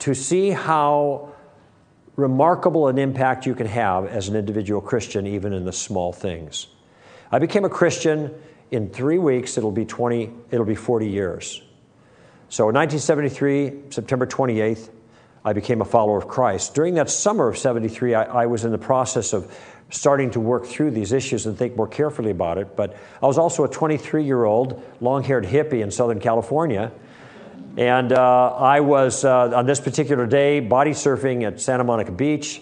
to 0.00 0.14
see 0.14 0.50
how 0.50 1.32
remarkable 2.16 2.88
an 2.88 2.98
impact 2.98 3.46
you 3.46 3.54
can 3.54 3.66
have 3.66 4.06
as 4.06 4.28
an 4.28 4.36
individual 4.36 4.80
Christian, 4.80 5.26
even 5.26 5.52
in 5.52 5.64
the 5.64 5.72
small 5.72 6.12
things. 6.12 6.66
I 7.32 7.38
became 7.38 7.64
a 7.64 7.70
Christian 7.70 8.34
in 8.70 8.90
three 8.90 9.18
weeks, 9.18 9.58
it'll 9.58 9.72
be 9.72 9.84
20, 9.84 10.30
it'll 10.50 10.66
be 10.66 10.74
40 10.74 11.08
years. 11.08 11.62
So 12.48 12.68
in 12.68 12.74
1973, 12.74 13.90
September 13.90 14.26
28th, 14.26 14.90
I 15.44 15.52
became 15.52 15.80
a 15.80 15.84
follower 15.84 16.18
of 16.18 16.28
Christ. 16.28 16.74
During 16.74 16.94
that 16.94 17.10
summer 17.10 17.48
of 17.48 17.56
73, 17.56 18.14
I, 18.14 18.24
I, 18.24 18.46
was 18.46 18.64
in 18.64 18.72
the 18.72 18.78
process 18.78 19.32
of 19.32 19.50
starting 19.88 20.30
to 20.32 20.40
work 20.40 20.66
through 20.66 20.90
these 20.90 21.12
issues 21.12 21.46
and 21.46 21.56
think 21.56 21.76
more 21.76 21.88
carefully 21.88 22.30
about 22.30 22.58
it. 22.58 22.76
But 22.76 22.96
I 23.22 23.26
was 23.26 23.38
also 23.38 23.64
a 23.64 23.68
23 23.68 24.24
year 24.24 24.44
old, 24.44 24.82
long 25.00 25.22
haired 25.24 25.44
hippie 25.44 25.82
in 25.82 25.90
Southern 25.90 26.20
California. 26.20 26.92
And 27.76 28.12
uh, 28.12 28.54
I 28.54 28.80
was, 28.80 29.24
uh, 29.24 29.56
on 29.56 29.64
this 29.64 29.80
particular 29.80 30.26
day, 30.26 30.60
body 30.60 30.90
surfing 30.90 31.46
at 31.46 31.60
Santa 31.60 31.84
Monica 31.84 32.12
Beach. 32.12 32.60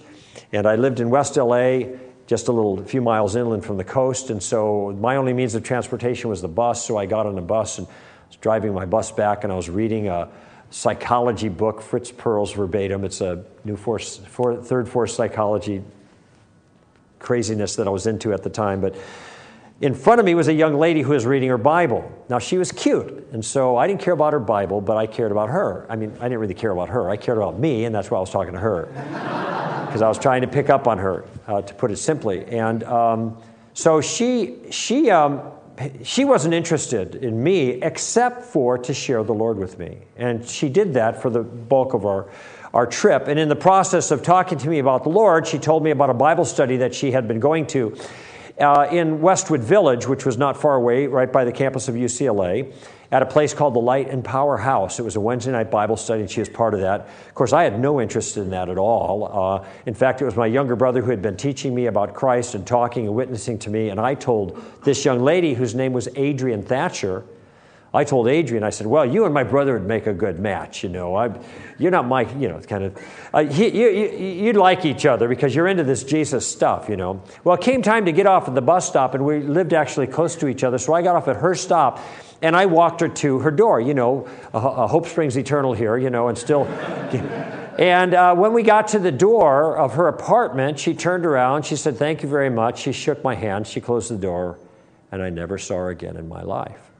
And 0.52 0.66
I 0.66 0.76
lived 0.76 1.00
in 1.00 1.10
West 1.10 1.36
LA. 1.36 1.80
just 2.26 2.48
a 2.48 2.52
little 2.52 2.78
a 2.78 2.84
few 2.84 3.00
miles 3.00 3.34
inland 3.34 3.64
from 3.64 3.76
the 3.76 3.84
coast. 3.84 4.30
And 4.30 4.40
so 4.40 4.96
my 5.00 5.16
only 5.16 5.32
means 5.32 5.54
of 5.54 5.64
transportation 5.64 6.30
was 6.30 6.42
the 6.42 6.48
bus. 6.48 6.84
So 6.84 6.96
I 6.96 7.06
got 7.06 7.26
on 7.26 7.34
the 7.34 7.42
bus 7.42 7.78
and 7.78 7.88
was 8.28 8.36
driving 8.36 8.72
my 8.72 8.84
bus 8.84 9.10
back, 9.10 9.44
and 9.44 9.52
I 9.52 9.56
was 9.56 9.68
reading 9.68 10.08
a 10.08 10.28
psychology 10.70 11.48
book, 11.48 11.80
Fritz 11.80 12.12
Perls 12.12 12.54
verbatim. 12.54 13.04
It's 13.04 13.20
a 13.20 13.44
new 13.64 13.76
force, 13.76 14.18
for, 14.18 14.56
third 14.56 14.88
force 14.88 15.14
psychology 15.14 15.82
craziness 17.18 17.76
that 17.76 17.86
I 17.86 17.90
was 17.90 18.06
into 18.06 18.32
at 18.32 18.42
the 18.42 18.50
time. 18.50 18.80
But 18.80 18.94
in 19.80 19.94
front 19.94 20.18
of 20.18 20.26
me 20.26 20.34
was 20.34 20.48
a 20.48 20.52
young 20.52 20.74
lady 20.74 21.02
who 21.02 21.12
was 21.12 21.24
reading 21.24 21.48
her 21.48 21.58
Bible. 21.58 22.10
Now, 22.28 22.38
she 22.38 22.58
was 22.58 22.72
cute, 22.72 23.28
and 23.32 23.44
so 23.44 23.76
I 23.76 23.86
didn't 23.86 24.00
care 24.00 24.14
about 24.14 24.32
her 24.32 24.40
Bible, 24.40 24.80
but 24.80 24.96
I 24.96 25.06
cared 25.06 25.30
about 25.30 25.50
her. 25.50 25.86
I 25.88 25.96
mean, 25.96 26.12
I 26.20 26.24
didn't 26.24 26.38
really 26.38 26.54
care 26.54 26.72
about 26.72 26.88
her. 26.88 27.08
I 27.08 27.16
cared 27.16 27.38
about 27.38 27.58
me, 27.58 27.84
and 27.84 27.94
that's 27.94 28.10
why 28.10 28.18
I 28.18 28.20
was 28.20 28.30
talking 28.30 28.52
to 28.54 28.60
her. 28.60 28.88
Because 29.88 30.02
I 30.02 30.08
was 30.08 30.18
trying 30.18 30.42
to 30.42 30.46
pick 30.46 30.68
up 30.68 30.86
on 30.86 30.98
her, 30.98 31.24
uh, 31.46 31.62
to 31.62 31.72
put 31.72 31.90
it 31.90 31.96
simply. 31.96 32.44
And 32.44 32.84
um, 32.84 33.38
so 33.72 34.02
she, 34.02 34.56
she, 34.70 35.10
um, 35.10 35.40
she 36.02 36.24
wasn't 36.24 36.54
interested 36.54 37.16
in 37.16 37.42
me 37.42 37.82
except 37.82 38.42
for 38.42 38.78
to 38.78 38.94
share 38.94 39.22
the 39.22 39.34
Lord 39.34 39.58
with 39.58 39.78
me. 39.78 39.98
And 40.16 40.46
she 40.46 40.68
did 40.68 40.94
that 40.94 41.20
for 41.20 41.30
the 41.30 41.42
bulk 41.42 41.94
of 41.94 42.06
our, 42.06 42.28
our 42.74 42.86
trip. 42.86 43.28
And 43.28 43.38
in 43.38 43.48
the 43.48 43.56
process 43.56 44.10
of 44.10 44.22
talking 44.22 44.58
to 44.58 44.68
me 44.68 44.78
about 44.78 45.04
the 45.04 45.10
Lord, 45.10 45.46
she 45.46 45.58
told 45.58 45.82
me 45.82 45.90
about 45.90 46.10
a 46.10 46.14
Bible 46.14 46.44
study 46.44 46.78
that 46.78 46.94
she 46.94 47.12
had 47.12 47.28
been 47.28 47.40
going 47.40 47.66
to 47.68 47.96
uh, 48.60 48.88
in 48.90 49.20
Westwood 49.20 49.60
Village, 49.60 50.08
which 50.08 50.26
was 50.26 50.36
not 50.36 50.56
far 50.56 50.74
away, 50.74 51.06
right 51.06 51.32
by 51.32 51.44
the 51.44 51.52
campus 51.52 51.88
of 51.88 51.94
UCLA, 51.94 52.72
at 53.10 53.22
a 53.22 53.26
place 53.26 53.54
called 53.54 53.74
the 53.74 53.80
Light 53.80 54.10
and 54.10 54.22
Power 54.22 54.56
House. 54.56 54.98
It 54.98 55.02
was 55.02 55.16
a 55.16 55.20
Wednesday 55.20 55.52
night 55.52 55.70
Bible 55.70 55.96
study, 55.96 56.20
and 56.20 56.30
she 56.30 56.40
was 56.40 56.48
part 56.48 56.74
of 56.74 56.80
that. 56.80 57.00
Of 57.28 57.34
course, 57.34 57.52
I 57.52 57.64
had 57.64 57.80
no 57.80 58.00
interest 58.00 58.36
in 58.36 58.50
that 58.50 58.68
at 58.68 58.76
all. 58.76 59.30
Uh, 59.32 59.66
in 59.86 59.94
fact, 59.94 60.20
it 60.20 60.26
was 60.26 60.36
my 60.36 60.46
younger 60.46 60.76
brother 60.76 61.00
who 61.00 61.10
had 61.10 61.22
been 61.22 61.36
teaching 61.36 61.74
me 61.74 61.86
about 61.86 62.14
Christ 62.14 62.54
and 62.54 62.66
talking 62.66 63.06
and 63.06 63.14
witnessing 63.14 63.58
to 63.60 63.70
me, 63.70 63.88
and 63.88 63.98
I 63.98 64.14
told 64.14 64.62
this 64.84 65.04
young 65.04 65.20
lady, 65.20 65.54
whose 65.54 65.74
name 65.74 65.92
was 65.92 66.08
Adrian 66.16 66.62
Thatcher, 66.62 67.24
I 67.92 68.04
told 68.04 68.28
Adrian, 68.28 68.62
I 68.62 68.68
said, 68.68 68.86
well, 68.86 69.06
you 69.06 69.24
and 69.24 69.32
my 69.32 69.44
brother 69.44 69.72
would 69.72 69.86
make 69.86 70.06
a 70.06 70.12
good 70.12 70.38
match, 70.38 70.82
you 70.82 70.90
know. 70.90 71.16
I, 71.16 71.30
you're 71.78 71.90
not 71.90 72.06
my, 72.06 72.30
you 72.34 72.48
know, 72.48 72.60
kind 72.60 72.84
of, 72.84 72.98
uh, 73.32 73.38
you, 73.38 73.66
you, 73.66 74.44
would 74.44 74.56
like 74.56 74.84
each 74.84 75.06
other 75.06 75.26
because 75.26 75.54
you're 75.54 75.68
into 75.68 75.84
this 75.84 76.04
Jesus 76.04 76.46
stuff, 76.46 76.90
you 76.90 76.98
know. 76.98 77.22
Well, 77.44 77.54
it 77.54 77.62
came 77.62 77.80
time 77.80 78.04
to 78.04 78.12
get 78.12 78.26
off 78.26 78.46
at 78.46 78.54
the 78.54 78.60
bus 78.60 78.86
stop, 78.86 79.14
and 79.14 79.24
we 79.24 79.40
lived 79.40 79.72
actually 79.72 80.06
close 80.06 80.36
to 80.36 80.48
each 80.48 80.64
other, 80.64 80.76
so 80.76 80.92
I 80.92 81.00
got 81.00 81.16
off 81.16 81.28
at 81.28 81.36
her 81.36 81.54
stop, 81.54 82.00
and 82.40 82.54
I 82.54 82.66
walked 82.66 83.00
her 83.00 83.08
to 83.08 83.40
her 83.40 83.50
door, 83.50 83.80
you 83.80 83.94
know, 83.94 84.28
uh, 84.54 84.86
Hope 84.86 85.06
Springs 85.06 85.36
Eternal 85.36 85.72
here, 85.72 85.96
you 85.96 86.10
know, 86.10 86.28
and 86.28 86.38
still. 86.38 86.64
and 87.78 88.14
uh, 88.14 88.34
when 88.34 88.52
we 88.52 88.62
got 88.62 88.88
to 88.88 88.98
the 88.98 89.10
door 89.10 89.76
of 89.76 89.94
her 89.94 90.06
apartment, 90.06 90.78
she 90.78 90.94
turned 90.94 91.26
around, 91.26 91.64
she 91.64 91.74
said, 91.74 91.96
thank 91.96 92.22
you 92.22 92.28
very 92.28 92.50
much. 92.50 92.80
She 92.80 92.92
shook 92.92 93.24
my 93.24 93.34
hand, 93.34 93.66
she 93.66 93.80
closed 93.80 94.10
the 94.10 94.16
door, 94.16 94.58
and 95.10 95.20
I 95.22 95.30
never 95.30 95.58
saw 95.58 95.74
her 95.76 95.90
again 95.90 96.16
in 96.16 96.28
my 96.28 96.42
life 96.42 96.90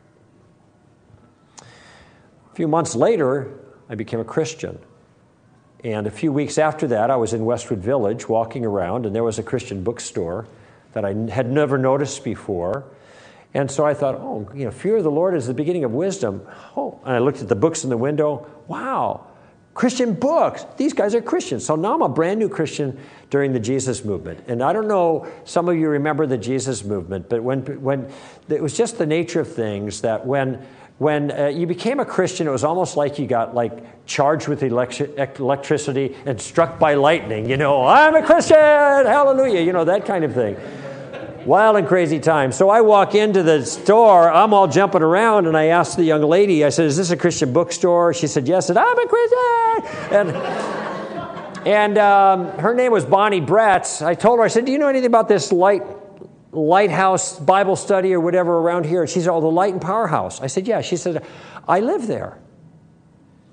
A 1.61 2.55
few 2.55 2.67
months 2.67 2.97
later, 2.97 3.53
I 3.89 3.95
became 3.95 4.21
a 4.21 4.25
Christian. 4.25 4.79
And 5.85 6.09
a 6.09 6.11
few 6.11 6.33
weeks 6.33 6.59
after 6.59 6.89
that, 6.89 7.09
I 7.09 7.17
was 7.17 7.33
in 7.33 7.45
Westwood 7.45 7.79
Village 7.79 8.29
walking 8.29 8.65
around, 8.65 9.07
and 9.07 9.15
there 9.15 9.23
was 9.23 9.39
a 9.39 9.45
Christian 9.45 9.85
bookstore 9.85 10.49
that 10.93 11.05
I 11.05 11.13
had 11.31 11.49
never 11.49 11.79
noticed 11.79 12.25
before. 12.25 12.85
And 13.55 13.71
so 13.71 13.87
I 13.87 13.95
thought, 13.95 14.17
oh, 14.17 14.49
you 14.55 14.65
know, 14.67 14.71
fear 14.71 14.97
of 14.97 15.05
the 15.05 15.11
Lord 15.11 15.35
is 15.35 15.47
the 15.47 15.55
beginning 15.55 15.85
of 15.85 15.93
wisdom. 15.93 16.47
Oh, 16.77 17.01
and 17.05 17.15
I 17.15 17.19
looked 17.19 17.41
at 17.41 17.49
the 17.49 17.57
books 17.57 17.83
in 17.83 17.91
the 17.91 17.97
window. 17.97 18.47
Wow, 18.67 19.27
Christian 19.75 20.13
books. 20.13 20.67
These 20.77 20.93
guys 20.93 21.15
are 21.15 21.23
Christians. 21.23 21.65
So 21.65 21.77
now 21.77 21.95
I'm 21.95 22.03
a 22.03 22.09
brand 22.09 22.41
new 22.41 22.49
Christian 22.49 22.99
during 23.31 23.53
the 23.53 23.61
Jesus 23.61 24.05
movement. 24.05 24.45
And 24.49 24.63
I 24.63 24.73
don't 24.73 24.89
know, 24.89 25.27
some 25.45 25.69
of 25.69 25.77
you 25.77 25.89
remember 25.89 26.27
the 26.27 26.37
Jesus 26.37 26.85
movement, 26.85 27.29
but 27.29 27.43
when, 27.43 27.63
when 27.81 28.11
it 28.49 28.63
was 28.63 28.77
just 28.77 28.99
the 28.99 29.07
nature 29.07 29.41
of 29.41 29.53
things 29.53 30.01
that 30.03 30.27
when 30.27 30.67
when 30.99 31.31
uh, 31.31 31.47
you 31.47 31.67
became 31.67 32.01
a 32.01 32.05
Christian, 32.05 32.49
it 32.49 32.51
was 32.51 32.65
almost 32.65 32.97
like 32.97 33.21
you 33.21 33.27
got 33.29 33.55
like 33.55 34.05
charged 34.05 34.49
with 34.49 34.63
electri- 34.63 35.39
electricity 35.39 36.17
and 36.27 36.41
struck 36.41 36.81
by 36.81 36.95
lightning. 36.95 37.49
You 37.49 37.57
know, 37.57 37.85
I'm 37.87 38.17
a 38.17 38.23
Christian, 38.23 38.57
hallelujah, 38.57 39.61
you 39.61 39.73
know, 39.73 39.85
that 39.85 40.05
kind 40.05 40.25
of 40.25 40.35
thing. 40.35 40.57
Wild 41.49 41.77
and 41.77 41.89
crazy 41.89 42.21
time. 42.21 42.53
So 42.53 42.69
I 42.69 42.83
walk 42.83 43.15
into 43.15 43.43
the 43.43 43.65
store, 43.65 44.31
I'm 44.31 44.53
all 44.53 44.69
jumping 44.69 45.01
around, 45.01 45.47
and 45.47 45.57
I 45.57 45.69
asked 45.69 45.97
the 45.97 46.05
young 46.05 46.21
lady, 46.21 46.63
I 46.63 46.69
said, 46.69 46.85
Is 46.85 46.99
this 46.99 47.11
a 47.11 47.17
Christian 47.17 47.55
bookstore? 47.55 48.13
She 48.13 48.27
said, 48.27 48.47
Yes. 48.47 48.67
I 48.67 48.75
said, 48.75 48.77
I'm 48.77 48.99
a 48.99 49.07
Christian. 49.09 50.13
And, 50.13 51.67
and 51.67 51.97
um, 51.97 52.49
her 52.59 52.75
name 52.75 52.93
was 52.93 53.07
Bonnie 53.07 53.41
Bretz. 53.41 54.05
I 54.05 54.13
told 54.13 54.41
her, 54.41 54.45
I 54.45 54.49
said, 54.49 54.67
Do 54.67 54.73
you 54.73 54.79
know 54.79 54.89
anything 54.89 55.07
about 55.07 55.27
this 55.27 55.51
light 55.51 55.85
lighthouse 56.53 57.39
Bible 57.39 57.77
study 57.77 58.13
or 58.13 58.21
whatever 58.21 58.59
around 58.59 58.85
here? 58.85 59.01
And 59.01 59.09
she 59.09 59.21
said, 59.21 59.31
Oh, 59.31 59.41
the 59.41 59.47
Light 59.47 59.73
and 59.73 59.81
Powerhouse. 59.81 60.43
I 60.43 60.49
said, 60.49 60.69
Yeah. 60.69 60.83
She 60.83 60.99
said, 60.99 61.25
I 61.67 61.81
live 61.81 62.09
there. 62.09 62.39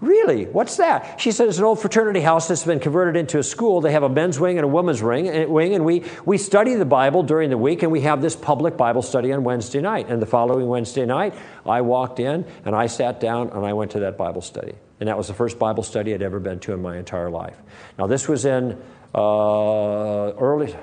Really? 0.06 0.46
What's 0.46 0.78
that? 0.78 1.20
She 1.20 1.32
said, 1.32 1.48
It's 1.48 1.58
an 1.58 1.64
old 1.64 1.80
fraternity 1.80 2.22
house 2.22 2.48
that's 2.48 2.64
been 2.64 2.80
converted 2.80 3.16
into 3.16 3.40
a 3.40 3.44
school. 3.44 3.82
They 3.82 3.92
have 3.92 4.04
a 4.04 4.10
men's 4.10 4.40
wing 4.40 4.58
and 4.58 4.66
a 4.66 4.68
women's 4.68 5.02
wing, 5.02 5.28
and 5.28 5.84
we, 5.84 6.04
we 6.26 6.38
study 6.38 6.76
the 6.76 6.86
Bible 6.86 7.24
during 7.24 7.50
the 7.50 7.58
week, 7.58 7.82
and 7.82 7.92
we 7.92 8.02
have 8.02 8.22
this 8.22 8.36
public 8.36 8.78
Bible 8.78 9.02
study 9.02 9.34
on 9.34 9.44
Wednesday 9.44 9.82
night. 9.82 10.08
And 10.08 10.22
the 10.22 10.28
following 10.28 10.68
Wednesday 10.68 11.06
night, 11.06 11.34
I 11.66 11.82
walked 11.82 12.20
in 12.20 12.46
and 12.66 12.76
I 12.76 12.86
sat 12.86 13.20
down 13.20 13.50
and 13.50 13.66
I 13.66 13.74
went 13.74 13.92
to 13.92 14.00
that 14.02 14.18
Bible 14.18 14.42
study. 14.42 14.76
And 15.00 15.10
that 15.10 15.18
was 15.18 15.28
the 15.28 15.34
first 15.34 15.58
Bible 15.58 15.82
study 15.82 16.14
I'd 16.14 16.22
ever 16.22 16.40
been 16.40 16.60
to 16.62 16.74
in 16.74 16.82
my 16.82 16.98
entire 16.98 17.32
life. 17.32 17.58
Now, 17.98 18.06
this 18.06 18.28
was 18.28 18.46
in 18.46 18.80
uh, 19.16 20.32
early 20.34 20.76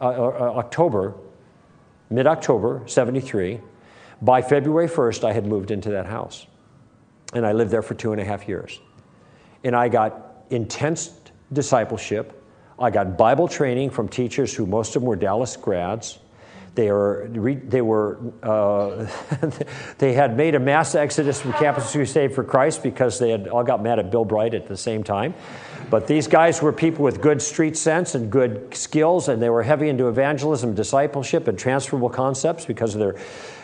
uh, 0.00 0.04
uh, 0.04 0.54
October 0.56 1.14
mid 2.10 2.26
October, 2.26 2.82
73. 2.86 3.60
By 4.22 4.40
February 4.40 4.88
1st, 4.88 5.24
I 5.24 5.32
had 5.32 5.46
moved 5.46 5.70
into 5.70 5.90
that 5.90 6.06
house. 6.06 6.46
And 7.34 7.44
I 7.44 7.52
lived 7.52 7.70
there 7.70 7.82
for 7.82 7.94
two 7.94 8.12
and 8.12 8.20
a 8.20 8.24
half 8.24 8.48
years. 8.48 8.80
And 9.64 9.74
I 9.74 9.88
got 9.88 10.44
intense 10.50 11.12
discipleship. 11.52 12.42
I 12.78 12.90
got 12.90 13.16
Bible 13.16 13.48
training 13.48 13.90
from 13.90 14.08
teachers 14.08 14.54
who 14.54 14.66
most 14.66 14.96
of 14.96 15.02
them 15.02 15.08
were 15.08 15.16
Dallas 15.16 15.56
grads. 15.56 16.18
They 16.74 16.90
were, 16.90 17.28
they, 17.30 17.82
were 17.82 18.18
uh, 18.42 19.08
they 19.98 20.12
had 20.12 20.36
made 20.36 20.56
a 20.56 20.60
mass 20.60 20.96
exodus 20.96 21.40
from 21.40 21.52
Campus 21.52 21.92
Crusade 21.92 22.34
for 22.34 22.42
Christ 22.42 22.82
because 22.82 23.18
they 23.18 23.30
had 23.30 23.46
all 23.46 23.62
got 23.62 23.80
mad 23.82 24.00
at 24.00 24.10
Bill 24.10 24.24
Bright 24.24 24.54
at 24.54 24.66
the 24.66 24.76
same 24.76 25.04
time. 25.04 25.34
But 25.88 26.08
these 26.08 26.26
guys 26.26 26.60
were 26.60 26.72
people 26.72 27.04
with 27.04 27.20
good 27.20 27.40
street 27.40 27.76
sense 27.76 28.16
and 28.16 28.30
good 28.30 28.74
skills, 28.74 29.28
and 29.28 29.40
they 29.40 29.50
were 29.50 29.62
heavy 29.62 29.88
into 29.88 30.08
evangelism, 30.08 30.74
discipleship, 30.74 31.46
and 31.46 31.56
transferable 31.56 32.08
concepts 32.08 32.64
because 32.64 32.94
of 32.94 33.00
their 33.00 33.16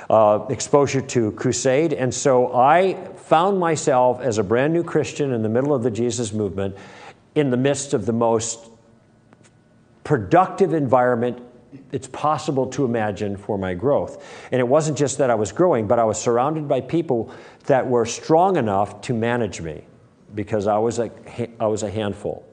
uh, 0.08 0.46
exposure 0.48 1.00
to 1.00 1.32
crusade. 1.32 1.92
And 1.92 2.14
so 2.14 2.52
I 2.52 2.94
found 3.30 3.60
myself 3.60 4.20
as 4.20 4.38
a 4.38 4.42
brand 4.42 4.72
new 4.72 4.82
Christian 4.82 5.32
in 5.32 5.42
the 5.42 5.48
middle 5.48 5.72
of 5.72 5.84
the 5.84 5.90
Jesus 5.90 6.32
movement 6.32 6.76
in 7.36 7.50
the 7.50 7.56
midst 7.56 7.94
of 7.94 8.04
the 8.04 8.12
most 8.12 8.68
productive 10.02 10.74
environment 10.74 11.40
it's 11.92 12.08
possible 12.08 12.66
to 12.66 12.84
imagine 12.84 13.36
for 13.36 13.56
my 13.56 13.74
growth. 13.74 14.48
And 14.50 14.58
it 14.58 14.66
wasn't 14.66 14.98
just 14.98 15.18
that 15.18 15.30
I 15.30 15.36
was 15.36 15.52
growing, 15.52 15.86
but 15.86 16.00
I 16.00 16.04
was 16.04 16.20
surrounded 16.20 16.66
by 16.66 16.80
people 16.80 17.32
that 17.66 17.86
were 17.86 18.04
strong 18.04 18.56
enough 18.56 19.00
to 19.02 19.14
manage 19.14 19.60
me 19.60 19.84
because 20.34 20.66
I 20.66 20.78
was 20.78 20.98
a, 20.98 21.12
I 21.60 21.68
was 21.68 21.84
a 21.84 21.90
handful. 21.90 22.44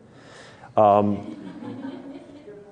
Um, 0.76 1.36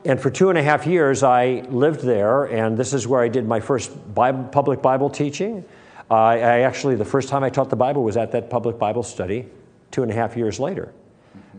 and 0.06 0.22
for 0.22 0.30
two 0.30 0.50
and 0.50 0.60
a 0.60 0.62
half 0.62 0.86
years, 0.86 1.24
I 1.24 1.64
lived 1.70 2.02
there, 2.02 2.44
and 2.44 2.78
this 2.78 2.94
is 2.94 3.08
where 3.08 3.22
I 3.22 3.28
did 3.28 3.48
my 3.48 3.60
first 3.60 4.14
Bible, 4.14 4.44
public 4.44 4.84
Bible 4.84 5.10
teaching. 5.10 5.66
I 6.10 6.62
actually, 6.62 6.96
the 6.96 7.06
first 7.06 7.30
time 7.30 7.44
I 7.44 7.50
taught 7.50 7.70
the 7.70 7.76
Bible 7.76 8.04
was 8.04 8.18
at 8.18 8.32
that 8.34 8.50
public 8.50 8.78
Bible 8.78 9.04
study 9.04 9.48
two 9.92 10.04
and 10.04 10.12
a 10.12 10.16
half 10.16 10.38
years 10.38 10.60
later. 10.60 10.94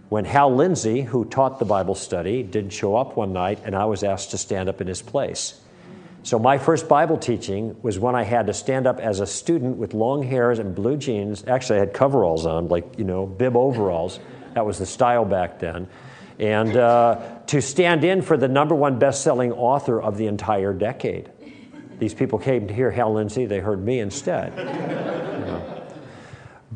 When 0.08 0.24
Hal 0.24 0.54
Lindsey, 0.54 1.02
who 1.02 1.24
taught 1.24 1.58
the 1.58 1.64
Bible 1.64 1.94
study, 1.94 2.42
didn't 2.42 2.70
show 2.70 2.96
up 2.96 3.16
one 3.16 3.32
night, 3.32 3.58
and 3.64 3.74
I 3.74 3.86
was 3.86 4.04
asked 4.04 4.30
to 4.30 4.38
stand 4.38 4.68
up 4.68 4.80
in 4.80 4.86
his 4.86 5.02
place. 5.02 5.60
So, 6.22 6.38
my 6.38 6.58
first 6.58 6.88
Bible 6.88 7.18
teaching 7.18 7.76
was 7.82 7.98
when 7.98 8.14
I 8.14 8.22
had 8.22 8.46
to 8.46 8.54
stand 8.54 8.86
up 8.86 8.98
as 8.98 9.20
a 9.20 9.26
student 9.26 9.76
with 9.76 9.94
long 9.94 10.22
hairs 10.22 10.58
and 10.58 10.74
blue 10.74 10.96
jeans. 10.96 11.44
Actually, 11.46 11.76
I 11.76 11.80
had 11.80 11.94
coveralls 11.94 12.46
on, 12.46 12.68
like, 12.68 12.98
you 12.98 13.04
know, 13.04 13.26
bib 13.26 13.56
overalls. 13.56 14.18
That 14.54 14.66
was 14.66 14.78
the 14.78 14.86
style 14.86 15.24
back 15.24 15.58
then. 15.58 15.88
And 16.38 16.76
uh, 16.76 17.20
to 17.46 17.62
stand 17.62 18.04
in 18.04 18.22
for 18.22 18.36
the 18.36 18.48
number 18.48 18.74
one 18.74 18.98
best 18.98 19.22
selling 19.22 19.52
author 19.52 20.00
of 20.00 20.16
the 20.16 20.26
entire 20.26 20.72
decade. 20.72 21.30
These 21.98 22.14
people 22.14 22.38
came 22.38 22.66
to 22.68 22.74
hear 22.74 22.90
Hal 22.90 23.12
Lindsey, 23.14 23.46
they 23.46 23.60
heard 23.60 23.84
me 23.84 24.00
instead. 24.00 24.52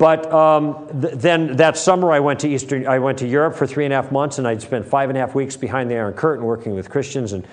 But 0.00 0.32
um, 0.32 0.88
th- 1.02 1.14
then 1.14 1.56
that 1.56 1.76
summer, 1.76 2.10
I 2.10 2.20
went 2.20 2.40
to 2.40 2.48
Eastern. 2.48 2.86
I 2.86 2.98
went 2.98 3.18
to 3.18 3.26
Europe 3.26 3.54
for 3.54 3.66
three 3.66 3.84
and 3.84 3.92
a 3.92 3.96
half 3.96 4.10
months, 4.10 4.38
and 4.38 4.48
I'd 4.48 4.62
spent 4.62 4.86
five 4.86 5.10
and 5.10 5.18
a 5.18 5.20
half 5.20 5.34
weeks 5.34 5.56
behind 5.56 5.90
the 5.90 5.96
Iron 5.96 6.14
Curtain 6.14 6.44
working 6.46 6.74
with 6.74 6.88
Christians 6.88 7.34
and 7.34 7.46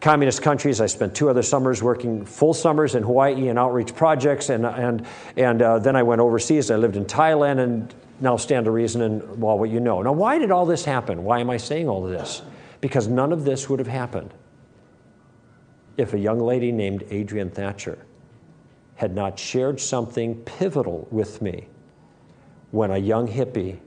communist 0.00 0.40
countries. 0.40 0.80
I 0.80 0.86
spent 0.86 1.16
two 1.16 1.28
other 1.28 1.42
summers 1.42 1.82
working 1.82 2.24
full 2.24 2.54
summers 2.54 2.94
in 2.94 3.02
Hawaii 3.02 3.48
and 3.48 3.58
outreach 3.58 3.96
projects, 3.96 4.48
and, 4.48 4.64
and, 4.64 5.06
and 5.36 5.60
uh, 5.60 5.80
then 5.80 5.96
I 5.96 6.04
went 6.04 6.20
overseas. 6.20 6.70
I 6.70 6.76
lived 6.76 6.94
in 6.94 7.04
Thailand 7.04 7.58
and 7.58 7.92
now 8.20 8.36
stand 8.36 8.66
to 8.66 8.70
reason 8.70 9.02
and 9.02 9.40
well, 9.42 9.58
what 9.58 9.68
you 9.70 9.80
know. 9.80 10.00
Now, 10.00 10.12
why 10.12 10.38
did 10.38 10.52
all 10.52 10.66
this 10.66 10.84
happen? 10.84 11.24
Why 11.24 11.40
am 11.40 11.50
I 11.50 11.56
saying 11.56 11.88
all 11.88 12.04
of 12.04 12.12
this? 12.12 12.42
Because 12.80 13.08
none 13.08 13.32
of 13.32 13.44
this 13.44 13.68
would 13.68 13.80
have 13.80 13.88
happened 13.88 14.32
if 15.98 16.14
a 16.14 16.18
young 16.18 16.38
lady 16.38 16.72
named 16.72 17.04
Adrian 17.10 17.50
Thatcher 17.50 17.98
had 18.94 19.14
not 19.14 19.38
shared 19.38 19.78
something 19.78 20.36
pivotal 20.36 21.06
with 21.10 21.42
me 21.42 21.66
when 22.70 22.90
a 22.90 22.98
young 22.98 23.28
hippie 23.28 23.78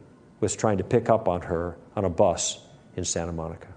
was 0.41 0.55
trying 0.55 0.77
to 0.77 0.83
pick 0.83 1.09
up 1.09 1.27
on 1.27 1.41
her 1.41 1.77
on 1.95 2.05
a 2.05 2.09
bus 2.09 2.59
in 2.95 3.05
Santa 3.05 3.31
Monica. 3.31 3.67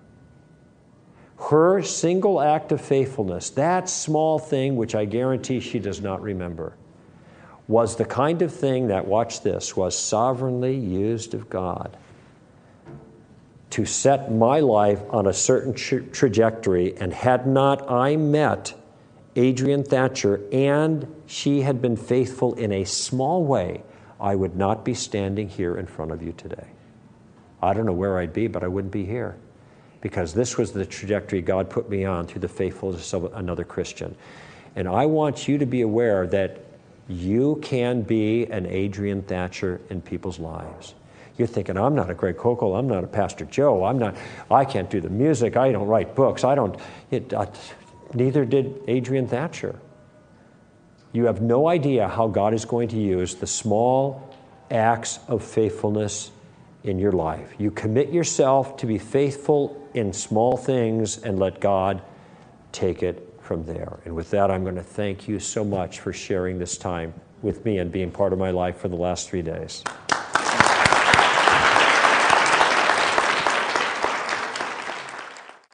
Her 1.50 1.82
single 1.82 2.40
act 2.40 2.72
of 2.72 2.80
faithfulness, 2.80 3.50
that 3.50 3.88
small 3.88 4.38
thing 4.38 4.76
which 4.76 4.94
I 4.94 5.04
guarantee 5.04 5.60
she 5.60 5.78
does 5.78 6.00
not 6.00 6.22
remember, 6.22 6.76
was 7.68 7.96
the 7.96 8.04
kind 8.04 8.42
of 8.42 8.52
thing 8.52 8.88
that, 8.88 9.06
watch 9.06 9.42
this, 9.42 9.76
was 9.76 9.96
sovereignly 9.96 10.76
used 10.76 11.34
of 11.34 11.48
God 11.48 11.96
to 13.74 13.84
set 13.84 14.30
my 14.30 14.60
life 14.60 15.02
on 15.10 15.26
a 15.26 15.32
certain 15.32 15.74
tra- 15.74 16.00
trajectory. 16.00 16.96
And 16.96 17.12
had 17.12 17.44
not 17.44 17.90
I 17.90 18.14
met 18.14 18.72
Adrian 19.34 19.82
Thatcher 19.82 20.40
and 20.52 21.12
she 21.26 21.62
had 21.62 21.82
been 21.82 21.96
faithful 21.96 22.54
in 22.54 22.70
a 22.70 22.84
small 22.84 23.44
way, 23.44 23.82
I 24.20 24.36
would 24.36 24.54
not 24.54 24.84
be 24.84 24.94
standing 24.94 25.48
here 25.48 25.76
in 25.76 25.86
front 25.86 26.12
of 26.12 26.22
you 26.22 26.32
today. 26.34 26.68
I 27.60 27.74
don't 27.74 27.84
know 27.84 27.92
where 27.92 28.16
I'd 28.16 28.32
be, 28.32 28.46
but 28.46 28.62
I 28.62 28.68
wouldn't 28.68 28.92
be 28.92 29.04
here 29.04 29.34
because 30.00 30.34
this 30.34 30.56
was 30.56 30.70
the 30.70 30.86
trajectory 30.86 31.42
God 31.42 31.68
put 31.68 31.90
me 31.90 32.04
on 32.04 32.28
through 32.28 32.42
the 32.42 32.48
faithfulness 32.48 33.12
of 33.12 33.34
another 33.34 33.64
Christian. 33.64 34.14
And 34.76 34.86
I 34.86 35.06
want 35.06 35.48
you 35.48 35.58
to 35.58 35.66
be 35.66 35.80
aware 35.80 36.28
that 36.28 36.64
you 37.08 37.58
can 37.60 38.02
be 38.02 38.46
an 38.46 38.66
Adrian 38.66 39.22
Thatcher 39.22 39.80
in 39.90 40.00
people's 40.00 40.38
lives. 40.38 40.94
You're 41.36 41.48
thinking, 41.48 41.76
I'm 41.76 41.94
not 41.94 42.10
a 42.10 42.14
Greg 42.14 42.36
Koukl, 42.36 42.78
I'm 42.78 42.86
not 42.86 43.02
a 43.02 43.08
Pastor 43.08 43.44
Joe, 43.44 43.84
I'm 43.84 43.98
not, 43.98 44.16
I 44.50 44.64
can't 44.64 44.88
do 44.88 45.00
the 45.00 45.10
music, 45.10 45.56
I 45.56 45.72
don't 45.72 45.86
write 45.86 46.14
books, 46.14 46.44
I 46.44 46.54
don't, 46.54 46.78
it, 47.10 47.32
uh, 47.32 47.46
neither 48.12 48.44
did 48.44 48.80
Adrian 48.86 49.26
Thatcher. 49.26 49.78
You 51.12 51.26
have 51.26 51.40
no 51.40 51.68
idea 51.68 52.08
how 52.08 52.28
God 52.28 52.54
is 52.54 52.64
going 52.64 52.88
to 52.88 52.98
use 52.98 53.34
the 53.34 53.46
small 53.46 54.34
acts 54.70 55.18
of 55.28 55.44
faithfulness 55.44 56.30
in 56.82 56.98
your 56.98 57.12
life. 57.12 57.54
You 57.58 57.70
commit 57.70 58.10
yourself 58.10 58.76
to 58.78 58.86
be 58.86 58.98
faithful 58.98 59.88
in 59.94 60.12
small 60.12 60.56
things 60.56 61.18
and 61.18 61.38
let 61.38 61.60
God 61.60 62.02
take 62.72 63.02
it 63.02 63.34
from 63.40 63.64
there. 63.64 64.00
And 64.04 64.14
with 64.14 64.30
that, 64.30 64.50
I'm 64.50 64.64
going 64.64 64.74
to 64.76 64.82
thank 64.82 65.28
you 65.28 65.38
so 65.38 65.64
much 65.64 66.00
for 66.00 66.12
sharing 66.12 66.58
this 66.58 66.76
time 66.76 67.14
with 67.42 67.64
me 67.64 67.78
and 67.78 67.92
being 67.92 68.10
part 68.10 68.32
of 68.32 68.38
my 68.38 68.50
life 68.50 68.78
for 68.78 68.88
the 68.88 68.96
last 68.96 69.28
three 69.28 69.42
days. 69.42 69.84